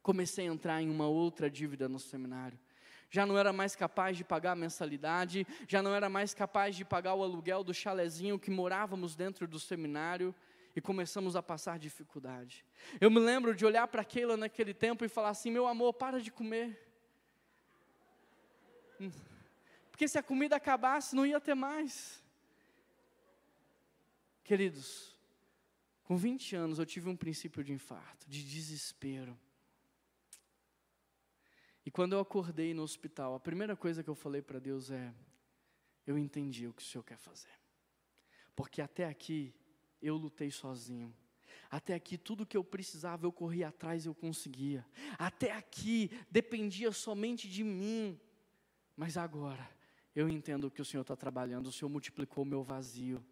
comecei 0.02 0.48
a 0.48 0.52
entrar 0.52 0.82
em 0.82 0.90
uma 0.90 1.06
outra 1.06 1.48
dívida 1.48 1.88
no 1.88 1.98
seminário. 1.98 2.58
Já 3.08 3.24
não 3.24 3.38
era 3.38 3.52
mais 3.52 3.76
capaz 3.76 4.16
de 4.16 4.24
pagar 4.24 4.52
a 4.52 4.56
mensalidade, 4.56 5.46
já 5.68 5.82
não 5.82 5.94
era 5.94 6.08
mais 6.08 6.34
capaz 6.34 6.74
de 6.74 6.84
pagar 6.84 7.14
o 7.14 7.22
aluguel 7.22 7.62
do 7.62 7.72
chalezinho 7.72 8.38
que 8.38 8.50
morávamos 8.50 9.14
dentro 9.14 9.46
do 9.46 9.60
seminário 9.60 10.34
e 10.74 10.80
começamos 10.80 11.36
a 11.36 11.42
passar 11.42 11.78
dificuldade. 11.78 12.64
Eu 13.00 13.10
me 13.10 13.20
lembro 13.20 13.54
de 13.54 13.64
olhar 13.66 13.86
para 13.86 14.04
Keila 14.04 14.36
naquele 14.36 14.72
tempo 14.72 15.04
e 15.04 15.08
falar 15.08 15.28
assim: 15.28 15.50
meu 15.50 15.66
amor, 15.66 15.92
para 15.92 16.20
de 16.20 16.30
comer. 16.30 16.78
Hum. 18.98 19.10
Porque 19.90 20.08
se 20.08 20.18
a 20.18 20.22
comida 20.22 20.56
acabasse, 20.56 21.14
não 21.14 21.26
ia 21.26 21.38
ter 21.38 21.54
mais. 21.54 22.24
Queridos, 24.44 25.16
com 26.02 26.16
20 26.16 26.56
anos 26.56 26.78
eu 26.78 26.86
tive 26.86 27.08
um 27.08 27.16
princípio 27.16 27.62
de 27.62 27.72
infarto, 27.72 28.28
de 28.28 28.44
desespero. 28.44 29.38
E 31.84 31.90
quando 31.90 32.12
eu 32.12 32.20
acordei 32.20 32.74
no 32.74 32.82
hospital, 32.82 33.34
a 33.34 33.40
primeira 33.40 33.76
coisa 33.76 34.02
que 34.02 34.10
eu 34.10 34.14
falei 34.14 34.42
para 34.42 34.58
Deus 34.58 34.90
é: 34.90 35.12
eu 36.06 36.18
entendi 36.18 36.66
o 36.66 36.72
que 36.72 36.82
o 36.82 36.84
Senhor 36.84 37.04
quer 37.04 37.18
fazer. 37.18 37.52
Porque 38.54 38.82
até 38.82 39.06
aqui 39.06 39.54
eu 40.00 40.16
lutei 40.16 40.50
sozinho. 40.50 41.14
Até 41.70 41.94
aqui 41.94 42.18
tudo 42.18 42.46
que 42.46 42.56
eu 42.56 42.62
precisava 42.62 43.24
eu 43.24 43.32
corria 43.32 43.68
atrás 43.68 44.04
e 44.04 44.08
eu 44.08 44.14
conseguia. 44.14 44.86
Até 45.18 45.52
aqui 45.52 46.10
dependia 46.30 46.92
somente 46.92 47.48
de 47.48 47.64
mim. 47.64 48.20
Mas 48.96 49.16
agora 49.16 49.68
eu 50.14 50.28
entendo 50.28 50.70
que 50.70 50.82
o 50.82 50.84
Senhor 50.84 51.02
está 51.02 51.16
trabalhando, 51.16 51.68
o 51.68 51.72
Senhor 51.72 51.88
multiplicou 51.88 52.44
o 52.44 52.46
meu 52.46 52.62
vazio. 52.62 53.24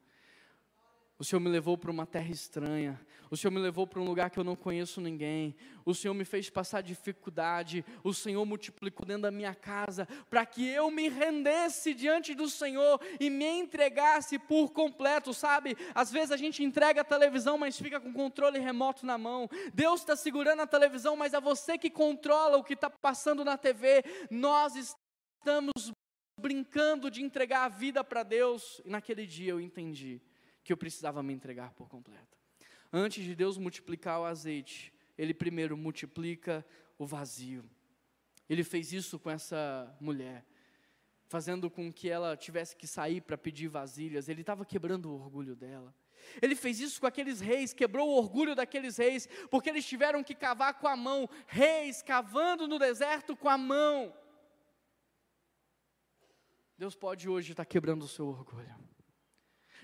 O 1.20 1.24
Senhor 1.24 1.38
me 1.38 1.50
levou 1.50 1.76
para 1.76 1.90
uma 1.90 2.06
terra 2.06 2.30
estranha. 2.30 2.98
O 3.30 3.36
Senhor 3.36 3.50
me 3.52 3.60
levou 3.60 3.86
para 3.86 4.00
um 4.00 4.04
lugar 4.06 4.30
que 4.30 4.38
eu 4.38 4.42
não 4.42 4.56
conheço 4.56 5.02
ninguém. 5.02 5.54
O 5.84 5.94
Senhor 5.94 6.14
me 6.14 6.24
fez 6.24 6.48
passar 6.48 6.80
dificuldade. 6.80 7.84
O 8.02 8.14
Senhor 8.14 8.42
multiplicou 8.46 9.04
dentro 9.04 9.24
da 9.24 9.30
minha 9.30 9.54
casa 9.54 10.08
para 10.30 10.46
que 10.46 10.66
eu 10.66 10.90
me 10.90 11.10
rendesse 11.10 11.92
diante 11.92 12.34
do 12.34 12.48
Senhor 12.48 12.98
e 13.20 13.28
me 13.28 13.44
entregasse 13.44 14.38
por 14.38 14.70
completo, 14.70 15.34
sabe? 15.34 15.76
Às 15.94 16.10
vezes 16.10 16.30
a 16.32 16.38
gente 16.38 16.64
entrega 16.64 17.02
a 17.02 17.04
televisão, 17.04 17.58
mas 17.58 17.78
fica 17.78 18.00
com 18.00 18.08
o 18.08 18.14
controle 18.14 18.58
remoto 18.58 19.04
na 19.04 19.18
mão. 19.18 19.46
Deus 19.74 20.00
está 20.00 20.16
segurando 20.16 20.62
a 20.62 20.66
televisão, 20.66 21.16
mas 21.16 21.34
é 21.34 21.40
você 21.40 21.76
que 21.76 21.90
controla 21.90 22.56
o 22.56 22.64
que 22.64 22.72
está 22.72 22.88
passando 22.88 23.44
na 23.44 23.58
TV. 23.58 24.02
Nós 24.30 24.74
estamos 24.74 25.92
brincando 26.40 27.10
de 27.10 27.22
entregar 27.22 27.66
a 27.66 27.68
vida 27.68 28.02
para 28.02 28.22
Deus. 28.22 28.80
E 28.86 28.88
naquele 28.88 29.26
dia 29.26 29.50
eu 29.50 29.60
entendi 29.60 30.22
que 30.70 30.72
eu 30.72 30.76
precisava 30.76 31.20
me 31.20 31.34
entregar 31.34 31.72
por 31.72 31.88
completo. 31.88 32.38
Antes 32.92 33.24
de 33.24 33.34
Deus 33.34 33.58
multiplicar 33.58 34.20
o 34.20 34.24
azeite, 34.24 34.94
Ele 35.18 35.34
primeiro 35.34 35.76
multiplica 35.76 36.64
o 36.96 37.04
vazio. 37.04 37.68
Ele 38.48 38.62
fez 38.62 38.92
isso 38.92 39.18
com 39.18 39.28
essa 39.28 39.92
mulher, 40.00 40.46
fazendo 41.26 41.68
com 41.68 41.92
que 41.92 42.08
ela 42.08 42.36
tivesse 42.36 42.76
que 42.76 42.86
sair 42.86 43.20
para 43.20 43.36
pedir 43.36 43.66
vasilhas. 43.66 44.28
Ele 44.28 44.42
estava 44.42 44.64
quebrando 44.64 45.10
o 45.10 45.14
orgulho 45.14 45.56
dela. 45.56 45.92
Ele 46.40 46.54
fez 46.54 46.78
isso 46.78 47.00
com 47.00 47.06
aqueles 47.08 47.40
reis, 47.40 47.72
quebrou 47.72 48.08
o 48.08 48.16
orgulho 48.16 48.54
daqueles 48.54 48.96
reis, 48.96 49.28
porque 49.50 49.70
eles 49.70 49.84
tiveram 49.84 50.22
que 50.22 50.36
cavar 50.36 50.74
com 50.74 50.86
a 50.86 50.96
mão, 50.96 51.28
reis 51.48 52.00
cavando 52.00 52.68
no 52.68 52.78
deserto 52.78 53.36
com 53.36 53.48
a 53.48 53.58
mão. 53.58 54.14
Deus 56.78 56.94
pode 56.94 57.28
hoje 57.28 57.54
estar 57.54 57.64
quebrando 57.64 58.04
o 58.04 58.08
seu 58.08 58.28
orgulho. 58.28 58.89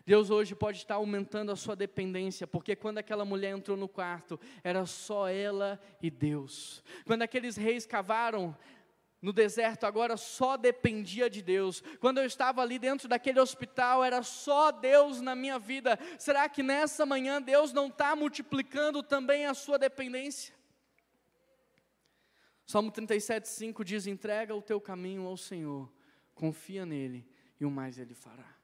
Deus 0.05 0.30
hoje 0.30 0.55
pode 0.55 0.78
estar 0.78 0.97
aumentando 0.97 1.53
a 1.53 1.57
sua 1.57 1.74
dependência, 1.74 2.47
porque 2.47 2.76
quando 2.76 2.99
aquela 2.99 3.24
mulher 3.24 3.57
entrou 3.57 3.76
no 3.76 3.88
quarto, 3.88 4.38
era 4.62 4.84
só 4.86 5.28
ela 5.28 5.80
e 6.03 6.11
Deus. 6.11 6.82
Quando 7.05 7.22
aqueles 7.22 7.57
reis 7.57 7.86
cavaram 7.86 8.57
no 9.20 9.32
deserto, 9.32 9.84
agora 9.84 10.16
só 10.16 10.57
dependia 10.57 11.28
de 11.28 11.42
Deus. 11.42 11.82
Quando 12.01 12.18
eu 12.18 12.24
estava 12.24 12.62
ali 12.62 12.78
dentro 12.78 13.09
daquele 13.09 13.40
hospital, 13.40 14.05
era 14.05 14.22
só 14.22 14.70
Deus 14.70 15.20
na 15.20 15.34
minha 15.34 15.59
vida. 15.59 15.99
Será 16.18 16.49
que 16.49 16.62
nessa 16.62 17.07
manhã 17.07 17.40
Deus 17.40 17.72
não 17.72 17.88
está 17.88 18.14
multiplicando 18.14 19.03
também 19.03 19.47
a 19.47 19.55
sua 19.55 19.78
dependência? 19.78 20.55
Salmo 22.66 22.90
37,5 22.90 23.84
diz: 23.84 24.07
entrega 24.07 24.55
o 24.55 24.62
teu 24.62 24.80
caminho 24.80 25.26
ao 25.26 25.36
Senhor, 25.36 25.90
confia 26.34 26.84
nele, 26.84 27.26
e 27.61 27.64
o 27.64 27.70
mais 27.70 27.99
ele 27.99 28.14
fará. 28.14 28.56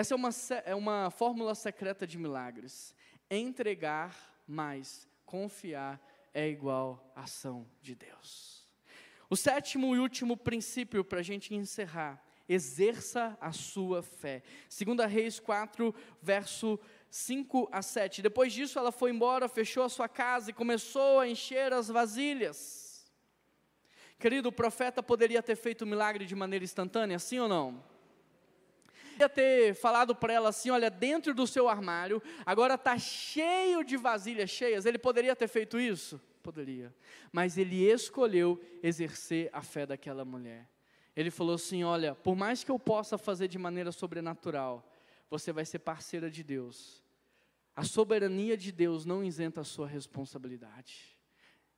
Essa 0.00 0.14
é 0.14 0.16
uma, 0.16 0.30
é 0.64 0.74
uma 0.74 1.10
fórmula 1.10 1.54
secreta 1.54 2.06
de 2.06 2.16
milagres. 2.16 2.94
Entregar 3.30 4.16
mais 4.48 5.06
confiar 5.26 6.00
é 6.32 6.48
igual 6.48 7.12
ação 7.14 7.66
de 7.82 7.94
Deus. 7.94 8.66
O 9.28 9.36
sétimo 9.36 9.94
e 9.94 9.98
último 9.98 10.38
princípio 10.38 11.04
para 11.04 11.18
a 11.18 11.22
gente 11.22 11.54
encerrar: 11.54 12.18
exerça 12.48 13.36
a 13.42 13.52
sua 13.52 14.02
fé. 14.02 14.42
2 14.70 15.06
Reis 15.06 15.38
4, 15.38 15.94
verso 16.22 16.80
5 17.10 17.68
a 17.70 17.82
7. 17.82 18.22
Depois 18.22 18.54
disso, 18.54 18.78
ela 18.78 18.90
foi 18.90 19.10
embora, 19.10 19.50
fechou 19.50 19.82
a 19.82 19.90
sua 19.90 20.08
casa 20.08 20.48
e 20.48 20.54
começou 20.54 21.20
a 21.20 21.28
encher 21.28 21.74
as 21.74 21.88
vasilhas. 21.88 23.04
Querido, 24.18 24.48
o 24.48 24.52
profeta 24.52 25.02
poderia 25.02 25.42
ter 25.42 25.56
feito 25.56 25.82
o 25.82 25.86
milagre 25.86 26.24
de 26.24 26.34
maneira 26.34 26.64
instantânea, 26.64 27.18
sim 27.18 27.38
ou 27.38 27.50
não? 27.50 27.89
Poderia 29.20 29.28
ter 29.28 29.74
falado 29.74 30.14
para 30.14 30.32
ela 30.32 30.48
assim: 30.48 30.70
olha, 30.70 30.90
dentro 30.90 31.34
do 31.34 31.46
seu 31.46 31.68
armário, 31.68 32.22
agora 32.46 32.74
está 32.74 32.98
cheio 32.98 33.84
de 33.84 33.96
vasilhas 33.96 34.50
cheias. 34.50 34.86
Ele 34.86 34.98
poderia 34.98 35.36
ter 35.36 35.48
feito 35.48 35.78
isso? 35.78 36.20
Poderia. 36.42 36.94
Mas 37.30 37.58
ele 37.58 37.84
escolheu 37.84 38.60
exercer 38.82 39.50
a 39.52 39.62
fé 39.62 39.84
daquela 39.84 40.24
mulher. 40.24 40.68
Ele 41.14 41.30
falou 41.30 41.54
assim: 41.54 41.84
olha, 41.84 42.14
por 42.14 42.34
mais 42.34 42.64
que 42.64 42.70
eu 42.70 42.78
possa 42.78 43.18
fazer 43.18 43.48
de 43.48 43.58
maneira 43.58 43.92
sobrenatural, 43.92 44.90
você 45.28 45.52
vai 45.52 45.64
ser 45.64 45.80
parceira 45.80 46.30
de 46.30 46.42
Deus. 46.42 47.02
A 47.76 47.84
soberania 47.84 48.56
de 48.56 48.72
Deus 48.72 49.04
não 49.04 49.22
isenta 49.22 49.60
a 49.60 49.64
sua 49.64 49.86
responsabilidade. 49.86 51.16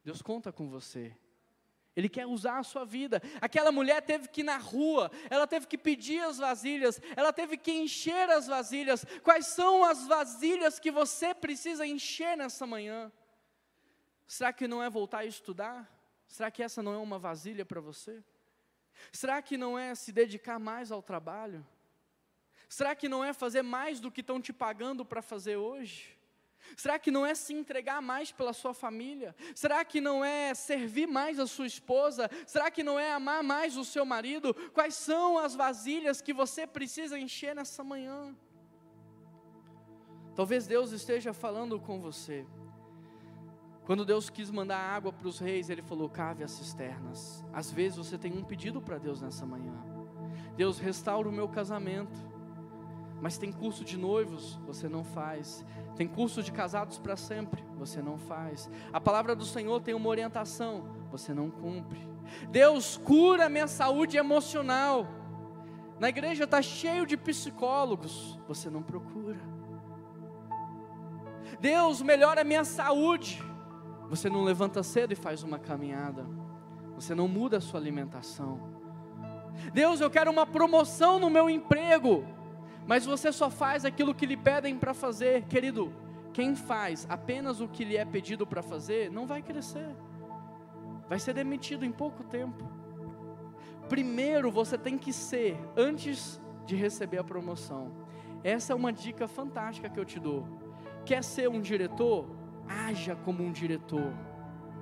Deus 0.04 0.22
conta 0.22 0.52
com 0.52 0.68
você. 0.68 1.14
Ele 1.94 2.08
quer 2.08 2.26
usar 2.26 2.58
a 2.58 2.62
sua 2.62 2.84
vida. 2.84 3.22
Aquela 3.40 3.70
mulher 3.70 4.00
teve 4.02 4.28
que 4.28 4.40
ir 4.40 4.44
na 4.44 4.56
rua, 4.56 5.10
ela 5.28 5.46
teve 5.46 5.66
que 5.66 5.76
pedir 5.76 6.20
as 6.20 6.38
vasilhas, 6.38 7.00
ela 7.14 7.32
teve 7.32 7.56
que 7.56 7.70
encher 7.70 8.30
as 8.30 8.46
vasilhas. 8.46 9.04
Quais 9.22 9.46
são 9.46 9.84
as 9.84 10.06
vasilhas 10.06 10.78
que 10.78 10.90
você 10.90 11.34
precisa 11.34 11.86
encher 11.86 12.36
nessa 12.36 12.66
manhã? 12.66 13.12
Será 14.26 14.52
que 14.52 14.66
não 14.66 14.82
é 14.82 14.88
voltar 14.88 15.18
a 15.18 15.26
estudar? 15.26 15.86
Será 16.26 16.50
que 16.50 16.62
essa 16.62 16.82
não 16.82 16.94
é 16.94 16.98
uma 16.98 17.18
vasilha 17.18 17.64
para 17.66 17.80
você? 17.80 18.24
Será 19.12 19.42
que 19.42 19.58
não 19.58 19.78
é 19.78 19.94
se 19.94 20.12
dedicar 20.12 20.58
mais 20.58 20.90
ao 20.90 21.02
trabalho? 21.02 21.66
Será 22.68 22.94
que 22.94 23.06
não 23.06 23.22
é 23.22 23.34
fazer 23.34 23.60
mais 23.60 24.00
do 24.00 24.10
que 24.10 24.22
estão 24.22 24.40
te 24.40 24.50
pagando 24.50 25.04
para 25.04 25.20
fazer 25.20 25.56
hoje? 25.56 26.16
Será 26.76 26.98
que 26.98 27.10
não 27.10 27.24
é 27.24 27.34
se 27.34 27.52
entregar 27.52 28.00
mais 28.00 28.32
pela 28.32 28.52
sua 28.52 28.74
família? 28.74 29.34
Será 29.54 29.84
que 29.84 30.00
não 30.00 30.24
é 30.24 30.54
servir 30.54 31.06
mais 31.06 31.38
a 31.38 31.46
sua 31.46 31.66
esposa? 31.66 32.30
Será 32.46 32.70
que 32.70 32.82
não 32.82 32.98
é 32.98 33.12
amar 33.12 33.42
mais 33.42 33.76
o 33.76 33.84
seu 33.84 34.04
marido? 34.04 34.54
Quais 34.72 34.94
são 34.94 35.38
as 35.38 35.54
vasilhas 35.54 36.20
que 36.20 36.32
você 36.32 36.66
precisa 36.66 37.18
encher 37.18 37.54
nessa 37.54 37.82
manhã? 37.84 38.34
Talvez 40.34 40.66
Deus 40.66 40.92
esteja 40.92 41.32
falando 41.32 41.78
com 41.78 42.00
você. 42.00 42.46
Quando 43.84 44.04
Deus 44.04 44.30
quis 44.30 44.50
mandar 44.50 44.78
água 44.78 45.12
para 45.12 45.28
os 45.28 45.38
reis, 45.38 45.68
Ele 45.68 45.82
falou: 45.82 46.08
cave 46.08 46.44
as 46.44 46.52
cisternas. 46.52 47.44
Às 47.52 47.70
vezes 47.70 47.98
você 47.98 48.16
tem 48.16 48.32
um 48.32 48.44
pedido 48.44 48.80
para 48.80 48.98
Deus 48.98 49.20
nessa 49.20 49.44
manhã. 49.44 49.74
Deus 50.56 50.78
restaura 50.78 51.28
o 51.28 51.32
meu 51.32 51.48
casamento. 51.48 52.18
Mas 53.20 53.38
tem 53.38 53.52
curso 53.52 53.84
de 53.84 53.96
noivos, 53.96 54.56
você 54.66 54.88
não 54.88 55.04
faz. 55.04 55.64
Tem 55.96 56.08
curso 56.08 56.42
de 56.42 56.50
casados 56.50 56.98
para 56.98 57.16
sempre, 57.16 57.62
você 57.76 58.00
não 58.00 58.18
faz. 58.18 58.70
A 58.92 59.00
palavra 59.00 59.34
do 59.36 59.44
Senhor 59.44 59.80
tem 59.80 59.94
uma 59.94 60.08
orientação, 60.08 60.84
você 61.10 61.34
não 61.34 61.50
cumpre. 61.50 62.00
Deus 62.50 62.96
cura 62.96 63.48
minha 63.48 63.66
saúde 63.66 64.16
emocional. 64.16 65.06
Na 65.98 66.08
igreja 66.08 66.44
está 66.44 66.62
cheio 66.62 67.06
de 67.06 67.16
psicólogos, 67.16 68.40
você 68.48 68.70
não 68.70 68.82
procura. 68.82 69.38
Deus 71.60 72.02
melhora 72.02 72.42
minha 72.42 72.64
saúde. 72.64 73.42
Você 74.08 74.28
não 74.28 74.42
levanta 74.42 74.82
cedo 74.82 75.12
e 75.12 75.16
faz 75.16 75.42
uma 75.42 75.58
caminhada. 75.58 76.26
Você 76.96 77.14
não 77.14 77.28
muda 77.28 77.58
a 77.58 77.60
sua 77.60 77.78
alimentação. 77.78 78.60
Deus, 79.72 80.00
eu 80.00 80.10
quero 80.10 80.30
uma 80.30 80.46
promoção 80.46 81.18
no 81.18 81.30
meu 81.30 81.48
emprego 81.48 82.24
mas 82.86 83.06
você 83.06 83.32
só 83.32 83.48
faz 83.48 83.84
aquilo 83.84 84.14
que 84.14 84.26
lhe 84.26 84.36
pedem 84.36 84.76
para 84.78 84.94
fazer, 84.94 85.44
querido. 85.44 85.92
Quem 86.32 86.56
faz 86.56 87.06
apenas 87.08 87.60
o 87.60 87.68
que 87.68 87.84
lhe 87.84 87.96
é 87.96 88.04
pedido 88.04 88.46
para 88.46 88.62
fazer, 88.62 89.10
não 89.10 89.26
vai 89.26 89.42
crescer, 89.42 89.94
vai 91.08 91.18
ser 91.18 91.34
demitido 91.34 91.84
em 91.84 91.92
pouco 91.92 92.24
tempo. 92.24 92.64
Primeiro 93.88 94.50
você 94.50 94.78
tem 94.78 94.96
que 94.96 95.12
ser, 95.12 95.58
antes 95.76 96.40
de 96.64 96.74
receber 96.74 97.18
a 97.18 97.24
promoção. 97.24 97.92
Essa 98.42 98.72
é 98.72 98.76
uma 98.76 98.92
dica 98.92 99.28
fantástica 99.28 99.88
que 99.88 100.00
eu 100.00 100.04
te 100.04 100.18
dou. 100.18 100.46
Quer 101.04 101.22
ser 101.22 101.48
um 101.48 101.60
diretor? 101.60 102.28
Haja 102.66 103.14
como 103.14 103.42
um 103.42 103.52
diretor, 103.52 104.12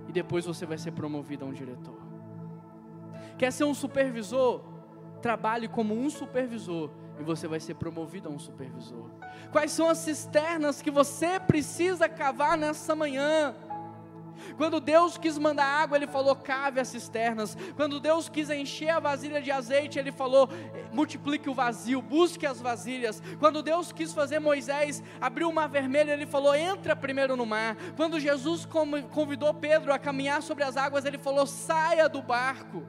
e 0.07 0.13
depois 0.13 0.45
você 0.45 0.65
vai 0.65 0.79
ser 0.79 0.93
promovido 0.93 1.45
a 1.45 1.49
um 1.49 1.53
diretor. 1.53 1.99
Quer 3.37 3.51
ser 3.53 3.65
um 3.65 3.75
supervisor? 3.75 4.63
Trabalhe 5.21 5.67
como 5.67 5.95
um 5.95 6.09
supervisor, 6.09 6.91
e 7.21 7.25
você 7.25 7.47
vai 7.47 7.61
ser 7.61 7.75
promovido 7.75 8.29
a 8.29 8.33
um 8.33 8.39
supervisor. 8.39 9.11
Quais 9.53 9.71
são 9.71 9.89
as 9.89 9.99
cisternas 9.99 10.81
que 10.81 10.91
você 10.91 11.39
precisa 11.39 12.09
cavar 12.09 12.57
nessa 12.57 12.97
manhã? 12.97 13.55
Quando 14.57 14.81
Deus 14.81 15.19
quis 15.19 15.37
mandar 15.37 15.67
água, 15.67 15.99
Ele 15.99 16.07
falou: 16.07 16.35
cave 16.35 16.81
as 16.81 16.89
cisternas. 16.89 17.57
Quando 17.77 18.01
Deus 18.01 18.29
quis 18.29 18.49
encher 18.49 18.89
a 18.89 18.99
vasilha 18.99 19.43
de 19.43 19.51
azeite, 19.51 19.99
Ele 19.99 20.11
falou: 20.11 20.49
multiplique 20.93 21.51
o 21.51 21.55
vazio, 21.55 22.01
busque 22.01 22.47
as 22.47 22.59
vasilhas. 22.59 23.23
Quando 23.39 23.63
Deus 23.63 23.93
quis 23.93 24.15
fazer 24.15 24.39
Moisés 24.39 25.03
abrir 25.21 25.45
o 25.45 25.53
mar 25.53 25.69
vermelho, 25.69 26.11
Ele 26.11 26.25
falou: 26.25 26.55
entra 26.55 26.97
primeiro 26.97 27.37
no 27.37 27.45
mar. 27.45 27.77
Quando 27.97 28.19
Jesus 28.19 28.67
convidou 29.11 29.53
Pedro 29.53 29.93
a 29.93 29.99
caminhar 29.99 30.43
sobre 30.43 30.65
as 30.65 30.77
águas, 30.77 31.05
Ele 31.05 31.19
falou: 31.19 31.47
saia 31.47 32.09
do 32.09 32.23
barco. 32.23 32.83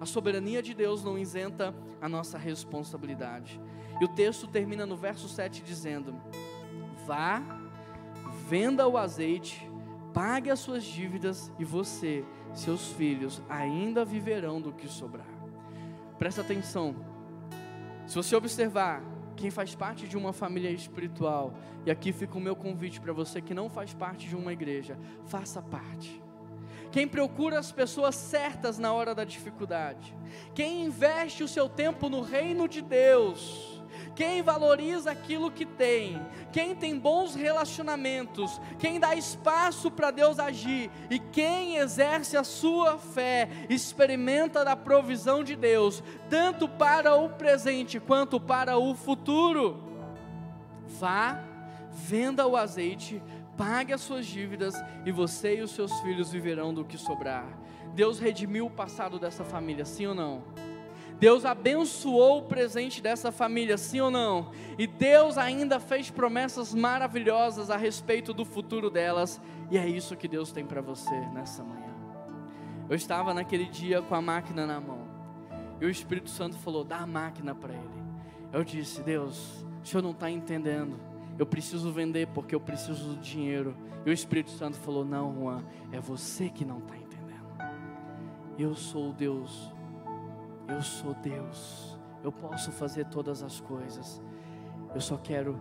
A 0.00 0.06
soberania 0.06 0.62
de 0.62 0.72
Deus 0.72 1.04
não 1.04 1.18
isenta 1.18 1.74
a 2.00 2.08
nossa 2.08 2.38
responsabilidade. 2.38 3.60
E 4.00 4.04
o 4.04 4.08
texto 4.08 4.46
termina 4.46 4.86
no 4.86 4.96
verso 4.96 5.28
7 5.28 5.62
dizendo: 5.62 6.14
Vá, 7.06 7.42
venda 8.48 8.88
o 8.88 8.96
azeite 8.96 9.70
pague 10.12 10.50
as 10.50 10.60
suas 10.60 10.84
dívidas 10.84 11.52
e 11.58 11.64
você, 11.64 12.24
seus 12.52 12.92
filhos, 12.92 13.42
ainda 13.48 14.04
viverão 14.04 14.60
do 14.60 14.72
que 14.72 14.88
sobrar. 14.88 15.26
Presta 16.18 16.40
atenção. 16.40 16.94
Se 18.06 18.16
você 18.16 18.34
observar 18.34 19.02
quem 19.36 19.50
faz 19.50 19.74
parte 19.74 20.06
de 20.06 20.16
uma 20.16 20.32
família 20.32 20.70
espiritual, 20.70 21.54
e 21.86 21.90
aqui 21.90 22.12
fica 22.12 22.36
o 22.36 22.40
meu 22.40 22.54
convite 22.54 23.00
para 23.00 23.12
você 23.12 23.40
que 23.40 23.54
não 23.54 23.70
faz 23.70 23.94
parte 23.94 24.28
de 24.28 24.36
uma 24.36 24.52
igreja, 24.52 24.98
faça 25.26 25.62
parte. 25.62 26.22
Quem 26.90 27.06
procura 27.06 27.58
as 27.58 27.70
pessoas 27.70 28.14
certas 28.16 28.78
na 28.78 28.92
hora 28.92 29.14
da 29.14 29.24
dificuldade, 29.24 30.14
quem 30.54 30.84
investe 30.84 31.42
o 31.42 31.48
seu 31.48 31.68
tempo 31.68 32.08
no 32.08 32.20
reino 32.20 32.68
de 32.68 32.82
Deus, 32.82 33.80
quem 34.14 34.42
valoriza 34.42 35.10
aquilo 35.10 35.50
que 35.50 35.64
tem, 35.64 36.20
quem 36.52 36.74
tem 36.74 36.98
bons 36.98 37.34
relacionamentos, 37.34 38.60
quem 38.78 38.98
dá 38.98 39.14
espaço 39.14 39.90
para 39.90 40.10
Deus 40.10 40.38
agir. 40.38 40.90
E 41.08 41.18
quem 41.18 41.76
exerce 41.76 42.36
a 42.36 42.44
sua 42.44 42.98
fé, 42.98 43.48
experimenta 43.68 44.64
da 44.64 44.76
provisão 44.76 45.42
de 45.42 45.56
Deus, 45.56 46.02
tanto 46.28 46.68
para 46.68 47.14
o 47.14 47.30
presente 47.30 48.00
quanto 48.00 48.40
para 48.40 48.76
o 48.76 48.94
futuro. 48.94 49.82
Vá, 50.98 51.42
venda 51.90 52.46
o 52.46 52.56
azeite, 52.56 53.22
pague 53.60 53.92
as 53.92 54.00
suas 54.00 54.24
dívidas 54.24 54.74
e 55.04 55.12
você 55.12 55.56
e 55.58 55.60
os 55.60 55.72
seus 55.72 55.92
filhos 56.00 56.32
viverão 56.32 56.72
do 56.72 56.82
que 56.82 56.96
sobrar. 56.96 57.46
Deus 57.94 58.18
redimiu 58.18 58.64
o 58.64 58.70
passado 58.70 59.18
dessa 59.18 59.44
família, 59.44 59.84
sim 59.84 60.06
ou 60.06 60.14
não? 60.14 60.42
Deus 61.18 61.44
abençoou 61.44 62.38
o 62.38 62.42
presente 62.44 63.02
dessa 63.02 63.30
família, 63.30 63.76
sim 63.76 64.00
ou 64.00 64.10
não? 64.10 64.50
E 64.78 64.86
Deus 64.86 65.36
ainda 65.36 65.78
fez 65.78 66.10
promessas 66.10 66.72
maravilhosas 66.72 67.68
a 67.68 67.76
respeito 67.76 68.32
do 68.32 68.46
futuro 68.46 68.88
delas, 68.88 69.38
e 69.70 69.76
é 69.76 69.86
isso 69.86 70.16
que 70.16 70.26
Deus 70.26 70.50
tem 70.52 70.64
para 70.64 70.80
você 70.80 71.14
nessa 71.34 71.62
manhã. 71.62 71.94
Eu 72.88 72.96
estava 72.96 73.34
naquele 73.34 73.66
dia 73.66 74.00
com 74.00 74.14
a 74.14 74.22
máquina 74.22 74.66
na 74.66 74.80
mão, 74.80 75.06
e 75.78 75.84
o 75.84 75.90
Espírito 75.90 76.30
Santo 76.30 76.56
falou: 76.56 76.82
dá 76.82 77.00
a 77.00 77.06
máquina 77.06 77.54
para 77.54 77.74
ele. 77.74 78.02
Eu 78.54 78.64
disse: 78.64 79.02
Deus, 79.02 79.66
o 79.84 79.86
senhor 79.86 80.02
não 80.02 80.12
está 80.12 80.30
entendendo. 80.30 81.09
Eu 81.40 81.46
preciso 81.46 81.90
vender 81.90 82.28
porque 82.28 82.54
eu 82.54 82.60
preciso 82.60 83.14
do 83.14 83.20
dinheiro. 83.20 83.74
E 84.04 84.10
o 84.10 84.12
Espírito 84.12 84.50
Santo 84.50 84.76
falou: 84.76 85.04
Não, 85.04 85.34
Juan, 85.34 85.64
é 85.90 85.98
você 85.98 86.48
que 86.48 86.64
não 86.64 86.78
está 86.78 86.96
entendendo. 86.96 87.48
Eu 88.56 88.74
sou 88.74 89.12
Deus 89.12 89.72
eu 90.70 90.82
sou 90.82 91.14
Deus, 91.14 91.98
eu 92.22 92.30
posso 92.30 92.70
fazer 92.70 93.06
todas 93.06 93.42
as 93.42 93.60
coisas. 93.60 94.22
Eu 94.94 95.00
só 95.00 95.16
quero 95.16 95.58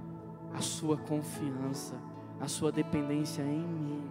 a 0.54 0.62
sua 0.62 0.98
confiança, 0.98 1.96
a 2.40 2.48
sua 2.48 2.72
dependência 2.72 3.42
em 3.42 3.60
mim. 3.60 4.04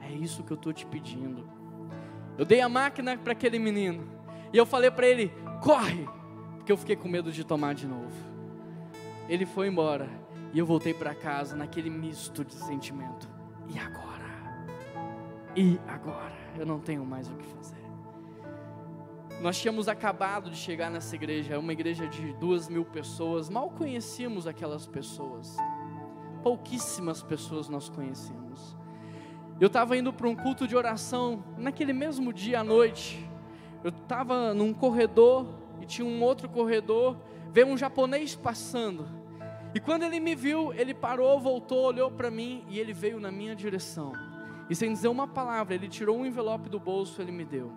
É 0.00 0.12
isso 0.12 0.44
que 0.44 0.52
eu 0.52 0.56
estou 0.56 0.72
te 0.72 0.86
pedindo. 0.86 1.48
Eu 2.38 2.44
dei 2.44 2.60
a 2.60 2.68
máquina 2.68 3.16
para 3.16 3.32
aquele 3.32 3.58
menino 3.58 4.06
e 4.52 4.56
eu 4.56 4.64
falei 4.64 4.90
para 4.90 5.06
ele: 5.06 5.32
corre, 5.60 6.08
porque 6.56 6.70
eu 6.70 6.76
fiquei 6.76 6.94
com 6.94 7.08
medo 7.08 7.32
de 7.32 7.42
tomar 7.42 7.74
de 7.74 7.86
novo. 7.86 8.14
Ele 9.28 9.44
foi 9.44 9.66
embora 9.66 10.08
e 10.52 10.58
eu 10.58 10.66
voltei 10.66 10.94
para 10.94 11.14
casa 11.14 11.56
naquele 11.56 11.90
misto 11.90 12.44
de 12.44 12.54
sentimento. 12.54 13.28
E 13.68 13.78
agora? 13.78 14.06
E 15.54 15.78
agora? 15.88 16.36
Eu 16.56 16.66
não 16.66 16.78
tenho 16.78 17.04
mais 17.04 17.28
o 17.28 17.34
que 17.34 17.46
fazer. 17.46 17.76
Nós 19.40 19.58
tínhamos 19.58 19.86
acabado 19.86 20.50
de 20.50 20.56
chegar 20.56 20.90
nessa 20.90 21.14
igreja, 21.14 21.58
uma 21.58 21.72
igreja 21.72 22.06
de 22.06 22.32
duas 22.34 22.68
mil 22.68 22.84
pessoas, 22.84 23.50
mal 23.50 23.70
conhecíamos 23.70 24.46
aquelas 24.46 24.86
pessoas, 24.86 25.56
pouquíssimas 26.42 27.22
pessoas 27.22 27.68
nós 27.68 27.88
conhecemos. 27.88 28.76
Eu 29.60 29.66
estava 29.66 29.96
indo 29.96 30.12
para 30.12 30.28
um 30.28 30.34
culto 30.34 30.66
de 30.66 30.74
oração, 30.74 31.44
naquele 31.56 31.92
mesmo 31.92 32.32
dia 32.32 32.60
à 32.60 32.64
noite, 32.64 33.28
eu 33.84 33.90
estava 33.90 34.54
num 34.54 34.72
corredor 34.72 35.46
e 35.80 35.86
tinha 35.86 36.06
um 36.06 36.22
outro 36.22 36.48
corredor, 36.48 37.16
veio 37.50 37.66
um 37.66 37.76
japonês 37.76 38.34
passando, 38.34 39.06
e 39.76 39.78
quando 39.78 40.04
ele 40.04 40.18
me 40.18 40.34
viu, 40.34 40.72
ele 40.72 40.94
parou, 40.94 41.38
voltou, 41.38 41.84
olhou 41.84 42.10
para 42.10 42.30
mim 42.30 42.64
e 42.66 42.80
ele 42.80 42.94
veio 42.94 43.20
na 43.20 43.30
minha 43.30 43.54
direção, 43.54 44.14
e 44.70 44.74
sem 44.74 44.90
dizer 44.90 45.08
uma 45.08 45.28
palavra, 45.28 45.74
ele 45.74 45.86
tirou 45.86 46.16
um 46.16 46.24
envelope 46.24 46.70
do 46.70 46.80
bolso, 46.80 47.20
ele 47.20 47.30
me 47.30 47.44
deu. 47.44 47.70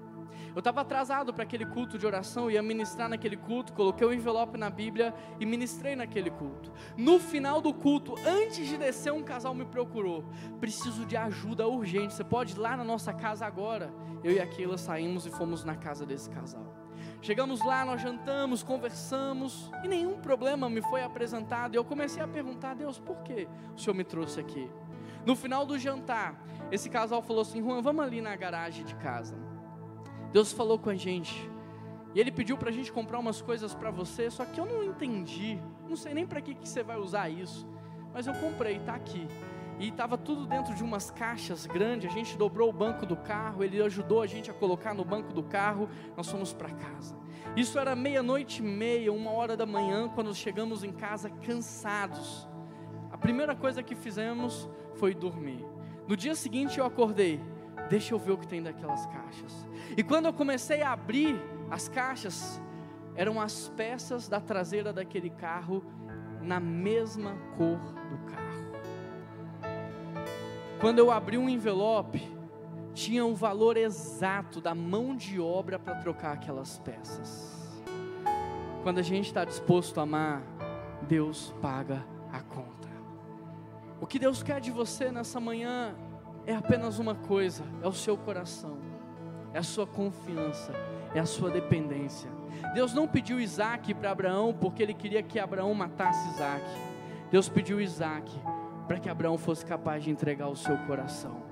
Eu 0.56 0.60
estava 0.60 0.80
atrasado 0.80 1.34
para 1.34 1.44
aquele 1.44 1.66
culto 1.66 1.98
de 1.98 2.08
oração, 2.08 2.50
ia 2.50 2.64
ministrar 2.64 3.10
naquele 3.10 3.36
culto, 3.36 3.74
coloquei 3.74 4.08
o 4.08 4.14
envelope 4.14 4.58
na 4.58 4.70
Bíblia 4.70 5.14
e 5.42 5.46
ministrei 5.46 5.94
naquele 5.94 6.30
culto. 6.30 6.72
No 6.96 7.20
final 7.20 7.60
do 7.60 7.74
culto, 7.74 8.16
antes 8.26 8.66
de 8.66 8.78
descer, 8.78 9.12
um 9.12 9.22
casal 9.22 9.54
me 9.54 9.66
procurou. 9.66 10.24
Preciso 10.62 11.06
de 11.06 11.18
ajuda 11.18 11.68
urgente. 11.68 12.14
Você 12.14 12.24
pode 12.24 12.54
ir 12.54 12.60
lá 12.60 12.78
na 12.78 12.86
nossa 12.86 13.12
casa 13.12 13.46
agora? 13.46 13.94
Eu 14.24 14.32
e 14.32 14.40
a 14.40 14.48
Keila 14.48 14.78
saímos 14.78 15.26
e 15.26 15.30
fomos 15.30 15.66
na 15.66 15.76
casa 15.76 16.06
desse 16.06 16.30
casal. 16.30 16.89
Chegamos 17.22 17.64
lá, 17.66 17.84
nós 17.84 18.02
jantamos, 18.02 18.64
conversamos 18.64 19.70
e 19.84 19.88
nenhum 19.88 20.18
problema 20.20 20.70
me 20.70 20.82
foi 20.82 21.04
apresentado. 21.04 21.76
E 21.76 21.78
eu 21.78 21.84
comecei 21.84 22.24
a 22.24 22.28
perguntar 22.28 22.72
a 22.72 22.74
Deus: 22.74 22.98
por 22.98 23.18
que 23.24 23.48
o 23.76 23.80
Senhor 23.80 23.94
me 23.94 24.04
trouxe 24.04 24.40
aqui? 24.40 24.70
No 25.26 25.36
final 25.36 25.66
do 25.66 25.78
jantar, 25.78 26.42
esse 26.72 26.90
casal 26.90 27.22
falou 27.22 27.42
assim: 27.42 27.62
Juan, 27.62 27.82
vamos 27.82 28.06
ali 28.06 28.22
na 28.22 28.36
garagem 28.36 28.86
de 28.86 28.96
casa. 28.96 29.36
Deus 30.32 30.54
falou 30.54 30.80
com 30.80 30.90
a 30.90 30.96
gente. 30.96 31.50
E 32.16 32.20
Ele 32.20 32.32
pediu 32.32 32.58
para 32.58 32.70
a 32.70 32.72
gente 32.72 32.92
comprar 32.92 33.20
umas 33.20 33.42
coisas 33.42 33.76
para 33.76 33.92
você, 33.92 34.32
só 34.32 34.46
que 34.46 34.60
eu 34.60 34.66
não 34.66 34.84
entendi. 34.84 35.60
Não 35.88 35.96
sei 35.96 36.14
nem 36.14 36.26
para 36.26 36.42
que, 36.42 36.56
que 36.56 36.68
você 36.68 36.82
vai 36.82 36.98
usar 36.98 37.30
isso. 37.30 37.68
Mas 38.14 38.28
eu 38.28 38.34
comprei, 38.34 38.78
está 38.78 38.96
aqui. 38.96 39.28
E 39.80 39.88
estava 39.88 40.18
tudo 40.18 40.46
dentro 40.46 40.76
de 40.76 40.84
umas 40.84 41.10
caixas 41.10 41.66
grandes. 41.66 42.12
A 42.12 42.14
gente 42.14 42.38
dobrou 42.38 42.70
o 42.70 42.74
banco 42.74 43.06
do 43.06 43.16
carro. 43.16 43.64
Ele 43.64 43.82
ajudou 43.82 44.22
a 44.22 44.28
gente 44.28 44.52
a 44.52 44.54
colocar 44.54 44.94
no 44.94 45.06
banco 45.06 45.34
do 45.34 45.42
carro. 45.42 45.90
Nós 46.16 46.30
fomos 46.30 46.54
para 46.54 46.70
casa. 46.70 47.16
Isso 47.56 47.80
era 47.80 47.96
meia-noite 47.96 48.62
e 48.62 48.66
meia, 48.66 49.12
uma 49.12 49.32
hora 49.32 49.56
da 49.56 49.66
manhã, 49.66 50.10
quando 50.10 50.36
chegamos 50.36 50.84
em 50.84 50.92
casa 50.92 51.30
cansados. 51.30 52.48
A 53.12 53.18
primeira 53.18 53.56
coisa 53.56 53.82
que 53.82 53.96
fizemos 53.96 54.70
foi 54.96 55.16
dormir. 55.16 55.66
No 56.08 56.16
dia 56.16 56.36
seguinte 56.36 56.78
eu 56.78 56.86
acordei 56.86 57.42
deixa 57.90 58.14
eu 58.14 58.20
ver 58.20 58.32
o 58.32 58.38
que 58.38 58.48
tem 58.48 58.62
daquelas 58.62 59.06
caixas. 59.08 59.66
E 59.98 60.04
quando 60.04 60.28
eu 60.28 60.34
comecei 60.34 60.82
a 60.82 60.94
abrir 60.94 61.36
as 61.70 61.90
caixas, 61.90 62.62
eram 63.16 63.42
as 63.42 63.68
peças 63.70 64.30
da 64.30 64.40
traseira 64.40 64.94
daquele 64.94 65.30
carro 65.30 65.84
na 66.42 66.60
mesma 66.60 67.36
cor 67.58 67.80
do 68.10 68.18
carro. 68.32 68.39
Quando 70.80 71.00
eu 71.00 71.12
abri 71.12 71.38
um 71.38 71.50
envelope, 71.50 72.26
tinha 72.94 73.26
o 73.26 73.36
valor 73.36 73.76
exato 73.76 74.62
da 74.62 74.74
mão 74.74 75.14
de 75.14 75.38
obra 75.38 75.78
para 75.78 75.96
trocar 75.96 76.32
aquelas 76.32 76.78
peças. 76.80 77.84
Quando 78.82 79.00
a 79.00 79.02
gente 79.02 79.26
está 79.26 79.44
disposto 79.44 80.00
a 80.00 80.04
amar, 80.04 80.42
Deus 81.02 81.54
paga 81.62 82.06
a 82.32 82.40
conta. 82.40 82.88
O 84.00 84.08
que 84.08 84.18
Deus 84.18 84.42
quer 84.42 84.62
de 84.62 84.72
você 84.72 85.12
nessa 85.12 85.38
manhã 85.38 85.94
é 86.48 86.56
apenas 86.56 86.98
uma 86.98 87.14
coisa: 87.14 87.66
é 87.84 87.88
o 87.88 87.92
seu 87.94 88.16
coração, 88.16 88.78
é 89.54 89.60
a 89.60 89.64
sua 89.64 89.86
confiança, 89.86 90.72
é 91.14 91.20
a 91.20 91.26
sua 91.26 91.50
dependência. 91.50 92.32
Deus 92.74 92.94
não 92.94 93.06
pediu 93.06 93.38
Isaac 93.38 93.94
para 93.96 94.12
Abraão 94.12 94.54
porque 94.54 94.82
ele 94.82 94.94
queria 94.94 95.22
que 95.22 95.40
Abraão 95.40 95.74
matasse 95.74 96.26
Isaac. 96.30 96.64
Deus 97.30 97.50
pediu 97.50 97.82
Isaac 97.82 98.32
para 98.90 99.00
que 99.00 99.08
Abraão 99.08 99.38
fosse 99.38 99.64
capaz 99.64 100.04
de 100.04 100.10
entregar 100.10 100.48
o 100.48 100.56
seu 100.56 100.76
coração. 100.80 101.44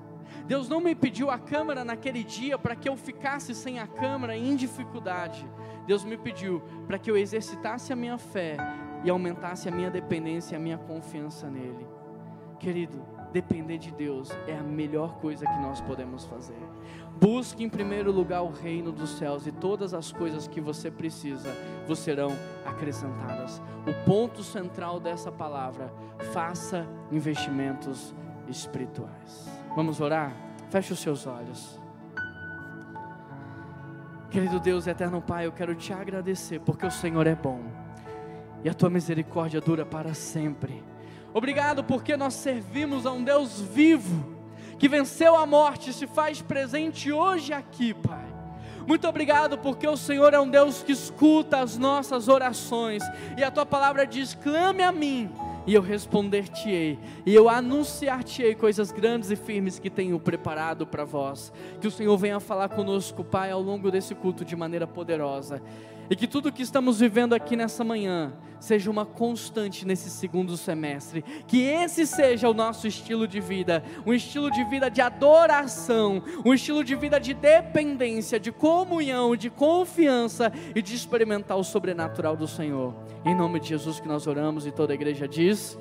Deus 0.48 0.68
não 0.68 0.80
me 0.80 0.92
pediu 0.92 1.30
a 1.30 1.38
câmara 1.38 1.84
naquele 1.84 2.24
dia 2.24 2.58
para 2.58 2.74
que 2.74 2.88
eu 2.88 2.96
ficasse 2.96 3.54
sem 3.54 3.78
a 3.78 3.86
câmara 3.86 4.36
em 4.36 4.56
dificuldade. 4.56 5.48
Deus 5.86 6.02
me 6.02 6.16
pediu 6.16 6.60
para 6.88 6.98
que 6.98 7.08
eu 7.08 7.16
exercitasse 7.16 7.92
a 7.92 7.96
minha 7.96 8.18
fé 8.18 8.56
e 9.04 9.08
aumentasse 9.08 9.68
a 9.68 9.70
minha 9.70 9.88
dependência 9.88 10.54
e 10.54 10.56
a 10.56 10.60
minha 10.60 10.78
confiança 10.78 11.48
nele. 11.48 11.86
Querido, 12.58 13.06
depender 13.32 13.78
de 13.78 13.90
Deus 13.90 14.30
é 14.46 14.56
a 14.56 14.62
melhor 14.62 15.16
coisa 15.16 15.46
que 15.46 15.58
nós 15.58 15.80
podemos 15.80 16.24
fazer. 16.24 16.58
Busque 17.20 17.64
em 17.64 17.68
primeiro 17.68 18.12
lugar 18.12 18.42
o 18.42 18.50
reino 18.50 18.92
dos 18.92 19.10
céus 19.10 19.46
e 19.46 19.52
todas 19.52 19.92
as 19.92 20.12
coisas 20.12 20.46
que 20.46 20.60
você 20.60 20.90
precisa 20.90 21.50
vos 21.86 21.98
serão 21.98 22.30
acrescentadas. 22.64 23.60
O 23.86 24.04
ponto 24.04 24.42
central 24.42 25.00
dessa 25.00 25.30
palavra: 25.32 25.92
faça 26.32 26.86
investimentos 27.10 28.14
espirituais. 28.48 29.48
Vamos 29.74 30.00
orar? 30.00 30.34
Feche 30.70 30.92
os 30.92 30.98
seus 31.00 31.26
olhos. 31.26 31.80
Querido 34.30 34.60
Deus, 34.60 34.86
eterno 34.86 35.22
Pai, 35.22 35.46
eu 35.46 35.52
quero 35.52 35.74
te 35.74 35.92
agradecer 35.92 36.60
porque 36.60 36.84
o 36.84 36.90
Senhor 36.90 37.26
é 37.26 37.34
bom 37.34 37.62
e 38.62 38.68
a 38.68 38.74
tua 38.74 38.90
misericórdia 38.90 39.60
dura 39.60 39.86
para 39.86 40.12
sempre. 40.14 40.84
Obrigado 41.32 41.84
porque 41.84 42.16
nós 42.16 42.34
servimos 42.34 43.06
a 43.06 43.12
um 43.12 43.22
Deus 43.22 43.60
vivo 43.60 44.36
que 44.78 44.88
venceu 44.88 45.36
a 45.36 45.44
morte 45.44 45.90
e 45.90 45.92
se 45.92 46.06
faz 46.06 46.40
presente 46.40 47.10
hoje 47.10 47.52
aqui, 47.52 47.92
Pai. 47.92 48.26
Muito 48.86 49.06
obrigado 49.06 49.58
porque 49.58 49.86
o 49.86 49.96
Senhor 49.96 50.32
é 50.32 50.40
um 50.40 50.48
Deus 50.48 50.82
que 50.82 50.92
escuta 50.92 51.58
as 51.58 51.76
nossas 51.76 52.26
orações 52.26 53.02
e 53.36 53.44
a 53.44 53.50
tua 53.50 53.66
palavra 53.66 54.06
diz: 54.06 54.34
clame 54.34 54.82
a 54.82 54.90
mim 54.90 55.30
e 55.66 55.74
eu 55.74 55.82
responder-te-ei, 55.82 56.98
e 57.26 57.34
eu 57.34 57.46
anunciar-te-ei 57.46 58.54
coisas 58.54 58.90
grandes 58.90 59.30
e 59.30 59.36
firmes 59.36 59.78
que 59.78 59.90
tenho 59.90 60.18
preparado 60.18 60.86
para 60.86 61.04
vós. 61.04 61.52
Que 61.78 61.86
o 61.86 61.90
Senhor 61.90 62.16
venha 62.16 62.40
falar 62.40 62.70
conosco, 62.70 63.22
Pai, 63.22 63.50
ao 63.50 63.60
longo 63.60 63.90
desse 63.90 64.14
culto 64.14 64.46
de 64.46 64.56
maneira 64.56 64.86
poderosa. 64.86 65.60
E 66.10 66.16
que 66.16 66.26
tudo 66.26 66.52
que 66.52 66.62
estamos 66.62 67.00
vivendo 67.00 67.34
aqui 67.34 67.56
nessa 67.56 67.84
manhã 67.84 68.32
seja 68.60 68.90
uma 68.90 69.04
constante 69.04 69.86
nesse 69.86 70.10
segundo 70.10 70.56
semestre. 70.56 71.24
Que 71.46 71.62
esse 71.62 72.06
seja 72.06 72.48
o 72.48 72.54
nosso 72.54 72.86
estilo 72.86 73.26
de 73.26 73.40
vida, 73.40 73.82
um 74.06 74.12
estilo 74.12 74.50
de 74.50 74.64
vida 74.64 74.90
de 74.90 75.00
adoração, 75.00 76.22
um 76.44 76.52
estilo 76.52 76.82
de 76.82 76.94
vida 76.94 77.20
de 77.20 77.34
dependência, 77.34 78.40
de 78.40 78.50
comunhão, 78.50 79.36
de 79.36 79.50
confiança 79.50 80.52
e 80.74 80.82
de 80.82 80.94
experimentar 80.94 81.56
o 81.56 81.64
sobrenatural 81.64 82.36
do 82.36 82.48
Senhor. 82.48 82.94
Em 83.24 83.34
nome 83.34 83.60
de 83.60 83.68
Jesus 83.68 84.00
que 84.00 84.08
nós 84.08 84.26
oramos 84.26 84.66
e 84.66 84.72
toda 84.72 84.92
a 84.92 84.96
igreja 84.96 85.28
diz. 85.28 85.78